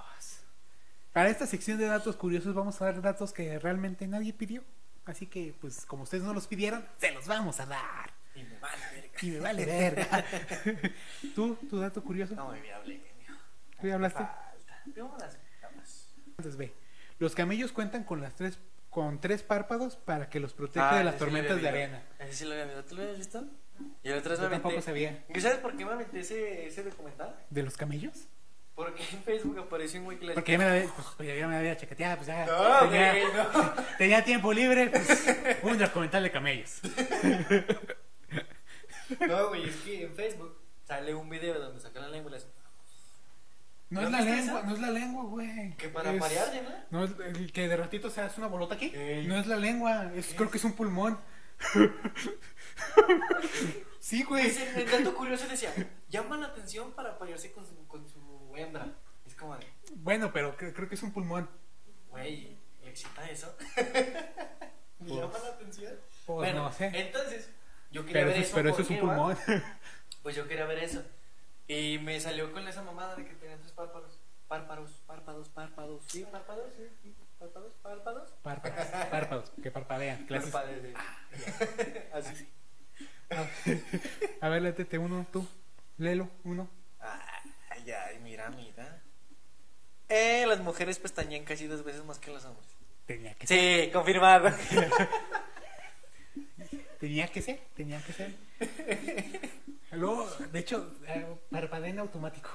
Para 1.13 1.29
esta 1.29 1.47
sección 1.47 1.79
de 1.79 1.87
datos 1.87 2.17
curiosos 2.17 2.55
vamos 2.55 2.81
a 2.81 2.85
dar 2.87 3.03
datos 3.03 3.33
que 3.33 3.59
realmente 3.59 4.07
nadie 4.07 4.33
pidió. 4.33 4.63
Así 5.05 5.27
que, 5.27 5.55
pues, 5.61 5.85
como 5.87 6.05
ustedes 6.05 6.23
no 6.23 6.33
los 6.33 6.47
pidieron, 6.47 6.87
se 6.99 7.11
los 7.13 7.27
vamos 7.27 7.59
a 7.59 7.67
dar. 7.67 8.13
Y 8.35 8.45
me 8.45 8.59
vale 8.59 8.83
verga. 8.93 9.19
Y 9.23 9.31
me 9.31 9.41
vale 9.41 9.65
verga. 9.67 10.25
¿Tú, 11.35 11.57
tu 11.69 11.81
dato 11.81 12.03
curioso? 12.05 12.35
No, 12.35 12.51
me 12.53 12.73
hablé. 12.73 13.03
¿Tú 13.81 13.87
ya 13.89 13.95
hablaste? 13.95 14.21
Falta. 14.21 14.83
Entonces 16.27 16.57
ve. 16.57 16.75
Los 17.19 17.35
camellos 17.35 17.73
cuentan 17.73 18.05
con 18.05 18.21
las 18.21 18.35
tres 18.35 18.59
con 18.89 19.21
tres 19.21 19.45
párpados 19.45 19.97
para 19.97 20.29
que 20.29 20.41
los 20.41 20.53
proteja 20.53 20.91
Ah, 20.91 20.99
de 20.99 21.05
las 21.05 21.15
sí 21.15 21.21
tormentas 21.21 21.63
de 21.63 21.69
arena. 21.69 22.03
Ese 22.19 22.33
sí 22.35 22.45
lo 22.45 22.53
había 22.53 22.65
visto. 22.67 22.85
¿Tú 22.85 22.97
lo 22.97 23.03
habías 23.03 23.19
visto? 23.19 23.45
Y 24.03 24.09
el 24.09 24.19
otro 24.19 24.35
Yo 24.37 24.51
tampoco 24.51 24.83
sabía. 24.83 25.25
¿Y 25.33 25.41
¿Sabes 25.41 25.59
por 25.59 25.77
qué 25.77 25.85
me 25.85 25.93
aventé 25.93 26.21
ese, 26.21 26.67
ese 26.67 26.83
documental? 26.83 27.37
¿De 27.51 27.63
los 27.63 27.77
camellos? 27.77 28.27
Porque 28.81 29.03
en 29.13 29.23
Facebook 29.23 29.59
apareció 29.59 30.01
un 30.01 30.07
güey 30.07 30.19
que 30.19 30.25
le 30.25 30.33
Porque 30.33 30.53
ya 30.53 30.59
me 30.59 30.65
la 30.65 30.73
había, 30.73 30.89
pues, 30.89 31.07
pues, 31.15 31.29
ya 31.29 31.47
me 31.47 31.53
la 31.53 31.59
había 31.59 31.77
pues 31.77 32.27
ya 32.27 32.47
No, 32.47 32.89
tenía, 32.89 33.13
güey, 33.13 33.25
no. 33.35 33.73
tenía 33.99 34.25
tiempo 34.25 34.55
libre, 34.55 34.89
pues 34.89 35.27
un 35.63 35.77
documental 35.77 36.23
de 36.23 36.31
camellos. 36.31 36.81
No, 39.29 39.49
güey, 39.49 39.69
es 39.69 39.77
que 39.77 40.05
en 40.05 40.15
Facebook 40.15 40.59
sale 40.87 41.15
un 41.15 41.29
video 41.29 41.61
donde 41.61 41.79
sacan 41.79 42.05
la 42.05 42.09
lengua 42.09 42.31
y 42.31 42.35
les... 42.37 42.49
No 43.91 44.01
¿No 44.01 44.07
es 44.07 44.13
la 44.13 44.19
viste 44.19 44.37
lengua, 44.37 44.59
esa? 44.61 44.69
no 44.69 44.75
es 44.75 44.81
la 44.81 44.91
lengua, 44.91 45.25
güey. 45.25 45.77
Que 45.77 45.89
para 45.91 46.15
Es- 46.15 46.21
parear, 46.21 46.87
¿no? 46.91 47.01
No 47.01 47.05
es 47.05 47.13
el 47.37 47.53
que 47.53 47.69
de 47.69 47.77
ratito 47.77 48.09
se 48.09 48.23
hace 48.23 48.41
una 48.41 48.49
bolota 48.49 48.77
aquí. 48.77 48.93
Ey. 48.95 49.27
No 49.27 49.39
es 49.39 49.47
la 49.47 49.57
lengua, 49.57 50.11
es, 50.15 50.33
creo 50.35 50.51
que 50.51 50.57
es 50.57 50.65
un 50.65 50.73
pulmón. 50.73 51.19
sí, 54.01 54.23
güey. 54.23 54.51
El, 54.77 54.91
dato 54.91 55.15
curioso 55.15 55.47
decía, 55.49 55.73
llama 56.09 56.39
la 56.39 56.47
atención 56.47 56.93
para 56.93 57.19
parearse 57.19 57.53
con 57.53 57.67
su, 57.67 57.87
con 57.87 58.09
su 58.09 58.20
hembra. 58.63 58.87
Es 59.27 59.35
como 59.35 59.57
de, 59.57 59.67
Bueno, 59.97 60.33
pero 60.33 60.57
cre- 60.57 60.73
creo 60.75 60.89
que 60.89 60.95
es 60.95 61.03
un 61.03 61.13
pulmón. 61.13 61.49
güey, 62.09 62.57
¿le 62.83 62.91
excita 62.91 63.29
eso? 63.31 63.55
¿Me 63.77 65.09
Pues- 65.09 65.21
llama 65.21 65.39
la 65.39 65.49
atención? 65.55 65.95
Pues 66.27 66.37
bueno, 66.37 66.65
no 66.65 66.73
sé. 66.73 66.91
entonces, 66.95 67.49
yo 67.91 68.05
quería 68.07 68.23
Pero 68.23 68.27
ver 68.33 68.37
eso, 68.39 68.47
eso. 68.47 68.55
pero 68.57 68.69
eso 68.71 68.77
¿por 68.77 68.85
es 68.85 68.91
un 68.91 68.99
pulmón. 69.01 69.39
Pues 70.23 70.37
yo 70.37 70.47
quería 70.47 70.67
ver 70.67 70.79
eso. 70.81 71.03
Y 71.67 71.99
me 71.99 72.21
salió 72.21 72.53
con 72.53 72.69
esa 72.69 72.83
mamada 72.83 73.17
de 73.17 73.25
que 73.25 73.33
tenía 73.35 73.57
tres 73.57 73.73
párpados. 73.73 74.19
Párpados, 74.49 74.91
párpados, 75.07 75.49
párpados. 75.49 76.05
Sí, 76.09 76.25
párpados, 76.31 76.75
sí, 76.77 76.83
sí. 77.03 77.15
Párpados, 77.39 77.73
párpados. 77.83 78.31
Párpados, 78.43 78.87
párpados, 79.11 79.53
que 79.63 79.71
parpadean. 79.71 80.27
Clases. 80.27 80.53
Así. 82.13 82.49
A 84.41 84.49
ver, 84.49 84.63
léete 84.63 84.99
uno, 84.99 85.27
tú. 85.33 85.47
Léelo, 85.97 86.29
uno. 86.45 86.69
Ay, 87.85 87.91
ay, 87.93 88.19
mira, 88.23 88.51
mira. 88.51 89.03
Eh, 90.09 90.45
las 90.47 90.61
mujeres 90.61 90.99
pestañean 90.99 91.45
casi 91.45 91.67
dos 91.67 91.85
veces 91.85 92.05
más 92.05 92.19
que 92.19 92.31
los 92.31 92.45
hombres. 92.45 92.69
Tenía 93.07 93.35
que 93.35 93.47
ser. 93.47 93.85
Sí, 93.87 93.91
confirmado. 93.93 94.51
Tenía 96.99 97.29
que 97.29 97.41
ser, 97.41 97.61
tenía 97.75 98.03
que 98.03 98.13
ser. 98.13 98.35
Luego, 99.93 100.29
de 100.53 100.59
hecho, 100.59 100.95
eh, 101.07 101.27
parpadea 101.51 101.91
en 101.91 101.99
automático. 101.99 102.51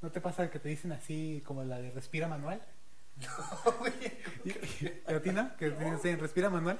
¿No 0.00 0.10
te 0.10 0.20
pasa 0.20 0.50
que 0.50 0.58
te 0.58 0.70
dicen 0.70 0.92
así 0.92 1.42
como 1.44 1.62
la 1.62 1.78
de 1.78 1.90
respira 1.90 2.26
manual? 2.28 2.62
¿A 5.06 5.20
ti 5.20 5.30
no? 5.30 5.54
Que 5.58 5.70
te 5.70 5.90
dicen 5.90 6.18
respira 6.18 6.48
manual 6.48 6.78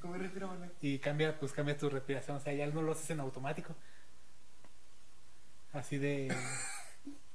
¿Cómo 0.00 0.14
respira, 0.14 0.48
mano? 0.48 0.66
y 0.80 0.98
cambia, 0.98 1.38
pues 1.38 1.52
cambia 1.52 1.76
tu 1.78 1.88
respiración. 1.88 2.38
O 2.38 2.40
sea, 2.40 2.52
ya 2.52 2.66
no 2.66 2.82
lo 2.82 2.90
haces 2.92 3.08
en 3.10 3.20
automático. 3.20 3.72
Así 5.76 5.98
de. 5.98 6.34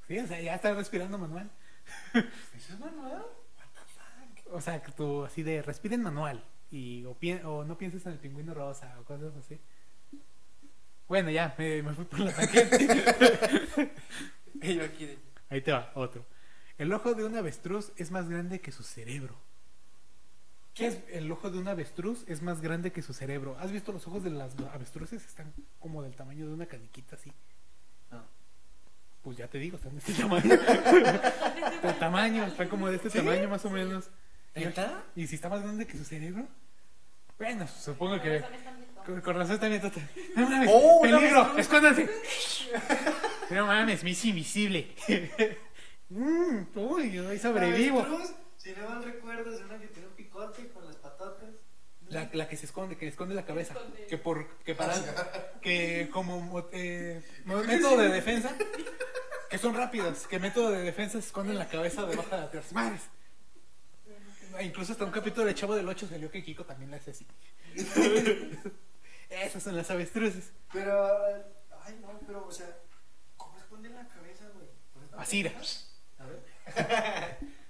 Sí, 0.08 0.17
o 0.19 0.27
sea, 0.27 0.41
ya 0.41 0.56
estás 0.56 0.75
respirando 0.75 1.17
manual. 1.17 1.49
¿Eso 2.13 2.73
es 2.73 2.80
manual? 2.80 3.25
O 4.51 4.60
sea, 4.62 4.82
que 4.82 4.91
tú 4.91 5.23
así 5.23 5.44
de 5.44 5.62
respira 5.62 5.96
en 5.96 6.02
manual. 6.04 6.44
Y, 6.69 7.06
o, 7.06 7.15
pien- 7.17 7.44
o 7.46 7.63
no 7.63 7.77
pienses 7.77 8.06
en 8.06 8.13
el 8.13 8.19
pingüino 8.19 8.54
rosa 8.54 8.98
o 9.00 9.04
cosas 9.04 9.35
así. 9.35 9.60
Bueno, 11.08 11.29
ya, 11.29 11.54
me, 11.58 11.83
me 11.83 11.94
fui 11.94 12.06
por 12.06 12.19
la 12.19 12.33
tangente. 12.33 12.87
Ahí 15.50 15.62
te 15.62 15.71
va, 15.71 15.92
otro. 15.96 16.25
El 16.77 16.92
ojo 16.94 17.13
de 17.13 17.25
un 17.25 17.35
avestruz 17.35 17.92
es 17.98 18.12
más 18.12 18.29
grande 18.29 18.62
que 18.62 18.71
su 18.71 18.83
cerebro. 18.83 19.35
¿Qué 20.73 20.87
es? 20.87 21.00
El 21.10 21.29
ojo 21.31 21.52
de 21.52 21.60
un 21.60 21.67
avestruz 21.67 22.23
es 22.27 22.42
más 22.42 22.62
grande 22.62 22.92
que 22.94 23.02
su 23.02 23.13
cerebro. 23.13 23.58
¿Has 23.60 23.71
visto 23.71 23.92
los 23.92 24.08
ojos 24.08 24.23
de 24.23 24.29
las 24.29 24.58
avestruces? 24.73 25.25
Están 25.25 25.54
como 25.79 26.02
del 26.02 26.15
tamaño 26.15 26.48
de 26.48 26.54
una 26.54 26.65
caniquita 26.65 27.15
así. 27.17 27.31
No. 29.22 29.24
Pues 29.24 29.38
ya 29.38 29.48
te 29.48 29.58
digo, 29.60 29.78
están 29.78 29.94
de 29.94 30.00
este 30.00 30.13
tamaño. 30.22 30.50
de 30.50 31.94
tamaño, 32.00 32.46
están 32.46 32.67
como 32.69 32.90
de 32.90 32.96
este 32.98 33.10
tamaño 33.10 33.50
más 33.50 33.63
o 33.65 33.69
menos. 33.69 34.10
¿Neta? 34.56 35.04
¿Y 35.15 35.28
si 35.28 35.36
está 35.36 35.48
más 35.50 35.62
grande 35.62 35.86
que 35.88 35.98
su 35.98 36.04
cerebro? 36.04 36.46
Bueno, 37.38 37.67
supongo 37.67 38.19
que... 38.22 38.44
Con, 39.06 39.19
con 39.22 39.36
razón 39.36 39.60
también 39.60 39.82
total. 39.82 40.08
No 40.36 40.48
mames, 40.50 40.69
Oh, 40.72 41.02
peligro, 41.02 41.40
avestruz. 41.42 41.60
escóndanse. 41.60 42.10
No 43.50 43.65
mames, 43.67 44.04
me 44.04 44.12
hice 44.12 44.28
invisible. 44.30 44.94
Mmm, 46.10 46.63
uy, 46.76 47.12
yo 47.12 47.30
ahí 47.30 47.40
sobrevivo. 47.40 48.06
Si 48.58 48.72
no 48.74 48.88
mal 48.90 49.04
recuerdo, 49.04 49.54
es 49.56 49.62
una 49.62 49.80
que 49.80 49.88
tiene 49.88 50.08
un 50.08 50.13
picote 50.13 50.67
con 50.69 50.86
las 50.86 50.96
patatas. 50.98 51.50
La, 52.10 52.30
la 52.34 52.48
que 52.48 52.58
se 52.58 52.65
esconde, 52.65 52.98
que 52.98 53.08
esconde 53.08 53.34
la 53.34 53.46
cabeza. 53.46 53.74
Esconde. 53.74 54.06
Que 54.08 54.17
por 54.17 54.48
que 54.65 54.76
para 54.76 54.94
que 55.62 56.10
como 56.12 56.42
mo- 56.42 56.67
eh, 56.74 57.24
método 57.46 57.98
de 57.98 58.10
defensa, 58.10 58.54
que 59.52 59.58
son 59.58 59.75
rápidos, 59.75 60.27
que 60.27 60.39
método 60.39 60.71
de 60.71 60.81
defensa 60.81 61.19
se 61.21 61.27
esconden 61.27 61.58
la 61.60 61.67
cabeza 61.67 62.06
debajo 62.06 62.35
de 62.35 62.56
las. 62.56 62.71
Madres. 62.71 63.02
E 64.58 64.65
Incluso 64.65 64.93
hasta 64.93 65.06
un 65.06 65.12
capítulo 65.12 65.45
de 65.45 65.54
Chavo 65.56 65.75
del 65.75 65.87
8 65.87 66.08
salió 66.10 66.31
que 66.31 66.43
Kiko 66.43 66.65
también 66.65 66.89
la 66.91 66.97
hace 66.97 67.12
así. 67.12 67.27
Esas 69.29 69.63
son 69.63 69.75
las 69.75 69.89
avestruces. 69.91 70.52
Pero, 70.73 71.08
ay, 71.83 71.99
no, 72.02 72.19
pero, 72.25 72.47
o 72.47 72.52
sea, 72.52 72.67
¿cómo 73.37 73.58
esconden 73.58 73.93
la 73.95 74.08
cabeza, 74.08 74.45
güey? 74.54 74.67
Así 75.17 75.41
era. 75.41 75.52
A 76.19 76.25
ver. 76.25 77.37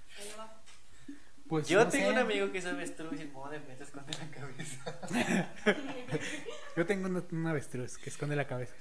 Pues, 1.48 1.68
Yo 1.68 1.84
no 1.84 1.90
tengo 1.90 2.06
sé. 2.06 2.12
un 2.14 2.18
amigo 2.18 2.50
que 2.50 2.60
es 2.60 2.66
avestruz 2.66 3.20
y 3.20 3.24
el 3.24 3.32
modo 3.34 3.52
de 3.52 3.60
defensa 3.60 3.84
esconde 3.84 4.14
la 4.18 4.32
cabeza. 4.32 5.50
Yo 6.78 6.86
tengo 6.86 7.08
una, 7.08 7.22
una 7.30 7.50
avestruz 7.50 7.98
que 7.98 8.10
esconde 8.10 8.38
la 8.38 8.48
cabeza. 8.48 8.74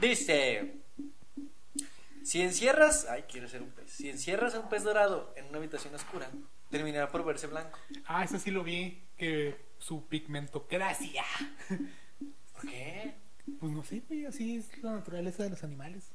Dice: 0.00 0.78
Si 2.24 2.40
encierras. 2.40 3.06
Ay, 3.08 3.24
quiero 3.30 3.48
ser 3.48 3.62
un 3.62 3.70
pez. 3.70 3.90
Si 3.90 4.08
encierras 4.08 4.54
a 4.54 4.60
un 4.60 4.68
pez 4.68 4.82
dorado 4.82 5.32
en 5.36 5.46
una 5.46 5.58
habitación 5.58 5.94
oscura, 5.94 6.30
terminará 6.70 7.10
por 7.10 7.24
verse 7.24 7.46
blanco. 7.46 7.78
Ah, 8.06 8.24
eso 8.24 8.38
sí 8.38 8.50
lo 8.50 8.64
vi, 8.64 9.02
que 9.16 9.56
su 9.78 10.06
pigmentocracia. 10.06 11.24
¿Por 11.68 12.62
qué? 12.62 13.14
Pues 13.60 13.72
no 13.72 13.84
sé, 13.84 14.02
güey, 14.08 14.24
así 14.24 14.56
es 14.56 14.82
la 14.82 14.92
naturaleza 14.92 15.42
de 15.42 15.50
los 15.50 15.62
animales. 15.62 16.12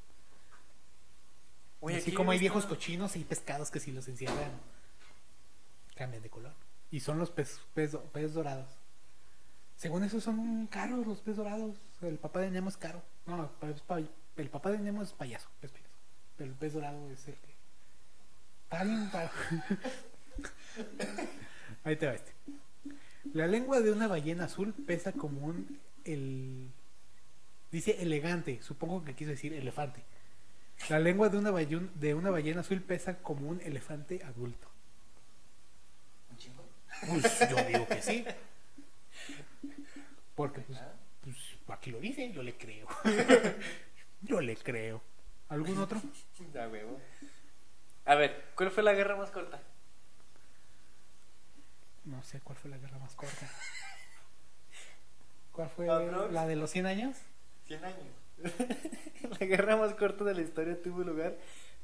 Oye, 1.79 1.97
así 1.97 2.11
como 2.11 2.31
hay 2.31 2.39
viejos 2.39 2.65
cochinos 2.65 3.15
y 3.15 3.23
pescados 3.23 3.69
que 3.69 3.79
si 3.79 3.91
los 3.91 4.07
encierran 4.07 4.51
cambian 5.95 6.23
de 6.23 6.29
color. 6.29 6.53
Y 6.91 7.01
son 7.01 7.19
los 7.19 7.29
pez, 7.29 7.59
pez, 7.75 7.95
pez 8.11 8.33
dorados. 8.33 8.67
Según 9.75 10.03
eso 10.03 10.19
son 10.19 10.65
caros 10.67 11.05
los 11.05 11.21
pez 11.21 11.35
dorados. 11.35 11.77
El 12.01 12.17
papá 12.17 12.39
de 12.39 12.49
Nemo 12.49 12.69
es 12.69 12.77
caro. 12.77 13.03
No, 13.27 13.51
el 14.37 14.49
papá 14.49 14.71
de 14.71 14.79
Nemo 14.79 15.03
es 15.03 15.13
payaso, 15.13 15.49
payaso. 15.61 15.88
Pero 16.39 16.51
el 16.51 16.55
pez 16.57 16.71
dorado 16.73 17.11
es 17.11 17.27
el 17.27 17.35
que... 17.35 17.49
Bien 18.85 19.09
caro. 19.11 19.29
Ahí 21.83 21.97
te 21.97 22.07
va 22.07 22.13
este. 22.13 22.31
La 23.33 23.45
lengua 23.45 23.81
de 23.81 23.91
una 23.91 24.07
ballena 24.07 24.45
azul 24.45 24.73
pesa 24.73 25.11
como 25.11 25.45
un... 25.45 25.79
El... 26.05 26.71
Dice 27.73 28.01
elegante, 28.01 28.61
supongo 28.63 29.03
que 29.03 29.15
quiso 29.15 29.31
decir 29.31 29.53
elefante. 29.53 30.01
La 30.87 30.97
lengua 30.97 31.27
de 31.27 31.37
una, 31.37 31.51
ballun- 31.51 31.91
de 31.95 32.15
una 32.15 32.29
ballena 32.29 32.61
azul 32.61 32.81
pesa 32.81 33.17
como 33.17 33.49
un 33.49 33.59
elefante 33.59 34.23
adulto. 34.23 34.67
¿Un 36.31 36.37
chingo? 36.37 36.63
Pues 37.05 37.49
yo 37.49 37.57
digo 37.65 37.85
que 37.85 38.01
sí. 38.01 38.23
Porque 40.35 40.61
pues, 40.61 40.79
pues, 41.21 41.37
aquí 41.67 41.91
lo 41.91 41.99
dice, 41.99 42.31
yo 42.31 42.41
le 42.43 42.55
creo. 42.55 42.87
yo 44.21 44.39
le 44.39 44.55
creo. 44.55 45.01
¿Algún 45.49 45.77
otro? 45.79 46.01
Da 46.53 46.67
huevo. 46.69 46.99
A 48.05 48.15
ver, 48.15 48.45
¿cuál 48.55 48.71
fue 48.71 48.81
la 48.81 48.93
guerra 48.93 49.15
más 49.15 49.29
corta? 49.29 49.59
No 52.05 52.23
sé 52.23 52.39
cuál 52.39 52.57
fue 52.57 52.71
la 52.71 52.77
guerra 52.77 52.97
más 52.97 53.13
corta. 53.15 53.47
¿Cuál 55.51 55.69
fue 55.69 55.89
Aprox. 55.89 56.31
la 56.31 56.47
de 56.47 56.55
los 56.55 56.71
100 56.71 56.85
años? 56.85 57.17
100 57.67 57.83
años. 57.83 58.07
la 59.39 59.45
guerra 59.45 59.75
más 59.75 59.93
corta 59.95 60.23
de 60.23 60.33
la 60.33 60.41
historia 60.41 60.81
tuvo 60.81 61.03
lugar 61.03 61.35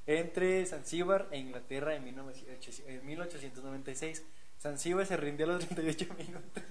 entre 0.08 0.66
Zanzíbar 0.66 1.28
e 1.32 1.40
Inglaterra 1.40 1.96
en 1.96 2.06
1900 2.06 2.80
en 2.88 3.06
1896. 3.06 4.24
Zanzíbar 4.62 5.06
se 5.06 5.18
rindió 5.18 5.46
a 5.46 5.50
los 5.50 5.68
38 5.68 6.16
minutos. 6.18 6.64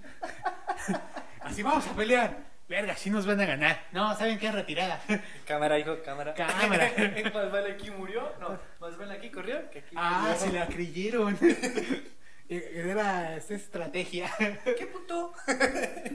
Así 1.41 1.63
vamos 1.63 1.87
a 1.87 1.95
pelear. 1.95 2.54
Verga, 2.69 2.97
sí 2.97 3.11
nos 3.11 3.27
van 3.27 3.41
a 3.41 3.45
ganar. 3.47 3.87
No, 3.93 4.17
¿saben 4.17 4.39
qué? 4.39 4.51
Retirada. 4.51 5.01
Cámara, 5.47 5.79
hijo, 5.79 6.03
cámara. 6.03 6.33
Cámara. 6.35 6.91
más 7.35 7.53
vale 7.53 7.73
aquí 7.73 7.91
murió. 7.91 8.33
No, 8.41 8.59
más 8.81 8.97
vale 8.97 9.15
aquí 9.15 9.31
corrió 9.31 9.69
que 9.71 9.81
aquí 9.81 9.95
Ah, 9.99 10.23
murió. 10.23 10.37
se 10.39 10.53
la 10.53 10.67
creyeron. 10.67 11.39
Era 12.49 13.37
esta 13.37 13.55
estrategia. 13.55 14.31
¿Qué 14.65 14.87
puto? 14.87 15.33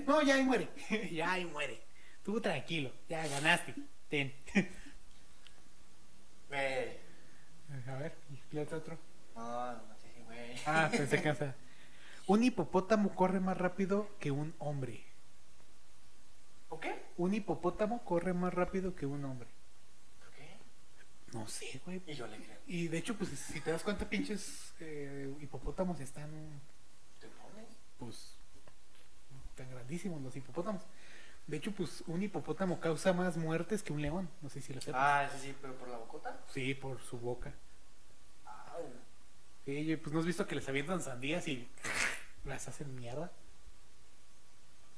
No, 0.06 0.22
ya 0.22 0.36
ahí 0.36 0.44
muere. 0.44 0.68
Ya 1.12 1.34
ahí 1.34 1.46
muere. 1.46 1.82
Tú 2.24 2.40
tranquilo, 2.40 2.92
ya 3.08 3.28
ganaste. 3.28 3.74
Ten. 4.10 4.34
Güey. 6.48 7.00
A 7.88 7.98
ver, 7.98 8.16
¿y 8.52 8.58
otro 8.58 8.78
otro? 8.78 8.98
No, 9.36 9.74
no 9.74 9.96
sé 10.00 10.08
si 10.16 10.22
güey. 10.24 10.56
Ah, 10.66 10.90
pensé 10.92 11.22
que. 11.22 11.34
Un 12.28 12.44
hipopótamo 12.44 13.14
corre 13.16 13.40
más 13.40 13.58
rápido 13.58 14.10
que 14.20 14.32
un 14.32 14.54
hombre. 14.60 15.04
¿Por 16.70 16.80
qué? 16.80 17.04
Un 17.18 17.34
hipopótamo 17.34 18.04
corre 18.06 18.34
más 18.34 18.54
rápido 18.54 18.96
que 18.96 19.06
un 19.06 19.26
hombre. 19.26 19.50
¿Por 20.20 20.32
qué? 20.32 20.58
No 21.34 21.48
sé, 21.48 21.82
güey. 21.84 22.02
Y 22.06 22.14
yo 22.14 22.28
le 22.28 22.38
creo. 22.38 22.58
Y 22.68 22.88
de 22.88 22.98
hecho, 23.00 23.16
pues 23.18 23.32
si 23.32 23.60
te 23.60 23.72
das 23.72 23.84
cuenta, 23.84 24.08
pinches 24.08 24.74
eh, 24.80 25.34
hipopótamos 25.42 26.00
están, 26.00 26.30
¿Te 27.20 27.28
pones? 27.28 27.68
pues, 27.98 28.36
tan 29.56 29.70
grandísimos 29.72 30.22
los 30.22 30.36
hipopótamos. 30.36 30.84
De 31.48 31.58
hecho, 31.58 31.72
pues 31.72 32.04
un 32.06 32.22
hipopótamo 32.22 32.80
causa 32.80 33.12
más 33.12 33.36
muertes 33.36 33.82
que 33.82 33.92
un 33.92 34.04
león. 34.04 34.30
No 34.42 34.50
sé 34.50 34.62
si 34.62 34.72
lo 34.72 34.80
sepas. 34.80 35.02
Ah, 35.04 35.30
sí, 35.34 35.48
sí, 35.48 35.56
pero 35.60 35.76
por 35.76 35.88
la 35.88 35.98
bocota. 35.98 36.40
Sí, 36.54 36.76
por 36.76 37.02
su 37.02 37.18
boca. 37.18 37.52
Au. 38.46 38.86
Sí, 39.66 39.98
pues 39.98 40.14
no 40.14 40.20
has 40.20 40.28
visto 40.28 40.46
que 40.46 40.54
les 40.54 40.70
avientan 40.70 41.02
sandías 41.02 41.48
y 41.48 41.68
las 42.46 42.68
hacen 42.68 42.94
mierda. 42.96 43.32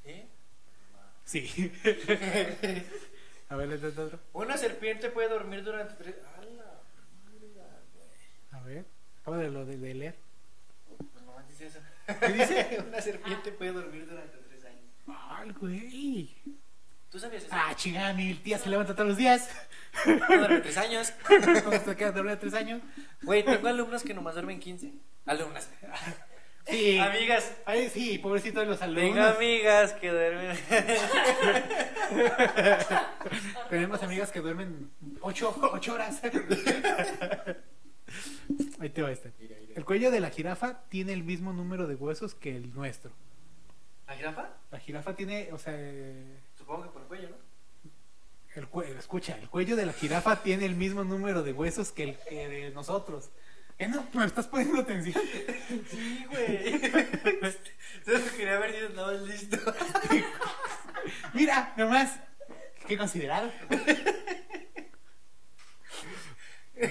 ¿Eh? 0.04 0.28
Sí. 1.26 1.72
A 3.50 3.56
ver, 3.56 3.68
¿les 3.68 3.82
das 3.82 3.98
otro? 3.98 4.20
Una 4.34 4.58
serpiente 4.58 5.10
puede 5.10 5.30
dormir 5.30 5.64
durante 5.64 5.94
tres. 5.96 6.16
¡A 6.26 6.42
la 6.42 6.48
mierda, 6.48 7.82
güey! 7.94 8.12
A 8.52 8.60
ver. 8.62 8.86
Acaba 9.22 9.38
de 9.38 9.50
lo 9.50 9.66
de, 9.66 9.78
de 9.78 9.94
leer. 9.94 10.16
Pues 10.98 11.26
nomás 11.26 11.48
dice 11.48 11.68
eso. 11.68 11.80
¿Qué 12.20 12.28
dice? 12.30 12.84
Una 12.88 13.02
serpiente 13.02 13.52
puede 13.52 13.74
dormir 13.74 14.08
durante 14.08 14.38
tres 14.38 14.66
años. 14.66 14.84
Ay, 15.08 15.52
güey. 15.60 16.36
¿Tú 17.10 17.20
sabías 17.20 17.44
eso? 17.44 17.54
Ah, 17.54 17.74
chingada, 17.76 18.14
mi 18.14 18.34
tía 18.36 18.58
se 18.58 18.70
levanta 18.70 18.94
todos 18.96 19.10
los 19.10 19.18
días. 19.18 19.50
durante 20.06 20.62
tres 20.62 20.78
años. 20.78 21.14
¿Cómo 21.64 21.78
se 21.78 21.96
queda 21.98 22.12
dormida 22.14 22.40
tres 22.40 22.54
años? 22.54 22.82
Güey, 23.22 23.44
tengo 23.44 23.68
alumnos 23.68 24.04
que 24.04 24.14
nomás 24.14 24.36
duermen 24.36 24.60
15. 24.60 24.94
Alumnas. 25.26 25.70
Sí. 26.68 27.00
Amigas. 27.00 27.52
Ay, 27.66 27.90
sí, 27.90 28.18
pobrecitos 28.20 28.68
los 28.68 28.80
Tengo 28.80 28.98
alumnos. 29.00 29.36
amigas 29.36 29.94
que 29.94 30.10
duermen. 30.10 30.58
Tenemos 33.70 34.04
amigas 34.04 34.32
que 34.32 34.40
duermen 34.42 34.92
ocho, 35.22 35.56
ocho 35.74 35.94
horas. 35.94 36.22
Ahí 38.80 38.90
te 38.90 39.02
va 39.02 39.12
este. 39.12 39.32
El 39.76 39.86
cuello 39.86 40.12
de 40.12 40.20
la 40.20 40.30
jirafa 40.30 40.82
tiene 40.90 41.14
el 41.14 41.24
mismo 41.24 41.54
número 41.54 41.88
de 41.88 41.96
huesos 41.96 42.36
que 42.36 42.56
el 42.56 42.74
nuestro. 42.74 43.12
¿La 44.08 44.16
jirafa? 44.16 44.50
La 44.72 44.80
jirafa 44.80 45.16
tiene, 45.16 45.50
o 45.54 45.58
sea, 45.58 45.74
Supongo 46.58 46.84
que 46.84 46.90
por 46.90 47.02
el 47.02 47.08
cuello, 47.08 47.30
¿no? 47.30 47.36
el 48.56 48.68
cuello, 48.68 49.00
escucha, 49.00 49.38
el 49.42 49.48
cuello 49.50 49.78
de 49.78 49.86
la 49.86 49.94
jirafa 49.94 50.44
tiene 50.44 50.66
el 50.66 50.76
mismo 50.76 51.06
número 51.06 51.42
de 51.42 51.54
huesos 51.54 51.94
que 51.94 52.04
el 52.04 52.18
que 52.18 52.50
de 52.50 52.72
nosotros. 52.72 53.30
¿Qué 53.82 53.88
no? 53.88 54.06
¿Me 54.14 54.26
estás 54.26 54.46
poniendo 54.46 54.80
atención? 54.80 55.20
Sí, 55.90 56.24
güey. 56.30 56.80
Solo 58.06 58.20
quería 58.38 58.60
ver 58.60 58.76
si 58.76 58.86
estabas 58.86 59.22
listo. 59.22 59.58
Mira, 61.34 61.74
nomás. 61.76 62.20
Qué 62.88 62.96
considerado. 62.96 63.52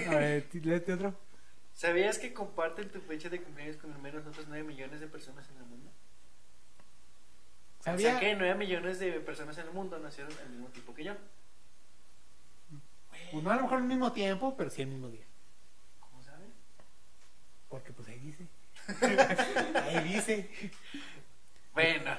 A 0.09 0.15
ver, 0.15 0.49
léete 0.51 0.91
otro. 0.91 1.17
¿Sabías 1.73 2.19
que 2.19 2.33
comparten 2.33 2.89
tu 2.89 2.99
fecha 2.99 3.29
de 3.29 3.41
cumpleaños 3.41 3.77
con 3.77 3.93
al 3.93 4.01
menos 4.01 4.27
otros 4.27 4.47
9 4.49 4.65
millones 4.65 4.99
de 4.99 5.07
personas 5.07 5.49
en 5.49 5.59
el 5.59 5.63
mundo? 5.63 5.89
O 7.79 7.83
¿Sabía? 7.85 8.11
sea 8.11 8.19
que 8.19 8.35
9 8.35 8.55
millones 8.55 8.99
de 8.99 9.13
personas 9.21 9.57
en 9.59 9.67
el 9.67 9.71
mundo 9.71 9.97
nacieron 9.97 10.33
al 10.43 10.49
mismo 10.49 10.67
tiempo 10.67 10.93
que 10.93 11.05
yo. 11.05 11.13
Pues 13.31 13.41
no 13.45 13.49
a 13.49 13.55
lo 13.55 13.61
mejor 13.61 13.77
al 13.77 13.85
mismo 13.85 14.11
tiempo, 14.11 14.57
pero 14.57 14.69
sí 14.69 14.81
al 14.81 14.89
mismo 14.89 15.07
día. 15.07 15.30
Porque 17.71 17.93
pues 17.93 18.09
ahí 18.09 18.19
dice. 18.19 18.47
ahí 19.81 20.13
dice. 20.13 20.49
Bueno. 21.73 22.15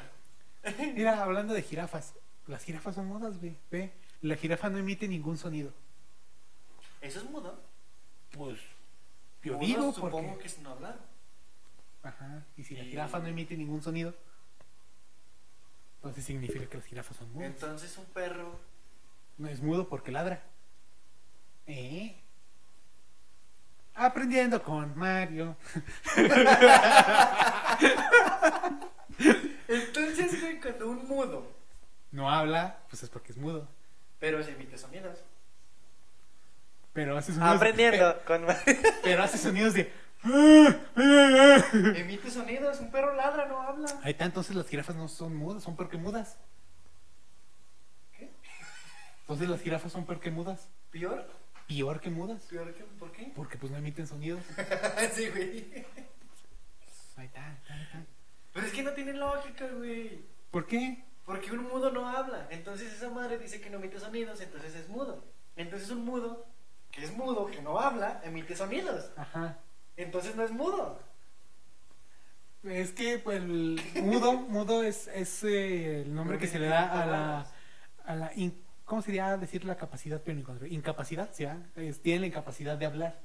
Mira, 0.94 1.22
hablando 1.22 1.53
de 1.53 1.62
jirafas. 1.62 2.14
Las 2.46 2.64
jirafas 2.64 2.94
son 2.94 3.07
modas, 3.07 3.38
güey. 3.38 3.55
Ve. 3.70 3.92
La 4.22 4.34
jirafa 4.36 4.70
no 4.70 4.78
emite 4.78 5.07
ningún 5.07 5.36
sonido. 5.36 5.72
¿Eso 7.03 7.18
es 7.18 7.30
mudo? 7.30 7.61
Pues 8.30 8.59
yo 9.42 9.55
Mudo 9.55 9.66
digo 9.66 9.92
Supongo 9.92 10.28
porque... 10.28 10.42
que 10.42 10.46
es 10.46 10.59
no 10.61 10.70
hablar. 10.70 10.98
Ajá. 12.03 12.44
Y 12.57 12.64
si 12.64 12.74
la 12.74 12.84
jirafa 12.84 13.18
no 13.18 13.26
emite 13.26 13.57
ningún 13.57 13.82
sonido, 13.82 14.14
entonces 15.96 16.24
significa 16.24 16.66
que 16.66 16.78
las 16.78 16.86
jirafas 16.86 17.16
son 17.16 17.32
mudas. 17.32 17.48
Entonces 17.48 17.96
un 17.98 18.07
perro. 18.07 18.59
No 19.36 19.48
es 19.48 19.61
mudo 19.61 19.88
porque 19.88 20.12
ladra. 20.12 20.42
¿Eh? 21.66 22.21
Aprendiendo 23.95 24.62
con 24.62 24.97
Mario. 24.99 25.57
Entonces, 29.68 30.40
güey, 30.40 30.61
cuando 30.61 30.88
un 30.90 31.07
mudo, 31.09 31.47
No 32.11 32.30
habla, 32.30 32.78
pues 32.90 33.03
es 33.03 33.11
porque 33.11 33.32
es 33.32 33.38
mudo. 33.38 33.68
pero 34.18 34.43
se 34.43 34.53
emite 34.53 34.78
sonidos. 34.78 35.18
Pero 36.93 37.16
hace 37.16 37.32
sonidos. 37.32 37.57
Aprendiendo 37.57 38.20
con 38.26 38.47
Pero, 38.64 38.80
pero 39.03 39.22
hace 39.22 39.38
sonidos 39.38 39.74
de. 39.74 39.93
Emite 41.97 42.30
sonidos, 42.30 42.80
un 42.80 42.90
perro 42.90 43.14
ladra, 43.14 43.47
no 43.47 43.61
habla. 43.62 43.88
Ahí 44.03 44.12
está, 44.12 44.24
entonces 44.24 44.55
las 44.55 44.68
jirafas 44.68 44.95
no 44.97 45.09
son 45.09 45.34
mudas, 45.34 45.62
son 45.62 45.74
porque 45.74 45.97
mudas. 45.97 46.36
¿Qué? 48.16 48.30
Entonces 49.22 49.49
las 49.49 49.61
jirafas 49.62 49.90
son 49.93 50.05
porque 50.05 50.30
mudas. 50.30 50.68
¿Peor? 50.90 51.26
Peor 51.76 52.00
que 52.00 52.10
mudas. 52.10 52.42
¿Peor 52.44 52.74
que? 52.74 52.84
¿Por 52.84 53.12
qué? 53.12 53.32
Porque 53.34 53.56
pues 53.58 53.70
no 53.72 53.78
emiten 53.78 54.06
sonidos. 54.06 54.42
sí, 55.14 55.28
güey. 55.30 55.84
Ahí 57.16 57.26
está, 57.26 57.46
ahí 57.68 57.82
está. 57.82 58.04
Pero 58.52 58.66
es 58.66 58.72
que 58.72 58.82
no 58.82 58.92
tiene 58.92 59.12
lógica, 59.14 59.66
güey. 59.68 60.20
¿Por 60.50 60.66
qué? 60.66 61.04
Porque 61.24 61.52
un 61.52 61.62
mudo 61.68 61.90
no 61.90 62.08
habla. 62.08 62.48
Entonces 62.50 62.92
esa 62.92 63.10
madre 63.10 63.38
dice 63.38 63.60
que 63.60 63.70
no 63.70 63.78
emite 63.78 63.98
sonidos, 64.00 64.40
entonces 64.40 64.74
es 64.74 64.88
mudo. 64.88 65.24
Entonces 65.56 65.90
un 65.90 66.04
mudo, 66.04 66.46
que 66.90 67.04
es 67.04 67.16
mudo, 67.16 67.46
que 67.46 67.62
no 67.62 67.78
habla, 67.78 68.20
emite 68.24 68.56
sonidos. 68.56 69.10
Ajá. 69.16 69.58
Entonces 69.96 70.34
no 70.36 70.42
es 70.42 70.50
mudo. 70.50 71.00
Es 72.64 72.92
que 72.92 73.18
pues 73.18 73.38
el 73.42 73.80
mudo, 74.02 74.32
mudo 74.34 74.82
es, 74.84 75.08
es 75.08 75.42
eh, 75.44 76.02
el 76.02 76.14
nombre 76.14 76.38
que 76.38 76.46
se 76.46 76.58
le 76.60 76.68
da 76.68 77.02
a 77.02 77.06
la, 77.06 77.46
a 78.04 78.14
la 78.14 78.32
in- 78.36 78.62
¿cómo 78.93 79.01
sería 79.01 79.38
decir 79.38 79.64
la 79.64 79.78
capacidad 79.78 80.22
Incapacidad, 80.68 81.30
¿sí? 81.32 81.47
va? 81.47 81.57
Es- 81.76 82.03
tiene 82.03 82.20
la 82.20 82.26
incapacidad 82.26 82.76
de 82.76 82.84
hablar. 82.84 83.18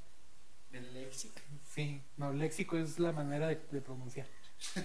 Del 0.72 0.94
léxico. 0.94 1.38
Sí, 1.62 2.02
no, 2.16 2.32
léxico 2.32 2.78
es 2.78 2.98
la 2.98 3.12
manera 3.12 3.48
de, 3.48 3.60
de 3.70 3.82
pronunciar. 3.82 4.26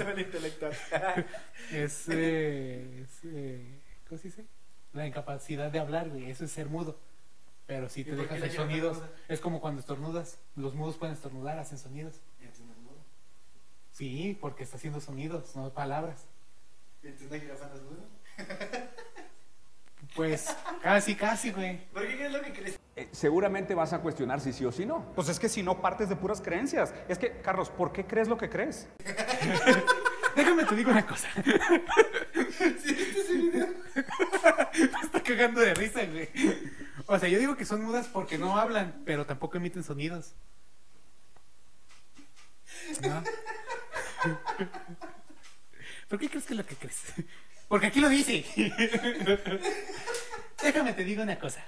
El 0.00 0.18
intelectual. 0.18 0.72
Es, 1.70 2.08
eh, 2.08 3.02
es, 3.02 3.18
eh, 3.24 3.82
¿cómo 4.08 4.18
se 4.18 4.28
dice? 4.28 4.46
La 4.94 5.06
incapacidad 5.06 5.70
de 5.70 5.78
hablar, 5.78 6.08
güey, 6.08 6.30
eso 6.30 6.46
es 6.46 6.50
ser 6.50 6.70
mudo. 6.70 6.98
Pero 7.66 7.90
si 7.90 8.00
¿Y 8.00 8.04
te 8.04 8.16
dejas 8.16 8.38
hacer 8.38 8.50
sonidos, 8.50 9.02
es 9.28 9.40
como 9.42 9.60
cuando 9.60 9.80
estornudas. 9.80 10.38
Los 10.56 10.74
mudos 10.74 10.96
pueden 10.96 11.14
estornudar, 11.16 11.58
hacen 11.58 11.76
sonidos. 11.76 12.14
Entonces 12.40 12.64
no 12.64 12.72
es 12.72 12.78
mudo. 12.78 13.04
Sí, 13.92 14.38
porque 14.40 14.64
está 14.64 14.78
haciendo 14.78 15.02
sonidos, 15.02 15.54
no 15.54 15.70
palabras. 15.74 16.24
Entonces 17.02 17.28
una 17.30 17.40
jirafa 17.40 17.68
no 17.68 17.74
es 17.74 17.82
mudo. 17.82 18.08
Pues 20.14 20.54
casi, 20.80 21.16
casi, 21.16 21.50
güey. 21.50 21.78
¿Por 21.92 22.06
qué? 22.06 22.16
¿Qué 22.16 22.26
es 22.26 22.32
lo 22.32 22.40
que 22.40 22.52
crees? 22.52 22.78
Eh, 22.94 23.08
seguramente 23.10 23.74
vas 23.74 23.92
a 23.92 23.98
cuestionar 23.98 24.40
si 24.40 24.52
sí 24.52 24.64
o 24.64 24.70
si 24.70 24.86
no. 24.86 25.12
Pues 25.14 25.28
es 25.28 25.40
que 25.40 25.48
si 25.48 25.62
no 25.62 25.80
partes 25.80 26.08
de 26.08 26.14
puras 26.14 26.40
creencias. 26.40 26.94
Es 27.08 27.18
que, 27.18 27.40
Carlos, 27.40 27.68
¿por 27.70 27.92
qué 27.92 28.06
crees 28.06 28.28
lo 28.28 28.38
que 28.38 28.48
crees? 28.48 28.86
Déjame 30.36 30.64
te 30.64 30.76
digo 30.76 30.90
una 30.90 31.06
cosa. 31.06 31.28
Me 34.74 35.00
está 35.02 35.22
cagando 35.22 35.60
de 35.60 35.74
risa, 35.74 36.04
güey. 36.06 36.28
O 37.06 37.18
sea, 37.18 37.28
yo 37.28 37.38
digo 37.38 37.56
que 37.56 37.64
son 37.64 37.82
mudas 37.82 38.08
porque 38.08 38.38
no 38.38 38.56
hablan, 38.56 39.02
pero 39.04 39.26
tampoco 39.26 39.56
emiten 39.56 39.82
sonidos. 39.82 40.34
¿No? 43.02 43.22
¿Por 46.08 46.18
qué 46.18 46.28
crees 46.28 46.44
que 46.46 46.52
es 46.52 46.58
lo 46.58 46.66
que 46.66 46.76
crees? 46.76 47.02
Porque 47.74 47.88
aquí 47.88 47.98
lo 47.98 48.08
dice. 48.08 48.44
Déjame 50.62 50.92
te 50.92 51.02
digo 51.02 51.24
una 51.24 51.36
cosa. 51.40 51.60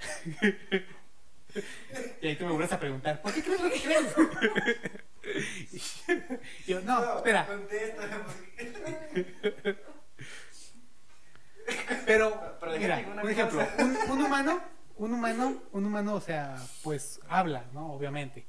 Y 2.21 2.27
ahí 2.27 2.37
tú 2.37 2.45
me 2.45 2.51
vuelves 2.51 2.71
a 2.71 2.79
preguntar, 2.79 3.21
¿por 3.21 3.33
qué 3.33 3.43
crees 3.43 3.61
lo 3.61 3.69
que 3.69 3.81
crees? 3.81 4.15
Y 6.65 6.71
yo, 6.71 6.79
no, 6.79 7.17
espera. 7.17 7.45
Contéstame. 7.45 8.15
porque- 8.25 9.75
Pero, 12.05 12.57
Pero 12.61 12.79
mira, 12.79 13.05
por 13.21 13.29
ejemplo, 13.29 13.67
un, 13.79 13.97
un 14.11 14.21
humano, 14.23 14.61
un 14.95 15.13
humano, 15.13 15.61
un 15.73 15.85
humano, 15.87 16.13
o 16.13 16.21
sea, 16.21 16.55
pues 16.83 17.19
habla, 17.27 17.65
¿no? 17.73 17.91
Obviamente. 17.91 18.47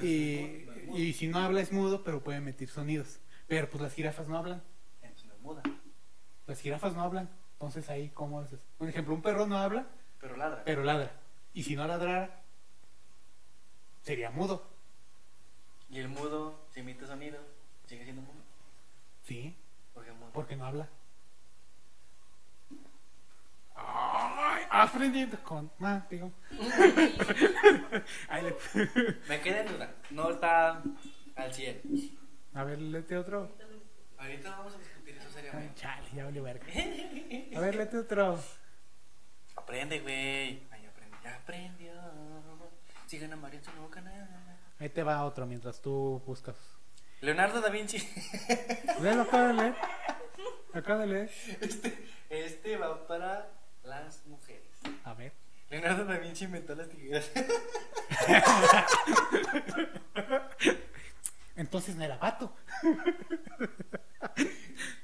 Y, 0.00 0.64
y 0.94 1.12
si 1.12 1.26
no 1.28 1.38
habla 1.38 1.60
es 1.60 1.70
mudo, 1.70 2.02
pero 2.02 2.24
puede 2.24 2.38
emitir 2.38 2.70
sonidos. 2.70 3.20
Pero 3.46 3.68
pues 3.68 3.82
las 3.82 3.92
jirafas 3.92 4.26
no 4.26 4.38
hablan. 4.38 4.62
Entonces 5.02 5.26
no 5.28 5.34
es 5.34 5.40
muda. 5.42 5.62
Las 6.52 6.60
jirafas 6.60 6.94
no 6.94 7.00
hablan. 7.02 7.30
Entonces 7.54 7.88
ahí, 7.88 8.10
¿cómo 8.10 8.38
haces? 8.40 8.60
Por 8.76 8.86
ejemplo, 8.86 9.14
un 9.14 9.22
perro 9.22 9.46
no 9.46 9.56
habla, 9.56 9.86
Pero 10.20 10.36
ladra. 10.36 10.62
pero 10.66 10.84
ladra. 10.84 11.10
Y 11.54 11.62
si 11.62 11.74
no 11.76 11.86
ladrara, 11.86 12.42
sería 14.02 14.30
mudo. 14.30 14.62
Y 15.88 15.98
el 16.00 16.08
mudo, 16.08 16.66
si 16.70 16.80
emite 16.80 17.06
sonido, 17.06 17.38
sigue 17.86 18.04
siendo 18.04 18.20
mudo. 18.20 18.42
Sí, 19.22 19.56
Porque 19.94 20.10
es 20.10 20.16
mudo. 20.16 20.28
porque 20.34 20.54
no 20.56 20.66
habla. 20.66 20.88
Ay, 23.74 24.64
aprendiendo 24.70 25.42
con 25.42 25.70
Mario. 25.78 26.30
Ahí 28.28 28.42
le- 28.42 28.56
Me 29.26 29.40
queda 29.40 29.60
en 29.62 29.68
duda. 29.68 29.94
No 30.10 30.28
está 30.28 30.82
al 31.34 31.54
100. 31.54 31.80
A 32.52 32.62
ver, 32.64 32.78
léete 32.78 33.16
otro. 33.16 33.50
Ahorita 34.18 34.50
vamos 34.50 34.74
a 34.74 34.78
chale, 35.74 36.08
ya 36.14 36.24
valió 36.24 36.42
verga. 36.42 36.66
A 37.56 37.60
ver, 37.60 37.74
léete 37.74 37.98
otro. 37.98 38.38
Aprende, 39.56 40.00
güey. 40.00 40.62
Ay, 40.70 40.86
aprende. 40.86 41.16
Ya 41.22 41.36
aprendió. 41.36 41.92
Sigan 43.06 43.32
a 43.32 43.36
Mario 43.36 43.58
en 43.58 43.64
su 43.64 43.70
nuevo 43.72 43.90
canal. 43.90 44.28
Ahí 44.78 44.88
te 44.88 45.02
va 45.02 45.24
otro 45.24 45.46
mientras 45.46 45.80
tú 45.80 46.22
buscas. 46.26 46.56
Leonardo 47.20 47.60
da 47.60 47.70
Vinci. 47.70 47.98
De 49.00 49.14
leer. 49.54 49.74
Acaba 50.74 51.00
de 51.00 51.06
leer. 51.06 51.30
Este, 51.60 52.08
este 52.30 52.76
va 52.76 53.06
para 53.06 53.48
las 53.84 54.26
mujeres. 54.26 54.66
A 55.04 55.14
ver. 55.14 55.32
Leonardo 55.70 56.04
da 56.04 56.18
Vinci 56.18 56.44
inventó 56.44 56.74
las 56.74 56.88
tijeras. 56.88 57.30
Entonces 61.56 61.94
no 61.94 62.04
era 62.04 62.16
vato. 62.16 62.54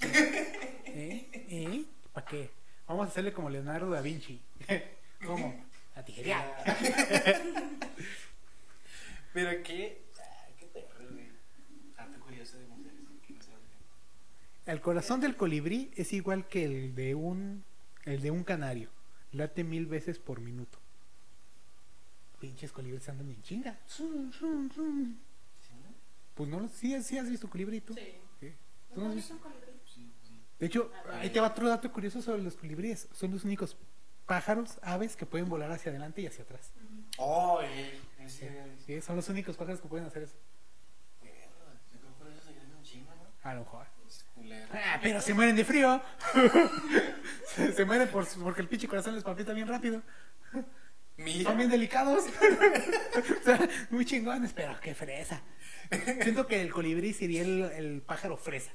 ¿Eh? 0.00 1.28
¿Eh? 1.50 1.84
¿Para 2.12 2.26
qué? 2.26 2.50
Vamos 2.86 3.06
a 3.06 3.10
hacerle 3.10 3.32
como 3.32 3.50
Leonardo 3.50 3.90
da 3.90 4.00
Vinci. 4.00 4.40
¿Cómo? 5.26 5.64
La 5.94 6.04
tijería. 6.04 6.44
Pero 9.32 9.62
qué. 9.62 10.02
Ay, 10.46 10.54
qué 10.58 10.66
perro, 10.66 11.06
güey. 11.12 11.28
Tanto 11.96 12.20
curioso 12.20 12.58
de 12.58 12.66
mujeres. 12.66 12.98
Que 13.26 13.34
no 13.34 13.42
se 13.42 13.50
lo 13.50 13.58
creen. 13.58 13.80
El 14.66 14.80
corazón 14.80 15.20
del 15.20 15.36
colibrí 15.36 15.90
es 15.96 16.12
igual 16.12 16.46
que 16.48 16.64
el 16.64 16.94
de 16.94 17.14
un 17.14 17.64
el 18.04 18.22
de 18.22 18.30
un 18.30 18.44
canario. 18.44 18.90
Late 19.32 19.64
mil 19.64 19.86
veces 19.86 20.18
por 20.18 20.40
minuto. 20.40 20.78
Pinches 22.40 22.72
colibríes 22.72 23.08
andan 23.08 23.28
en 23.30 23.42
chinga. 23.42 23.78
Zum, 23.86 24.32
zum, 24.32 24.70
zum. 24.70 25.16
Pues 26.34 26.48
no 26.48 26.60
lo 26.60 26.68
sí, 26.68 27.02
sí 27.02 27.18
has 27.18 27.28
visto 27.28 27.50
colibrí 27.50 27.80
tú. 27.80 27.94
Sí. 27.94 28.14
Sí. 28.38 28.52
¿Tú 28.94 29.00
no 29.00 29.06
has 29.06 29.10
¿No 29.10 29.16
visto? 29.16 29.34
De 30.58 30.66
hecho, 30.66 30.90
ahí 31.20 31.30
te 31.30 31.40
va 31.40 31.48
otro 31.48 31.68
dato 31.68 31.90
curioso 31.92 32.20
sobre 32.20 32.42
los 32.42 32.56
colibríes. 32.56 33.08
Son 33.12 33.30
los 33.30 33.44
únicos 33.44 33.76
pájaros, 34.26 34.78
aves 34.82 35.16
que 35.16 35.24
pueden 35.24 35.48
volar 35.48 35.70
hacia 35.70 35.90
adelante 35.90 36.20
y 36.20 36.26
hacia 36.26 36.44
atrás. 36.44 36.72
Oh, 37.16 37.60
eh. 37.62 37.98
Ese. 38.20 38.50
Sí, 38.84 39.00
son 39.00 39.16
los 39.16 39.28
únicos 39.28 39.56
pájaros 39.56 39.80
que 39.80 39.88
pueden 39.88 40.06
hacer 40.06 40.24
eso. 40.24 40.36
Yo 41.22 41.30
creo 42.00 42.12
que 42.12 42.18
por 42.18 42.30
eso 42.30 42.40
se 42.44 42.54
llaman 42.54 42.76
un 42.76 42.82
chingo, 42.82 43.10
¿no? 43.14 43.48
A 43.48 43.54
lo 43.54 43.60
mejor. 43.60 43.86
Ah, 44.72 44.98
pero 45.02 45.20
se 45.20 45.34
mueren 45.34 45.56
de 45.56 45.64
frío. 45.64 46.00
se, 47.54 47.72
se 47.72 47.84
mueren 47.84 48.08
por, 48.08 48.26
porque 48.40 48.62
el 48.62 48.68
pinche 48.68 48.88
corazón 48.88 49.14
les 49.14 49.24
palpita 49.24 49.52
bien 49.52 49.68
rápido. 49.68 50.02
Mira. 51.16 51.50
Son 51.50 51.58
bien 51.58 51.70
delicados. 51.70 52.24
O 53.40 53.44
sea, 53.44 53.68
muy 53.90 54.04
chingones, 54.04 54.52
pero 54.52 54.78
qué 54.80 54.94
fresa. 54.94 55.42
Siento 56.22 56.46
que 56.46 56.60
el 56.60 56.70
colibrí 56.70 57.12
sería 57.12 57.42
el, 57.42 57.62
el 57.62 58.02
pájaro 58.02 58.36
fresa. 58.36 58.70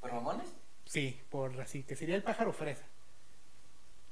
¿Por 0.00 0.12
mamones? 0.12 0.48
Sí, 0.90 1.20
por 1.30 1.60
así, 1.60 1.84
que 1.84 1.94
sería 1.94 2.16
el 2.16 2.24
pájaro 2.24 2.52
fresa. 2.52 2.82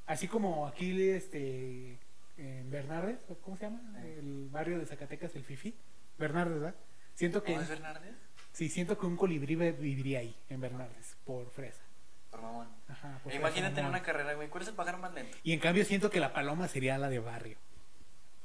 Así 0.07 0.29
como 0.29 0.69
aquí 0.69 1.11
este 1.11 1.99
en 2.37 2.71
Bernardes, 2.71 3.19
¿o 3.29 3.35
¿cómo 3.35 3.57
se 3.57 3.65
llama? 3.65 3.81
El 4.05 4.49
barrio 4.49 4.79
de 4.79 4.87
Zacatecas, 4.87 5.35
el 5.35 5.43
Fifi. 5.43 5.75
Bernardes, 6.19 6.55
¿verdad? 6.61 6.75
Siento 7.15 7.43
que 7.43 7.51
¿Cómo 7.55 7.63
es 7.63 7.69
Fernández? 7.69 8.15
sí, 8.53 8.69
siento 8.69 8.97
que 8.97 9.07
un 9.07 9.17
colibrí 9.17 9.57
vi- 9.57 9.73
viviría 9.73 10.21
ahí, 10.21 10.37
en 10.51 10.61
Bernardes, 10.61 11.17
por 11.25 11.51
fresa. 11.51 11.83
Por 12.31 12.43
mamón. 12.43 12.69
Ajá, 12.87 13.19
por 13.25 13.33
E 13.33 13.35
fresa, 13.35 13.39
Imagínate 13.41 13.81
en 13.81 13.87
una 13.87 14.03
carrera, 14.05 14.35
güey. 14.35 14.49
¿Cuál 14.49 14.63
es 14.63 14.69
el 14.69 14.75
pájaro 14.77 14.99
más 14.99 15.13
lento? 15.15 15.37
Y 15.43 15.53
en 15.55 15.59
cambio 15.59 15.85
siento 15.85 16.11
que 16.13 16.21
la 16.21 16.33
paloma 16.33 16.69
sería 16.69 16.97
la 16.97 17.09
de 17.09 17.19
barrio. 17.19 17.59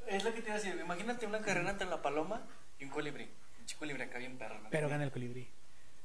Es 0.08 0.24
lo 0.24 0.34
que 0.34 0.42
te 0.42 0.48
iba 0.48 0.56
a 0.56 0.60
decir. 0.60 0.76
Imagínate 0.82 1.28
una 1.28 1.42
carrera 1.42 1.70
entre 1.70 1.88
la 1.88 2.02
paloma 2.02 2.42
y 2.80 2.86
un 2.86 2.90
colibrí. 2.90 3.30
Un 3.60 3.66
chico 3.68 3.82
colibrí 3.82 4.02
acá 4.02 4.18
bien 4.18 4.40
perro, 4.40 4.60
¿no? 4.60 4.70
Pero 4.72 4.90
gana 4.90 5.04
el 5.04 5.12
colibrí. 5.12 5.48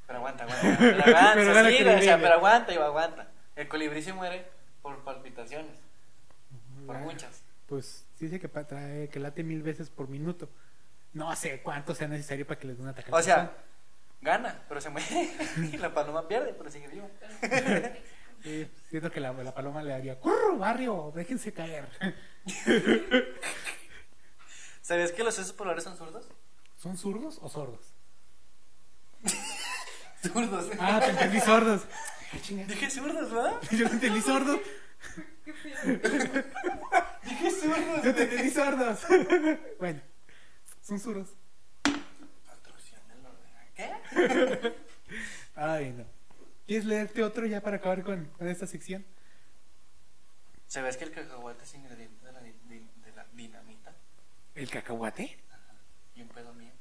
Pero 0.09 0.21
aguanta, 0.21 0.45
aguanta. 0.45 0.77
Pero 0.79 1.05
aguanta, 1.05 1.35
Pero 1.35 1.69
sí, 1.69 1.85
o 1.85 2.03
sea, 2.03 2.19
pero 2.19 2.35
aguanta, 2.35 2.73
y 2.73 2.77
aguanta. 2.79 3.29
El 3.55 3.69
colibrí 3.69 4.03
se 4.03 4.15
muere 4.15 4.51
por 4.81 5.05
palpitaciones. 5.05 5.79
Por 6.87 6.97
muchas. 6.97 7.43
Pues 7.67 8.07
dice 8.19 8.41
que, 8.41 8.49
trae, 8.49 9.11
que 9.11 9.21
late 9.21 9.45
mil 9.45 9.63
veces 9.63 9.91
por 9.91 10.09
minuto. 10.09 10.49
No 11.13 11.37
sé 11.37 11.61
cuánto 11.61 11.95
sea 11.95 12.09
necesario 12.09 12.47
para 12.47 12.59
que 12.59 12.69
les 12.69 12.79
dé 12.79 12.83
un 12.83 12.89
ataque. 12.89 13.11
O 13.13 13.21
sea, 13.21 13.53
gana, 14.23 14.63
pero 14.67 14.81
se 14.81 14.89
muere. 14.89 15.31
y 15.73 15.77
la 15.77 15.93
paloma 15.93 16.27
pierde, 16.27 16.55
pero 16.55 16.71
sigue 16.71 16.89
viva. 16.89 17.09
Sí, 18.41 18.71
siento 18.89 19.11
que 19.11 19.19
la, 19.19 19.33
la 19.33 19.53
paloma 19.53 19.83
le 19.83 19.93
haría, 19.93 20.21
¡Curro, 20.21 20.57
barrio! 20.57 21.13
Déjense 21.13 21.53
caer. 21.53 21.89
¿Sabías 24.81 25.11
que 25.11 25.25
los 25.25 25.37
osos 25.37 25.53
polares 25.53 25.83
son 25.83 25.97
zurdos? 25.97 26.29
¿Son 26.77 26.97
zurdos 26.97 27.41
o 27.43 27.49
sordos? 27.49 27.93
Zurdos. 30.23 30.71
Ah, 30.81 31.01
te 31.01 31.11
entendí 31.11 31.41
sordos. 31.41 31.83
Chinga. 32.43 32.65
Dije 32.65 32.91
zurdos, 32.91 33.31
¿verdad? 33.33 33.61
Yo 33.71 33.89
te 33.89 33.95
entendí 33.95 34.21
sordo. 34.21 34.61
Dije 37.25 37.51
zurdos. 37.51 38.05
Yo 38.05 38.15
te 38.15 38.23
entendí 38.25 38.51
sordos. 38.51 39.01
Bueno, 39.79 40.01
son 40.83 40.99
zurdos. 40.99 41.29
¿Qué? 43.75 44.75
Ay, 45.55 45.93
no. 45.93 46.05
¿Quieres 46.67 46.85
leerte 46.85 47.23
otro 47.23 47.47
ya 47.47 47.61
para 47.61 47.77
acabar 47.77 48.03
con, 48.03 48.27
con 48.37 48.49
esta 48.49 48.67
sección? 48.67 49.07
¿Sabías 50.67 50.97
que 50.97 51.05
el 51.05 51.13
cacahuate 51.13 51.65
es 51.65 51.75
ingrediente 51.75 52.27
de 52.27 52.33
la, 52.33 52.41
de 52.41 52.83
dinamita? 53.33 53.95
¿El 54.55 54.69
cacahuate? 54.69 55.39
Y 56.15 56.23
un 56.23 56.29
pedo 56.29 56.53
mío. 56.55 56.73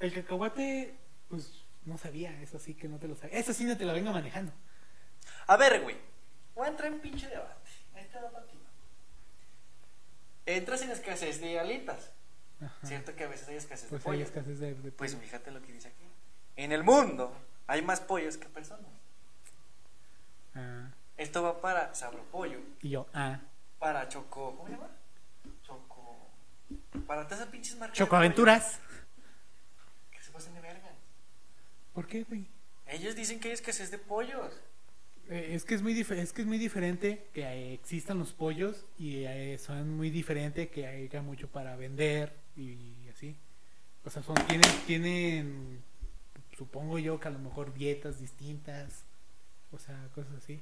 El 0.00 0.12
cacahuate, 0.14 0.94
pues 1.28 1.64
no 1.84 1.96
sabía, 1.98 2.40
eso 2.42 2.58
sí 2.58 2.74
que 2.74 2.88
no 2.88 2.98
te 2.98 3.06
lo 3.08 3.14
sabía. 3.16 3.38
Eso 3.38 3.52
sí 3.52 3.64
no 3.64 3.76
te 3.76 3.84
lo 3.84 3.92
vengo 3.92 4.12
manejando. 4.12 4.52
A 5.46 5.56
ver, 5.56 5.80
güey. 5.82 5.96
Voy 6.54 6.66
a 6.66 6.70
entrar 6.70 6.92
en 6.92 7.00
pinche 7.00 7.28
debate. 7.28 7.54
Ahí 7.94 8.02
está 8.02 8.20
la 8.20 8.30
partida. 8.30 8.60
Entras 10.46 10.82
en 10.82 10.90
escasez 10.90 11.40
de 11.40 11.60
alitas. 11.60 12.10
Ajá. 12.60 12.86
Cierto 12.86 13.14
que 13.14 13.24
a 13.24 13.28
veces 13.28 13.48
hay 13.48 13.56
escasez 13.56 13.88
Pues 13.88 14.02
de 14.04 14.10
hay 14.10 14.16
pollo. 14.16 14.26
escasez 14.26 14.58
de, 14.58 14.74
de 14.74 14.92
Pues 14.92 15.14
pollo. 15.14 15.24
fíjate 15.24 15.50
lo 15.50 15.62
que 15.62 15.72
dice 15.72 15.88
aquí. 15.88 16.04
En 16.56 16.72
el 16.72 16.82
mundo 16.82 17.34
hay 17.66 17.82
más 17.82 18.00
pollos 18.00 18.36
que 18.36 18.48
personas. 18.48 18.86
Ah, 20.54 20.90
Esto 21.16 21.42
va 21.42 21.60
para 21.60 21.94
Sabro 21.94 22.22
Pollo, 22.24 22.58
y 22.82 22.90
yo, 22.90 23.06
ah. 23.14 23.38
para 23.78 24.08
Choco. 24.08 24.56
¿Cómo 24.56 24.66
se 24.66 24.72
llama? 24.74 24.88
Choco. 25.62 26.16
Para 27.06 27.24
todas 27.24 27.40
esas 27.40 27.52
pinches 27.52 27.76
marcas. 27.76 27.96
Chocoaventuras. 27.96 28.78
pollo 28.80 29.00
Que 30.10 30.22
se 30.22 30.30
pasen 30.32 30.54
de 30.54 30.60
verga. 30.60 30.90
¿Por 31.92 32.06
qué, 32.06 32.24
güey? 32.24 32.46
Ellos 32.86 33.14
dicen 33.16 33.40
que 33.40 33.48
hay 33.48 33.54
escasez 33.54 33.90
de 33.90 33.98
pollos. 33.98 34.52
Eh, 35.28 35.54
es 35.54 35.64
que 35.64 35.74
es 35.74 35.82
muy 35.82 35.94
dif- 35.94 36.10
es 36.16 36.32
que 36.32 36.42
es 36.42 36.46
muy 36.48 36.58
diferente 36.58 37.28
que 37.32 37.42
eh, 37.42 37.74
existan 37.74 38.18
los 38.18 38.32
pollos 38.32 38.84
y 38.98 39.24
eh, 39.24 39.58
son 39.58 39.96
muy 39.96 40.10
diferente 40.10 40.70
que 40.70 40.86
haya 40.86 41.22
mucho 41.22 41.48
para 41.48 41.76
vender 41.76 42.34
y, 42.56 43.08
así. 43.08 43.36
O 44.04 44.10
sea, 44.10 44.22
son 44.22 44.34
tienen 44.48 44.70
tienen 44.86 45.82
supongo 46.56 46.98
yo 46.98 47.20
que 47.20 47.28
a 47.28 47.30
lo 47.30 47.38
mejor 47.38 47.72
dietas 47.72 48.18
distintas, 48.18 49.04
o 49.70 49.78
sea, 49.78 50.08
cosas 50.14 50.34
así. 50.34 50.60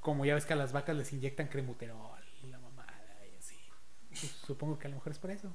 Como 0.00 0.24
ya 0.24 0.34
ves 0.34 0.46
que 0.46 0.52
a 0.52 0.56
las 0.56 0.72
vacas 0.72 0.96
les 0.96 1.12
inyectan 1.12 1.48
cremuterol 1.48 2.20
y 2.42 2.46
la 2.46 2.58
mamada 2.58 3.26
y 3.32 3.36
así. 3.36 3.56
Pues, 4.08 4.20
supongo 4.46 4.78
que 4.78 4.86
a 4.86 4.90
lo 4.90 4.96
mejor 4.96 5.12
es 5.12 5.18
por 5.18 5.30
eso. 5.30 5.52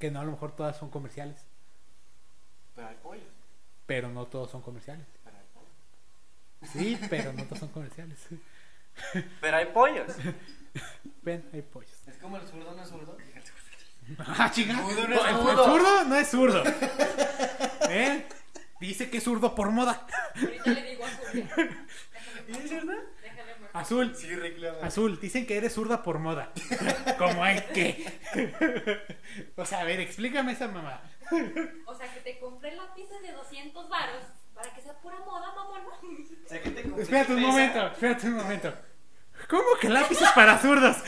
Que 0.00 0.10
no 0.10 0.20
a 0.20 0.24
lo 0.24 0.32
mejor 0.32 0.54
todas 0.56 0.76
son 0.76 0.90
comerciales, 0.90 1.46
Pero 2.76 2.88
hay 2.88 2.96
pollos. 3.02 3.24
pero 3.86 4.08
no 4.10 4.26
todos 4.26 4.50
son 4.50 4.60
comerciales. 4.62 5.06
Pero 5.24 5.36
hay 5.36 5.44
pollos. 5.54 6.72
Sí, 6.72 6.98
pero 7.10 7.32
no 7.32 7.44
todos 7.44 7.58
son 7.60 7.68
comerciales. 7.70 8.18
Pero 9.42 9.56
hay 9.58 9.66
pollos. 9.66 10.10
Ven, 11.20 11.46
hay 11.52 11.60
pollos. 11.60 11.92
Es 12.06 12.16
como 12.16 12.38
el 12.38 12.46
zurdo 12.46 12.74
no 12.74 12.82
es 12.82 12.88
zurdo. 12.88 13.16
Ah, 14.18 14.50
chinga. 14.52 14.78
Zurdo 14.78 15.08
no 15.08 15.50
el, 15.50 15.56
zurdo. 15.56 16.04
no 16.04 16.14
es 16.16 16.28
zurdo. 16.28 16.62
¿Eh? 17.90 18.24
Dice 18.80 19.10
que 19.10 19.16
es 19.16 19.24
zurdo 19.24 19.54
por 19.54 19.70
moda. 19.72 20.06
Ahorita 20.36 20.70
le 20.70 20.82
digo 20.90 21.04
a 21.04 21.08
Julia. 21.10 21.48
¿Es 22.48 22.70
verdad? 22.70 22.98
Déjale 23.20 23.52
amor. 23.54 23.70
Azul. 23.72 24.14
Sí, 24.14 24.32
reclama. 24.34 24.78
Azul, 24.78 25.18
dicen 25.20 25.44
que 25.44 25.56
eres 25.56 25.74
zurda 25.74 26.04
por 26.04 26.20
moda. 26.20 26.52
¿Cómo 27.18 27.42
hay 27.42 27.60
que? 27.74 28.06
O 29.56 29.66
sea, 29.66 29.80
a 29.80 29.84
ver, 29.84 29.98
explícame 29.98 30.52
esa 30.52 30.68
mamá. 30.68 31.02
O 31.86 31.94
sea, 31.94 32.12
que 32.12 32.20
te 32.20 32.38
compré 32.38 32.74
lápices 32.74 33.22
de 33.22 33.32
200 33.32 33.88
varos 33.88 34.24
para 34.54 34.74
que 34.74 34.80
sea 34.80 34.94
pura 35.00 35.18
moda, 35.20 35.52
mamón. 35.54 35.86
O 36.44 36.48
sea, 36.48 36.62
que 36.62 36.70
te 36.70 36.82
compré 36.82 37.02
Espérate 37.02 37.34
un 37.34 37.42
momento, 37.42 37.86
espérate 37.86 38.26
un 38.26 38.34
momento. 38.36 38.74
¿Cómo 39.48 39.76
que 39.80 39.88
lápices 39.88 40.30
para 40.32 40.58
zurdos? 40.58 40.96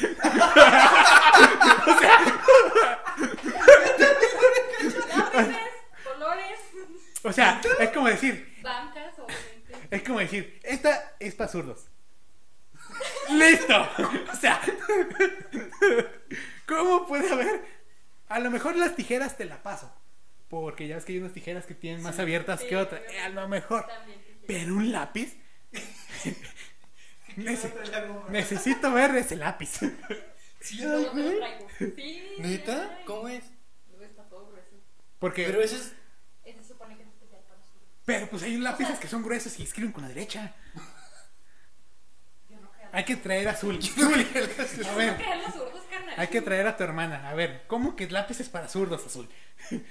Lápices, 5.18 5.72
colores, 6.04 6.58
O 7.24 7.32
sea, 7.32 7.60
es 7.80 7.90
como 7.90 8.08
decir, 8.08 8.60
bancas, 8.62 9.18
obviamente. 9.18 9.76
es 9.90 10.02
como 10.02 10.18
decir, 10.20 10.60
esta 10.62 11.14
es 11.18 11.34
para 11.34 11.50
zurdos. 11.50 11.88
¡Listo! 13.30 13.88
O 14.32 14.36
sea, 14.36 14.60
¿cómo 16.66 17.06
puede 17.06 17.30
haber? 17.32 17.64
A 18.28 18.38
lo 18.38 18.50
mejor 18.50 18.76
las 18.76 18.94
tijeras 18.94 19.36
te 19.36 19.44
la 19.44 19.62
paso. 19.62 19.92
Porque 20.48 20.88
ya 20.88 20.94
ves 20.96 21.04
que 21.04 21.12
hay 21.12 21.18
unas 21.18 21.32
tijeras 21.32 21.66
que 21.66 21.74
tienen 21.74 22.02
más 22.02 22.18
abiertas 22.18 22.60
Sí, 22.60 22.68
que 22.68 22.76
otras. 22.76 23.02
Eh, 23.10 23.20
a 23.20 23.28
lo 23.28 23.46
mejor. 23.48 23.86
También. 23.86 24.18
sí, 24.26 24.32
sí. 24.32 24.44
Pero 24.46 24.74
un 24.74 24.92
lápiz. 24.92 25.36
Nece- 27.36 28.28
necesito 28.30 28.92
ver 28.92 29.14
ese 29.16 29.36
lápiz. 29.36 29.80
Sí, 30.60 30.82
Todo 30.82 30.96
ay, 30.98 31.04
te 31.04 31.14
lo 31.16 31.22
güey. 31.22 31.36
traigo. 31.38 31.68
Sí. 31.78 32.22
¿Neta? 32.40 32.96
ay. 32.98 33.04
¿Cómo 33.06 33.28
es? 33.28 33.44
Luego 33.90 34.04
está 34.04 34.24
todo 34.24 34.48
grueso. 34.50 34.74
Porque. 35.20 35.44
Pero 35.44 35.60
eso 35.62 35.76
es. 35.76 35.92
Ese 36.44 36.62
se 36.62 36.68
supone 36.70 36.96
que 36.96 37.04
es 37.04 37.08
especial 37.10 37.42
para 37.44 37.58
los 37.60 37.66
zurdos. 37.68 37.88
Pero 38.04 38.26
pues 38.28 38.42
hay 38.42 38.56
lápices 38.58 38.98
que 39.00 39.06
son 39.06 39.22
gruesos 39.22 39.56
y 39.60 39.62
escriben 39.62 39.92
con 39.92 40.02
la 40.02 40.08
derecha. 40.08 40.56
Yo 42.50 42.58
no 42.60 42.72
creo. 42.72 42.88
Hay 42.92 43.04
que 43.04 43.16
traer 43.16 43.48
azul. 43.48 43.78
A 43.78 44.00
No 44.00 44.10
ver, 44.10 45.16
crean 45.16 45.42
los 45.42 45.52
zurdos, 45.54 45.84
carnal. 45.88 46.14
hay 46.18 46.26
que 46.26 46.42
traer 46.42 46.66
a 46.66 46.76
tu 46.76 46.82
hermana. 46.82 47.28
A 47.30 47.34
ver, 47.34 47.62
¿cómo 47.68 47.94
que 47.94 48.10
lápices 48.10 48.48
para 48.48 48.68
zurdos 48.68 49.06
azul? 49.06 49.28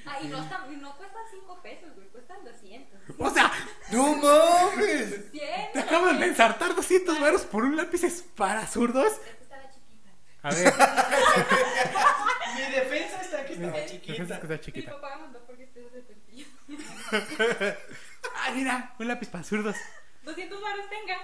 Ah, 0.05 0.19
y 0.23 0.27
no, 0.27 0.41
está- 0.41 0.67
y 0.71 0.75
no 0.77 0.95
cuestan 0.97 1.21
5 1.31 1.61
pesos, 1.61 1.93
güey. 1.95 2.07
Cuestan 2.07 2.43
200. 2.43 2.99
O 3.19 3.29
sea, 3.29 3.51
¡No 3.91 4.15
mames! 4.15 5.31
100. 5.31 5.71
te 5.73 5.79
acabas 5.79 6.19
de 6.19 6.25
ensartar 6.27 6.73
200 6.75 7.19
varos 7.19 7.41
por 7.43 7.63
un 7.63 7.75
lápiz 7.75 8.23
para 8.35 8.65
zurdos. 8.65 9.13
Esta 9.13 9.43
estaba 9.43 9.69
chiquita. 9.71 10.09
A 10.43 10.49
ver, 10.53 10.73
Mi 12.55 12.61
defensa 12.73 13.21
está 13.21 13.45
que 13.45 13.53
estaba 13.53 13.71
pues 13.73 13.85
es 13.85 13.91
que 13.91 13.99
chiquita. 14.07 14.35
está 14.35 14.47
Mi 14.47 14.59
chiquita. 14.59 14.91
papá 14.95 15.15
me 15.17 15.21
mandó 15.23 15.45
porque 15.45 15.63
estés 15.63 15.91
de 15.93 16.01
pentillo. 16.01 16.47
Ah, 18.39 18.51
mira, 18.53 18.93
un 18.99 19.07
lápiz 19.07 19.29
para 19.29 19.43
zurdos. 19.43 19.75
200 20.23 20.61
varos 20.61 20.89
tenga. 20.89 21.17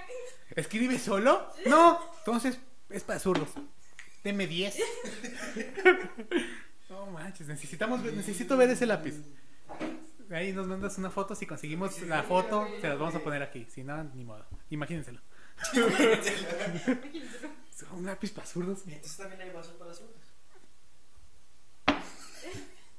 ¿Escribe 0.56 0.98
solo? 1.00 1.52
No, 1.66 2.00
entonces 2.20 2.58
es 2.90 3.04
para 3.04 3.20
zurdos. 3.20 3.50
Deme 4.24 4.48
10. 4.48 4.76
No 7.06 7.12
manches, 7.12 7.48
necesitamos, 7.48 8.02
necesito 8.02 8.56
ver 8.56 8.70
ese 8.70 8.86
lápiz. 8.86 9.16
Ahí 10.32 10.54
nos 10.54 10.68
mandas 10.68 10.98
una 10.98 11.10
foto, 11.10 11.36
si 11.36 11.46
conseguimos 11.46 12.02
la 12.04 12.24
foto, 12.24 12.66
se 12.80 12.88
las 12.88 12.98
vamos 12.98 13.16
a 13.16 13.20
poner 13.20 13.44
aquí. 13.44 13.68
Si 13.70 13.84
no, 13.84 14.02
ni 14.04 14.24
modo. 14.24 14.46
Imagínenselo. 14.70 15.20
Un 17.92 18.06
lápiz 18.06 18.32
para 18.32 18.48
zurdos. 18.48 18.84
Entonces 18.88 19.18
también 19.18 19.42
hay 19.42 19.50
vasos 19.52 19.74
para 19.74 19.94
zurdos. 19.94 20.22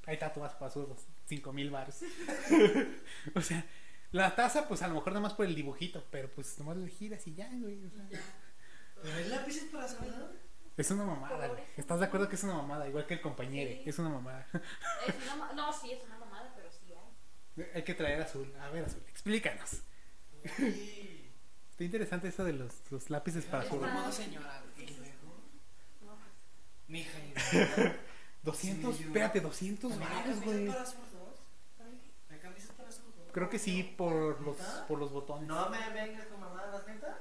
Hay 0.06 0.18
tatuajes 0.18 0.58
para 0.58 0.70
zurdos. 0.70 1.06
5 1.26 1.52
mil 1.54 1.70
baros. 1.70 2.00
o 3.34 3.40
sea, 3.40 3.64
la 4.12 4.36
taza, 4.36 4.68
pues 4.68 4.82
a 4.82 4.88
lo 4.88 4.94
mejor 4.96 5.14
nada 5.14 5.22
más 5.22 5.32
por 5.32 5.46
el 5.46 5.54
dibujito, 5.54 6.04
pero 6.10 6.30
pues 6.30 6.58
nomás 6.58 6.76
le 6.76 6.90
giras 6.90 7.26
y 7.26 7.34
ya, 7.34 7.48
güey. 7.54 7.82
o 7.86 7.90
sea. 7.90 8.06
¿Pero 9.02 9.16
hay 9.16 9.28
lápices 9.28 9.64
para 9.72 9.88
zurdos? 9.88 10.30
Es 10.76 10.90
una 10.90 11.04
mamada, 11.04 11.46
güey. 11.48 11.62
¿Estás 11.76 12.00
de 12.00 12.06
acuerdo 12.06 12.28
que 12.28 12.34
es 12.36 12.42
una 12.44 12.54
mamada? 12.54 12.88
Igual 12.88 13.06
que 13.06 13.14
el 13.14 13.20
compañero. 13.20 13.70
Sí. 13.70 13.88
Es 13.88 13.98
una 13.98 14.08
mamada. 14.08 14.46
Es 15.06 15.14
una 15.32 15.52
no, 15.52 15.72
sí, 15.72 15.92
es 15.92 16.02
una 16.04 16.18
mamada, 16.18 16.52
pero 16.56 16.68
sí 16.70 16.92
hay. 16.92 17.66
Hay 17.74 17.82
que 17.84 17.94
traer 17.94 18.20
azul. 18.22 18.52
A 18.60 18.68
ver, 18.70 18.84
azul, 18.84 19.02
explícanos. 19.08 19.82
Sí. 20.56 21.30
Está 21.70 21.84
interesante 21.84 22.28
eso 22.28 22.44
de 22.44 22.52
los, 22.52 22.72
los 22.90 23.10
lápices 23.10 23.44
para 23.46 23.68
para- 23.68 23.92
Modo 23.94 24.12
señora. 24.12 24.62
Y 24.76 24.86
luego. 24.86 25.40
No, 26.02 26.16
pues, 26.16 26.30
Mija, 26.88 27.18
y 27.20 27.34
200, 28.42 28.96
Sí, 28.96 29.02
espérate, 29.04 29.40
200 29.40 29.90
¿También 29.90 30.10
hay 30.12 30.18
baros, 30.22 30.42
güey. 30.44 30.66
para 30.68 30.84
zurdos? 30.86 31.40
¿Hay 32.30 32.38
camisas 32.38 32.70
para 32.72 32.90
zurdos? 32.92 33.14
Creo 33.32 33.48
que 33.48 33.58
sí, 33.58 33.94
por 33.96 34.40
los, 34.42 34.56
por 34.88 34.98
los 34.98 35.10
botones. 35.12 35.48
No 35.48 35.68
me 35.70 35.90
vengas 35.90 36.26
con 36.26 36.40
mamadas, 36.40 36.86
neta. 36.86 37.18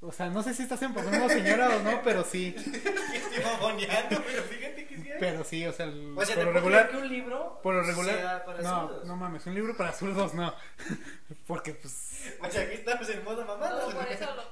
O 0.00 0.12
sea, 0.12 0.28
no 0.28 0.42
sé 0.42 0.52
si 0.54 0.62
estás 0.62 0.80
en 0.82 0.92
modo 0.92 1.28
señora 1.28 1.76
o 1.76 1.82
no, 1.82 2.02
pero 2.02 2.22
sí. 2.22 2.54
Estoy 2.58 3.42
mamoneando, 3.44 4.22
pero 4.24 4.42
fíjate 4.44 4.86
que 4.86 4.96
sí 4.98 5.10
hay. 5.10 5.18
Pero 5.18 5.42
sí, 5.44 5.66
o 5.66 5.72
sea, 5.72 5.86
el- 5.86 6.14
O 6.16 6.24
sea, 6.24 6.34
por 6.36 6.44
¿te 6.44 6.44
lo 6.44 6.52
regular. 6.52 6.90
que 6.90 6.96
un 6.98 7.08
libro 7.08 7.60
Por 7.62 7.74
lo 7.74 7.82
sea 7.84 7.92
regular. 7.94 8.44
para 8.44 8.62
No, 8.62 8.80
zurdos? 8.88 9.04
no 9.06 9.16
mames, 9.16 9.46
un 9.46 9.54
libro 9.54 9.76
para 9.76 9.92
zurdos 9.92 10.34
no. 10.34 10.54
Porque 11.46 11.72
pues. 11.74 12.34
O 12.40 12.50
sea, 12.50 12.62
aquí 12.62 12.74
estamos 12.74 13.08
en 13.08 13.24
modo 13.24 13.44
mamada. 13.44 13.86
no, 13.88 13.94
por 13.94 14.08
eso 14.08 14.26
lo. 14.36 14.42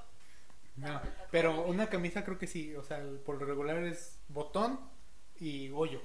No, 0.77 1.01
pero 1.31 1.63
una 1.67 1.89
camisa 1.89 2.25
creo 2.25 2.37
que 2.39 2.47
sí, 2.49 2.75
o 2.75 2.83
sea, 2.83 2.99
el- 2.99 3.21
por 3.21 3.39
lo 3.39 3.47
regular 3.47 3.77
es 3.85 4.19
botón 4.29 4.81
y 5.37 5.71
hoyo. 5.71 6.01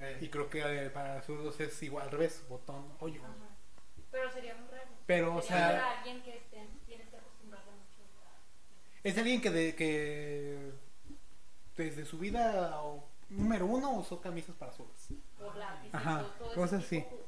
Eh, 0.00 0.18
Y 0.22 0.28
creo 0.30 0.50
que 0.50 0.60
eh, 0.86 0.90
para 0.90 1.22
zurdos 1.22 1.60
es 1.60 1.80
igual, 1.84 2.06
al 2.06 2.10
revés, 2.10 2.42
botón, 2.48 2.92
hoyo. 2.98 3.22
Ajá. 3.22 3.34
Pero 4.10 4.32
sería 4.32 4.54
muy 4.56 4.68
raro. 4.68 4.88
Pero, 5.06 5.36
o 5.36 5.42
sea- 5.42 5.68
para 5.68 5.98
alguien 5.98 6.20
que 6.22 6.36
esté, 6.38 6.66
tiene 6.86 7.04
que 7.08 7.16
acostumbrarse 7.16 7.70
mucho 7.70 8.02
a... 8.26 8.91
Es 9.04 9.18
alguien 9.18 9.40
que, 9.40 9.50
de, 9.50 9.74
que 9.74 10.70
desde 11.76 12.04
su 12.04 12.18
vida 12.18 12.80
o- 12.82 13.08
número 13.30 13.66
uno 13.66 13.90
usó 13.92 14.20
camisas 14.20 14.54
para 14.56 14.72
lápices, 15.56 15.94
Ajá, 15.94 16.24
cosas 16.54 16.84
su 16.84 17.06
pero- 17.08 17.22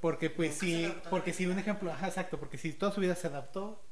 Porque 0.00 0.30
pues 0.30 0.58
sí, 0.58 0.92
porque 1.10 1.32
si 1.32 1.46
un 1.46 1.58
ejemplo, 1.58 1.92
ajá, 1.92 2.08
exacto, 2.08 2.38
porque 2.40 2.58
si 2.58 2.72
toda 2.72 2.90
su 2.90 3.00
vida 3.00 3.14
se 3.14 3.28
adaptó, 3.28 3.84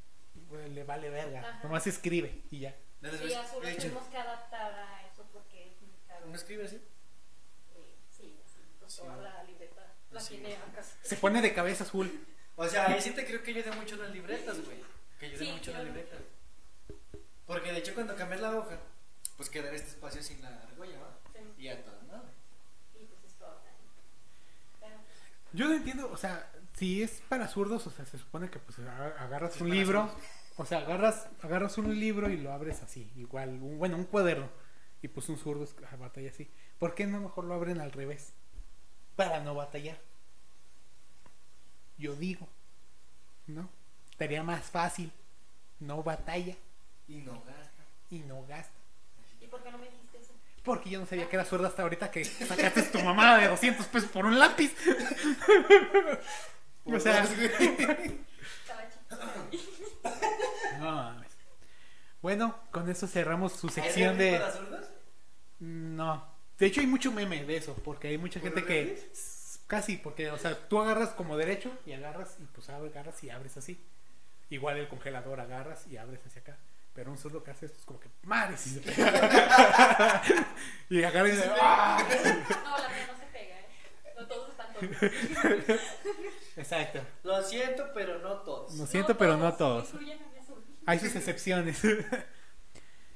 pues, 0.48 0.68
le 0.70 0.82
vale 0.82 1.08
verga, 1.10 1.40
Ajá. 1.40 1.60
nomás 1.62 1.86
escribe 1.86 2.42
y 2.50 2.60
ya. 2.60 2.74
de 3.00 3.12
las 3.12 3.20
Y 3.20 3.24
veces- 3.24 3.38
a 3.38 3.46
su 3.48 3.54
de 3.60 3.66
vez 3.66 3.74
hecho, 3.74 3.82
tenemos 3.88 4.08
que 4.08 4.16
adaptar 4.18 4.72
a 4.74 5.06
eso 5.06 5.24
porque 5.32 5.68
es 5.68 5.80
muy 5.82 5.96
caro. 6.08 6.26
¿No 6.26 6.34
escribe 6.34 6.64
así? 6.64 6.76
Eh, 6.76 7.94
Sí, 8.10 8.40
así, 8.44 8.58
Sí. 8.88 9.00
toda 9.02 9.16
la 9.18 9.44
libreta 9.44 9.94
la 10.10 10.20
Sí. 10.20 10.34
tiene 10.38 10.56
acá. 10.56 10.82
Se 11.02 11.16
pone 11.16 11.40
de 11.40 11.54
cabeza 11.54 11.84
azul. 11.84 12.26
O 12.56 12.66
sea, 12.66 12.86
ahí 12.88 13.00
sí 13.00 13.12
te 13.12 13.24
creo 13.24 13.42
que 13.42 13.52
ayuda 13.52 13.72
mucho 13.76 13.96
las 13.96 14.10
libretas, 14.10 14.62
güey. 14.64 14.78
Que 15.18 15.26
ayuda 15.26 15.38
Sí, 15.44 15.52
mucho 15.52 15.72
las 15.72 15.84
libretas. 15.84 16.18
Porque 17.50 17.72
de 17.72 17.78
hecho 17.80 17.94
cuando 17.94 18.14
cambias 18.14 18.40
la 18.42 18.56
hoja, 18.56 18.78
pues 19.36 19.50
queda 19.50 19.72
este 19.72 19.88
espacio 19.88 20.22
sin 20.22 20.40
la 20.40 20.50
argolla, 20.50 21.00
¿va? 21.00 21.18
Sí. 21.34 21.40
Y 21.64 21.66
a 21.68 21.84
toda 21.84 22.00
madre. 22.02 22.28
Y 22.94 23.04
pues 23.06 23.24
es 23.26 23.32
todo 23.40 23.60
Yo 25.52 25.66
no 25.68 25.74
entiendo, 25.74 26.08
o 26.12 26.16
sea, 26.16 26.48
si 26.76 27.02
es 27.02 27.20
para 27.28 27.48
zurdos, 27.48 27.84
o 27.88 27.90
sea, 27.90 28.06
se 28.06 28.18
supone 28.18 28.48
que 28.50 28.60
pues 28.60 28.78
a- 28.78 29.06
agarras 29.24 29.60
un 29.60 29.68
libro, 29.68 30.06
zurdos. 30.06 30.22
o 30.58 30.64
sea, 30.64 30.78
agarras, 30.78 31.26
agarras 31.42 31.76
un 31.76 31.98
libro 31.98 32.30
y 32.30 32.36
lo 32.36 32.52
abres 32.52 32.82
así, 32.84 33.10
igual, 33.16 33.48
un- 33.60 33.80
bueno, 33.80 33.96
un 33.96 34.04
cuaderno, 34.04 34.48
y 35.02 35.08
pues 35.08 35.28
un 35.28 35.36
zurdo 35.36 35.64
es- 35.64 35.74
ah, 35.90 35.96
batalla 35.96 36.30
así. 36.30 36.48
¿Por 36.78 36.94
qué 36.94 37.08
no 37.08 37.18
mejor 37.20 37.46
lo 37.46 37.54
abren 37.54 37.80
al 37.80 37.90
revés? 37.90 38.32
Para 39.16 39.40
no 39.40 39.56
batallar. 39.56 39.98
Yo 41.98 42.14
digo, 42.14 42.46
¿no? 43.48 43.68
Estaría 44.12 44.44
más 44.44 44.70
fácil, 44.70 45.10
no 45.80 46.04
batalla 46.04 46.54
Y 47.10 47.22
no 47.22 47.42
gasta. 47.44 47.82
y 48.10 48.18
no 48.20 48.46
gasta. 48.46 48.72
¿Y 49.40 49.46
por 49.48 49.62
qué 49.64 49.72
no 49.72 49.78
me 49.78 49.86
dijiste 49.86 50.18
eso? 50.18 50.32
Porque 50.62 50.90
yo 50.90 51.00
no 51.00 51.06
sabía 51.06 51.28
que 51.28 51.34
era 51.34 51.44
zurda 51.44 51.66
hasta 51.66 51.82
ahorita 51.82 52.08
que 52.10 52.24
sacaste 52.24 52.82
tu 52.84 53.00
mamada 53.00 53.38
de 53.38 53.48
200 53.48 53.84
pesos 53.86 54.10
por 54.10 54.26
un 54.26 54.38
lápiz. 54.38 54.72
o 56.84 57.00
sea, 57.00 57.26
no 60.78 60.92
mames. 60.92 61.32
Bueno, 62.22 62.54
con 62.70 62.88
eso 62.88 63.08
cerramos 63.08 63.54
su 63.54 63.66
¿Hay 63.66 63.72
sección 63.72 64.16
de... 64.16 64.38
para 64.38 64.52
zurdos? 64.52 64.86
No. 65.58 66.24
De 66.58 66.66
hecho 66.66 66.80
hay 66.80 66.86
mucho 66.86 67.10
meme 67.10 67.42
de 67.44 67.56
eso, 67.56 67.74
porque 67.84 68.08
hay 68.08 68.18
mucha 68.18 68.38
¿Por 68.40 68.50
gente 68.50 68.64
que... 68.64 69.10
Casi, 69.66 69.96
porque, 69.96 70.30
o 70.30 70.38
sea, 70.38 70.68
tú 70.68 70.80
agarras 70.80 71.10
como 71.10 71.36
derecho 71.36 71.72
y 71.86 71.92
agarras 71.92 72.36
y 72.40 72.44
pues 72.44 72.68
abres, 72.70 72.92
agarras 72.92 73.22
y 73.24 73.30
abres 73.30 73.56
así. 73.56 73.80
Igual 74.50 74.76
el 74.78 74.88
congelador 74.88 75.40
agarras 75.40 75.86
y 75.86 75.96
abres 75.96 76.20
hacia 76.26 76.42
acá. 76.42 76.58
Pero 76.92 77.10
un 77.12 77.18
zurdo 77.18 77.42
que 77.42 77.50
hace 77.52 77.66
esto 77.66 77.78
es 77.78 77.84
como 77.84 78.00
que, 78.00 78.08
madre, 78.24 78.56
si 78.56 78.70
se 78.70 78.80
pega. 78.80 80.22
y 80.90 81.02
agarra 81.04 81.28
y 81.28 81.30
dice, 81.32 81.50
¡ah! 81.60 81.98
No, 82.02 82.78
la 82.78 82.88
mía 82.88 83.06
no 83.10 83.16
se 83.18 83.26
pega, 83.32 83.60
¿eh? 83.60 84.14
No 84.18 84.26
todos 84.26 84.50
están 84.50 84.72
todos. 84.74 85.80
Exacto. 86.56 87.00
Lo 87.22 87.42
siento, 87.44 87.86
pero 87.94 88.18
no 88.18 88.38
todos. 88.40 88.74
Lo 88.74 88.86
siento, 88.86 89.16
pero 89.16 89.36
no 89.36 89.54
todos. 89.54 89.90
Hay 90.86 90.98
sus 90.98 91.14
excepciones. 91.14 91.80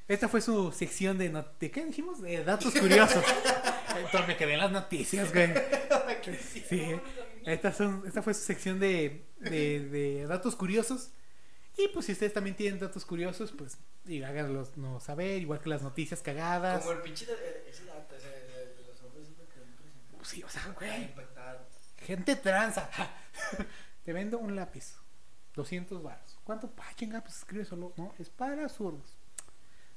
Esta 0.07 0.29
fue 0.29 0.41
su 0.41 0.71
sección 0.71 1.17
de, 1.19 1.31
not- 1.31 1.59
¿de 1.59 1.71
qué 1.71 1.85
dijimos? 1.85 2.21
De 2.21 2.45
datos 2.45 2.75
curiosos. 2.75 3.25
Entonces 3.97 4.29
me 4.29 4.37
quedé 4.37 4.53
en 4.55 4.61
las 4.61 4.71
noticias, 4.71 5.33
güey. 5.33 5.53
Sí. 6.69 6.99
Esta, 7.45 7.71
son, 7.73 8.03
esta 8.07 8.23
fue 8.23 8.33
su 8.33 8.41
sección 8.45 8.81
de, 8.81 9.27
de, 9.41 9.81
de 9.81 10.27
datos 10.27 10.57
curiosos. 10.57 11.11
Y 11.77 11.89
pues 11.89 12.07
si 12.07 12.13
ustedes 12.13 12.33
también 12.33 12.57
tienen 12.57 12.79
datos 12.79 13.05
curiosos, 13.05 13.53
pues 13.53 13.79
y 14.07 14.23
háganlos 14.23 14.77
no 14.77 15.01
saber, 15.01 15.41
igual 15.41 15.61
que 15.61 15.69
las 15.69 15.83
noticias 15.83 16.21
cagadas. 16.23 16.83
Como 16.83 16.93
el 16.93 17.03
pinche 17.03 17.27
de, 17.27 17.33
eh, 17.33 17.65
ese 17.69 17.85
dato, 17.87 18.15
ese 18.15 18.29
de, 18.29 18.85
los 18.87 19.03
hombres 19.03 19.29
que 19.29 20.25
sí, 20.25 20.43
o 20.43 20.49
sea, 20.49 20.75
güey. 20.79 21.11
Gente 21.99 22.37
tranza. 22.37 22.91
Te 24.05 24.13
vendo 24.13 24.39
un 24.39 24.55
lápiz. 24.55 24.97
200 25.55 26.03
baros. 26.03 26.39
¿Cuánto? 26.45 26.71
Pa, 26.71 26.85
chinga, 26.95 27.23
pues 27.23 27.39
escribe 27.39 27.65
solo. 27.65 27.93
No, 27.97 28.13
es 28.19 28.29
para 28.29 28.69
zurdos. 28.69 29.17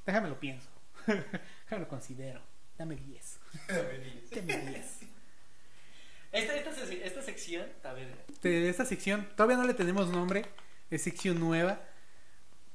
Déjame 0.05 0.29
lo 0.29 0.39
pienso. 0.39 0.69
Déjame 1.07 1.81
lo 1.81 1.87
considero. 1.87 2.41
Dame 2.77 2.95
10. 2.95 3.39
Dame 3.67 4.57
10. 4.57 4.99
Esta, 6.31 6.55
esta, 6.55 6.73
se- 6.73 7.05
esta 7.05 7.21
sección, 7.21 7.65
a 7.83 7.93
ver, 7.93 8.25
esta 8.43 8.85
sección, 8.85 9.27
todavía 9.35 9.57
no 9.57 9.63
le 9.63 9.73
tenemos 9.73 10.09
nombre. 10.09 10.45
Es 10.89 11.03
sección 11.03 11.39
nueva. 11.39 11.79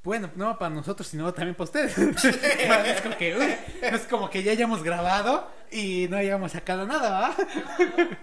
Bueno, 0.02 0.30
no 0.34 0.58
para 0.58 0.74
nosotros, 0.74 1.06
sino 1.06 1.32
también 1.32 1.54
para 1.54 1.64
ustedes. 1.64 1.96
es, 2.24 3.00
como 3.00 3.16
que, 3.16 3.36
uy, 3.36 3.54
es 3.82 4.00
como 4.02 4.28
que 4.30 4.42
ya 4.42 4.52
hayamos 4.52 4.82
grabado 4.82 5.48
y 5.70 6.08
no 6.10 6.16
hayamos 6.16 6.52
sacado 6.52 6.86
nada, 6.86 7.10
¿va? 7.20 7.36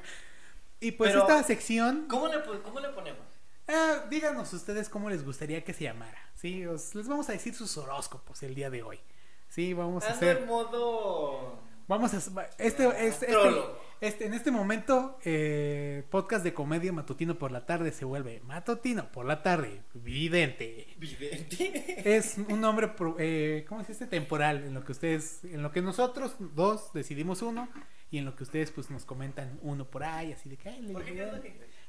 y 0.82 0.92
pues 0.92 1.12
Pero- 1.12 1.22
esta 1.22 1.42
sección 1.44 2.06
¿cómo 2.10 2.28
le, 2.28 2.40
po- 2.40 2.62
cómo 2.64 2.80
le 2.80 2.90
ponemos? 2.90 3.22
Ah, 3.68 4.04
díganos 4.10 4.52
ustedes 4.54 4.90
cómo 4.90 5.10
les 5.10 5.24
gustaría 5.24 5.64
que 5.64 5.74
se 5.74 5.86
llamara. 5.86 6.20
Sí, 6.36 6.66
os- 6.66 6.96
les 6.96 7.08
vamos 7.08 7.30
a 7.30 7.34
decir 7.34 7.56
sus 7.56 7.78
horóscopos 7.78 8.42
el 8.44 8.56
día 8.56 8.70
de 8.70 8.84
hoy. 8.84 9.00
Sí, 9.48 9.74
vamos 9.74 10.04
a 10.04 10.12
hacer. 10.12 10.38
en 10.40 10.48
modo... 10.48 11.60
Vamos 11.88 12.14
a 12.14 12.18
este, 12.18 12.32
este, 12.60 13.08
este, 13.08 13.26
Astrólogo. 13.28 13.80
Este- 14.02 14.26
en 14.26 14.34
este 14.34 14.52
momento 14.52 15.18
eh, 15.24 16.04
podcast 16.10 16.44
de 16.44 16.54
comedia 16.54 16.92
matutino 16.94 17.38
por 17.38 17.52
la 17.52 17.66
tarde 17.66 17.92
se 17.92 18.06
vuelve 18.06 18.40
matutino 18.42 19.12
por 19.12 19.26
la 19.26 19.42
tarde 19.44 19.82
vidente. 19.94 20.88
Vidente. 20.98 22.16
Es 22.16 22.38
un 22.38 22.62
nombre 22.62 22.88
pro- 22.90 23.16
eh, 23.20 23.66
¿cómo 23.68 23.84
se 23.84 23.94
dice? 23.94 24.08
temporal 24.08 24.64
en 24.66 24.74
lo 24.74 24.84
que 24.84 24.92
ustedes 24.94 25.44
en 25.44 25.62
lo 25.62 25.72
que 25.72 25.82
nosotros 25.82 26.36
dos 26.56 26.94
decidimos 26.94 27.42
uno 27.42 27.68
y 28.12 28.18
en 28.18 28.26
lo 28.26 28.36
que 28.36 28.44
ustedes 28.44 28.72
pues 28.72 28.90
nos 28.90 29.06
comentan 29.06 29.60
uno 29.62 29.86
por 29.90 30.04
ahí 30.04 30.32
así 30.32 30.50
de 30.50 30.58
que 30.58 30.70
"Ay, 30.70 30.82
le 30.82 30.94
¿Por 30.94 31.04
qué 31.04 31.14
deberían- 31.14 31.42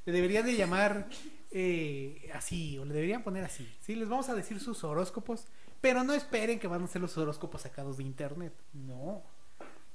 le 0.05 0.11
deberían 0.13 0.45
de 0.45 0.55
llamar 0.55 1.07
eh, 1.51 2.29
así, 2.33 2.77
o 2.77 2.85
le 2.85 2.93
deberían 2.93 3.23
poner 3.23 3.43
así. 3.43 3.67
Sí, 3.81 3.95
les 3.95 4.07
vamos 4.09 4.29
a 4.29 4.35
decir 4.35 4.59
sus 4.59 4.83
horóscopos, 4.83 5.47
pero 5.81 6.03
no 6.03 6.13
esperen 6.13 6.59
que 6.59 6.67
van 6.67 6.83
a 6.83 6.87
ser 6.87 7.01
los 7.01 7.17
horóscopos 7.17 7.61
sacados 7.61 7.97
de 7.97 8.03
internet. 8.03 8.53
No. 8.73 9.23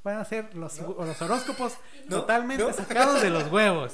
Van 0.06 0.18
a 0.18 0.24
ser 0.24 0.54
los, 0.54 0.78
los 0.78 1.20
horóscopos 1.20 1.72
No, 2.06 2.20
totalmente 2.20 2.62
no. 2.62 2.72
sacados 2.72 3.20
de 3.22 3.28
los 3.28 3.50
huevos. 3.50 3.92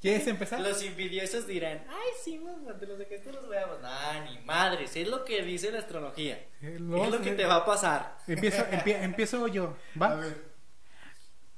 ¿Quieres 0.00 0.24
empezar? 0.28 0.60
Los 0.60 0.80
envidiosos 0.82 1.48
dirán, 1.48 1.84
ay, 1.90 2.08
sí, 2.24 2.38
mamá, 2.38 2.78
te 2.78 2.86
los 2.86 2.96
sacaste 2.96 3.32
los 3.32 3.44
huevos. 3.48 3.82
Nah, 3.82 4.20
ni 4.24 4.38
madres, 4.44 4.94
es 4.94 5.08
lo 5.08 5.24
que 5.24 5.42
dice 5.42 5.72
la 5.72 5.80
astrología. 5.80 6.34
Eh, 6.62 6.74
es 6.76 6.80
lo 6.80 7.20
que 7.20 7.32
te 7.32 7.44
va 7.44 7.56
a 7.56 7.64
pasar. 7.66 8.18
Empiezo, 8.28 8.62
empie- 8.70 9.02
empiezo 9.02 9.48
yo, 9.48 9.76
¿va? 10.00 10.22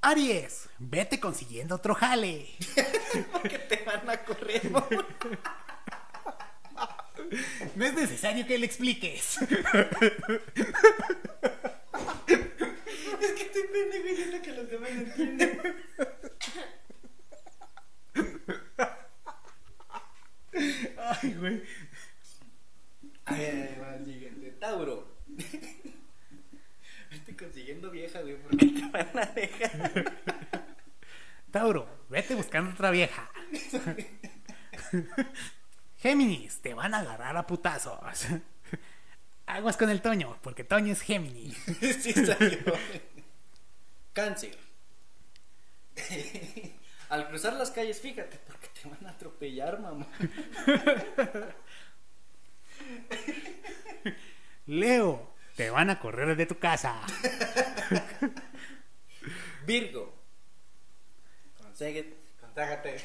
Aries, 0.00 0.70
vete 0.78 1.20
consiguiendo 1.20 1.74
otro 1.74 1.94
jale. 1.94 2.46
Porque 3.32 3.58
te 3.58 3.84
van 3.84 4.08
a 4.08 4.16
correr. 4.24 4.70
mamá. 4.70 4.88
No 7.76 7.84
es 7.84 7.94
necesario 7.94 8.46
que 8.46 8.58
le 8.58 8.64
expliques. 8.66 9.38
Es 13.52 13.56
estoy 13.56 13.72
pendejo 13.72 14.08
diciendo 14.08 14.42
que 14.42 14.52
los 14.52 14.70
demás 14.70 14.90
no 14.92 15.00
entienden. 15.02 15.60
Ay, 20.98 21.34
güey. 21.34 21.62
A 23.24 23.34
ver, 23.34 23.82
va 23.82 23.96
el 23.96 24.04
siguiente. 24.04 24.50
Tauro. 24.52 25.16
Estoy 27.10 27.34
consiguiendo 27.34 27.90
vieja, 27.90 28.20
güey, 28.20 28.36
porque 28.36 28.66
te 28.66 28.88
van 28.88 29.18
a 29.18 29.26
dejar. 29.26 30.18
Tauro, 31.50 32.06
vete 32.08 32.34
buscando 32.34 32.70
otra 32.70 32.90
vieja. 32.90 33.30
Géminis, 35.98 36.60
te 36.60 36.74
van 36.74 36.94
a 36.94 37.00
agarrar 37.00 37.36
a 37.36 37.46
putazos. 37.46 38.26
Aguas 39.46 39.76
con 39.76 39.90
el 39.90 40.00
Toño, 40.00 40.38
porque 40.42 40.64
Toño 40.64 40.92
es 40.92 41.02
Géminis. 41.02 41.56
sí 42.00 42.12
salió. 42.12 42.58
Cáncer. 44.12 44.58
Al 47.08 47.28
cruzar 47.28 47.54
las 47.54 47.70
calles, 47.70 48.00
fíjate, 48.00 48.38
porque 48.46 48.68
te 48.68 48.88
van 48.88 49.06
a 49.06 49.10
atropellar, 49.10 49.78
mamá. 49.80 50.06
Leo, 54.66 55.34
te 55.56 55.70
van 55.70 55.90
a 55.90 56.00
correr 56.00 56.36
de 56.36 56.46
tu 56.46 56.58
casa. 56.58 57.00
Virgo. 59.66 60.14
Consíguete, 61.58 62.16
contágate. 62.40 62.96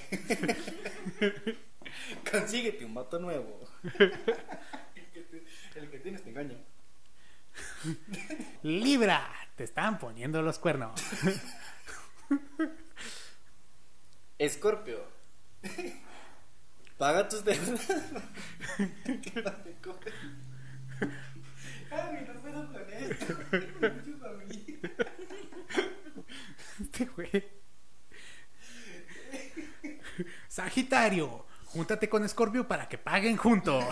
Consíguete 2.32 2.86
un 2.86 2.94
vato 2.94 3.20
nuevo. 3.20 3.60
El 3.84 5.12
que 5.12 5.22
te, 5.22 5.44
el 5.80 5.90
que 5.90 6.00
Libra, 8.64 9.30
te 9.58 9.64
están 9.64 9.98
poniendo 9.98 10.44
los 10.44 10.60
cuernos. 10.60 11.02
Escorpio. 14.38 15.04
Paga 16.98 17.28
tus 17.28 17.44
deudas. 17.44 17.88
Que. 18.78 19.34
Ay, 21.92 22.28
no 22.28 22.34
puedo 22.42 22.72
con 22.72 22.94
esto. 22.94 23.34
Mucho 23.52 24.28
a 24.28 24.34
mí. 24.34 24.80
Este 26.80 27.06
güey. 27.06 27.58
Sagitario, 30.48 31.48
júntate 31.66 32.08
con 32.10 32.24
Escorpio 32.24 32.68
para 32.68 32.88
que 32.88 33.00
paguen 33.00 33.38
juntos. 33.38 33.84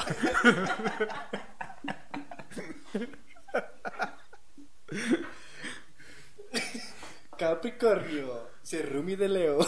Capricornio. 7.37 8.49
Cerrumi 8.63 9.15
de 9.15 9.29
Leo. 9.29 9.59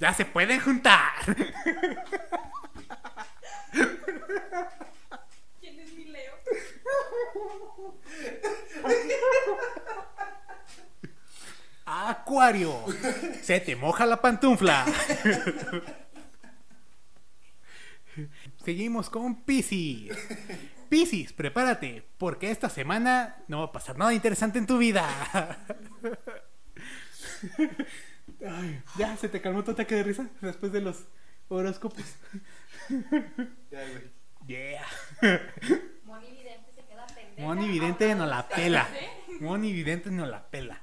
Ya 0.00 0.14
se 0.14 0.24
pueden 0.24 0.60
juntar. 0.60 1.12
¿Quién 5.60 5.80
es 5.80 5.92
mi 5.94 6.04
Leo? 6.06 6.34
Acuario, 11.84 12.84
se 13.42 13.60
te 13.60 13.76
moja 13.76 14.06
la 14.06 14.20
pantufla. 14.20 14.86
Seguimos 18.64 19.10
con 19.10 19.42
Piscis. 19.42 20.12
Piscis, 20.90 21.32
prepárate, 21.32 22.04
porque 22.18 22.50
esta 22.50 22.68
semana 22.68 23.44
no 23.46 23.60
va 23.60 23.66
a 23.66 23.72
pasar 23.72 23.96
nada 23.96 24.12
interesante 24.12 24.58
en 24.58 24.66
tu 24.66 24.76
vida. 24.76 25.06
Ay, 28.44 28.82
ya, 28.98 29.16
¿se 29.16 29.28
te 29.28 29.40
calmó 29.40 29.62
tu 29.62 29.70
ataque 29.70 29.94
de 29.94 30.02
risa 30.02 30.28
después 30.40 30.72
de 30.72 30.80
los 30.80 31.06
horóscopos? 31.48 32.04
Ya, 33.70 33.88
güey. 33.88 34.10
Yeah. 34.48 34.84
Moni 36.04 36.26
Vidente 36.32 36.72
se 36.74 36.84
queda 36.84 37.06
pendeja. 37.06 37.40
Moni 37.46 37.68
Vidente 37.68 38.14
no 38.16 38.26
la 38.26 38.48
pela. 38.48 38.88
Moni 39.38 39.72
Vidente 39.72 40.10
no 40.10 40.26
la 40.26 40.50
pela. 40.50 40.82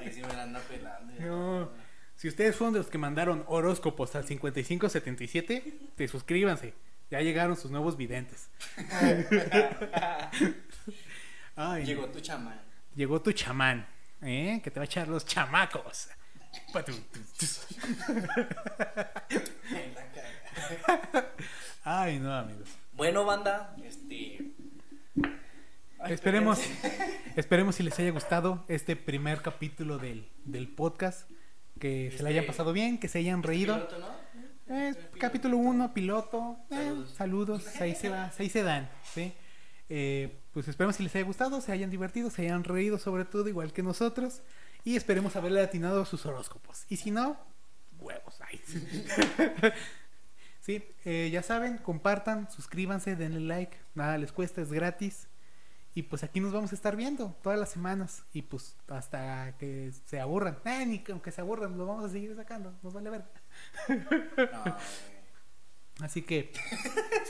Ahí 0.00 0.12
sí 0.12 0.20
me 0.22 0.34
la 0.34 0.42
anda 0.42 0.58
pelando. 0.60 1.14
No. 1.20 1.70
Si 2.16 2.26
ustedes 2.26 2.56
fueron 2.56 2.72
de 2.72 2.80
los 2.80 2.88
que 2.88 2.98
mandaron 2.98 3.44
horóscopos 3.46 4.16
al 4.16 4.24
5577, 4.24 5.78
te 5.94 6.08
suscríbanse. 6.08 6.74
Ya 7.10 7.20
llegaron 7.20 7.56
sus 7.56 7.70
nuevos 7.70 7.96
videntes. 7.96 8.48
Ay, 11.56 11.84
Llegó 11.84 12.06
tu 12.08 12.20
chamán. 12.20 12.60
llegó 12.94 13.20
tu 13.20 13.32
chamán, 13.32 13.86
¿eh? 14.22 14.60
que 14.62 14.70
te 14.70 14.78
va 14.80 14.84
a 14.84 14.86
echar 14.86 15.08
los 15.08 15.26
chamacos. 15.26 16.08
La. 16.72 16.84
Ay, 21.84 22.18
no, 22.18 22.32
amigos. 22.34 22.68
Bueno, 22.92 23.24
banda, 23.24 23.74
este. 23.84 24.52
Ay, 25.98 26.12
Esperemos, 26.14 26.60
esperemos 27.36 27.74
si 27.76 27.82
les 27.82 27.98
haya 27.98 28.10
gustado 28.10 28.64
este 28.68 28.96
primer 28.96 29.42
capítulo 29.42 29.98
del, 29.98 30.28
del 30.44 30.68
podcast. 30.68 31.28
Que 31.78 32.12
se 32.14 32.22
le 32.22 32.28
hayan 32.30 32.44
pasado 32.46 32.72
bien, 32.74 32.98
que 32.98 33.08
se 33.08 33.18
hayan 33.20 33.42
reído. 33.42 33.74
Piloto, 33.74 33.98
¿no? 33.98 34.08
Eh, 34.72 34.94
capítulo 35.18 35.56
1, 35.56 35.92
piloto. 35.92 36.56
eh, 36.70 37.04
Saludos. 37.16 37.66
ahí 37.80 37.94
se 37.96 38.08
va, 38.08 38.30
ahí 38.38 38.48
se 38.48 38.62
dan. 38.62 38.88
¿sí? 39.02 39.32
Eh, 39.88 40.40
pues 40.52 40.68
esperemos 40.68 40.94
si 40.94 41.02
les 41.02 41.12
haya 41.16 41.24
gustado, 41.24 41.60
se 41.60 41.72
hayan 41.72 41.90
divertido, 41.90 42.30
se 42.30 42.42
hayan 42.42 42.62
reído 42.62 42.96
sobre 42.98 43.24
todo, 43.24 43.48
igual 43.48 43.72
que 43.72 43.82
nosotros. 43.82 44.42
Y 44.84 44.94
esperemos 44.94 45.34
haberle 45.34 45.60
atinado 45.60 46.04
sus 46.04 46.24
horóscopos. 46.24 46.84
Y 46.88 46.96
si 46.98 47.10
no, 47.10 47.36
huevos. 47.98 48.40
ay. 48.42 48.60
sí, 50.60 50.84
eh, 51.04 51.30
ya 51.32 51.42
saben, 51.42 51.78
compartan, 51.78 52.48
suscríbanse, 52.50 53.16
denle 53.16 53.40
like, 53.40 53.76
nada 53.96 54.18
les 54.18 54.30
cuesta, 54.30 54.62
es 54.62 54.72
gratis. 54.72 55.26
Y 55.96 56.04
pues 56.04 56.22
aquí 56.22 56.38
nos 56.38 56.52
vamos 56.52 56.70
a 56.70 56.76
estar 56.76 56.94
viendo 56.94 57.36
todas 57.42 57.58
las 57.58 57.70
semanas. 57.70 58.22
Y 58.32 58.42
pues 58.42 58.76
hasta 58.86 59.56
que 59.58 59.90
se 60.06 60.20
aburran. 60.20 60.58
Eh, 60.64 60.86
ni 60.86 61.00
que 61.00 61.10
aunque 61.10 61.32
se 61.32 61.40
aburran, 61.40 61.76
lo 61.76 61.86
vamos 61.86 62.04
a 62.04 62.08
seguir 62.08 62.36
sacando. 62.36 62.72
Nos 62.84 62.94
vale 62.94 63.10
ver. 63.10 63.24
No. 63.88 64.76
Así 66.04 66.22
que 66.22 66.52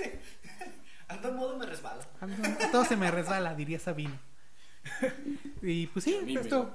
Ando 1.08 1.28
en 1.30 1.36
modo 1.36 1.58
me 1.58 1.66
resbalo. 1.66 2.02
a 2.20 2.26
mí 2.26 2.34
no- 2.38 2.66
a 2.66 2.70
todo 2.70 2.84
se 2.84 2.96
me 2.96 3.10
resbala, 3.10 3.54
diría 3.54 3.78
Sabino. 3.80 4.16
Y 5.60 5.88
pues 5.88 6.04
sí, 6.04 6.16
esto, 6.40 6.72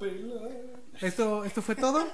esto, 1.02 1.44
esto 1.46 1.62
fue 1.62 1.76
todo. 1.76 2.06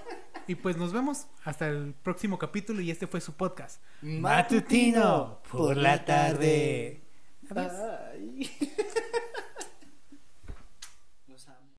Y 0.48 0.56
pues 0.56 0.78
nos 0.78 0.94
vemos 0.94 1.28
hasta 1.44 1.68
el 1.68 1.94
próximo 1.94 2.38
capítulo. 2.38 2.80
Y 2.82 2.92
este 2.92 3.08
fue 3.08 3.20
su 3.22 3.34
podcast. 3.34 3.82
Matutino 4.02 5.42
por 5.52 5.76
la 5.78 6.06
tarde. 6.06 7.02
Adiós. 7.50 7.72
Ay. 8.14 8.52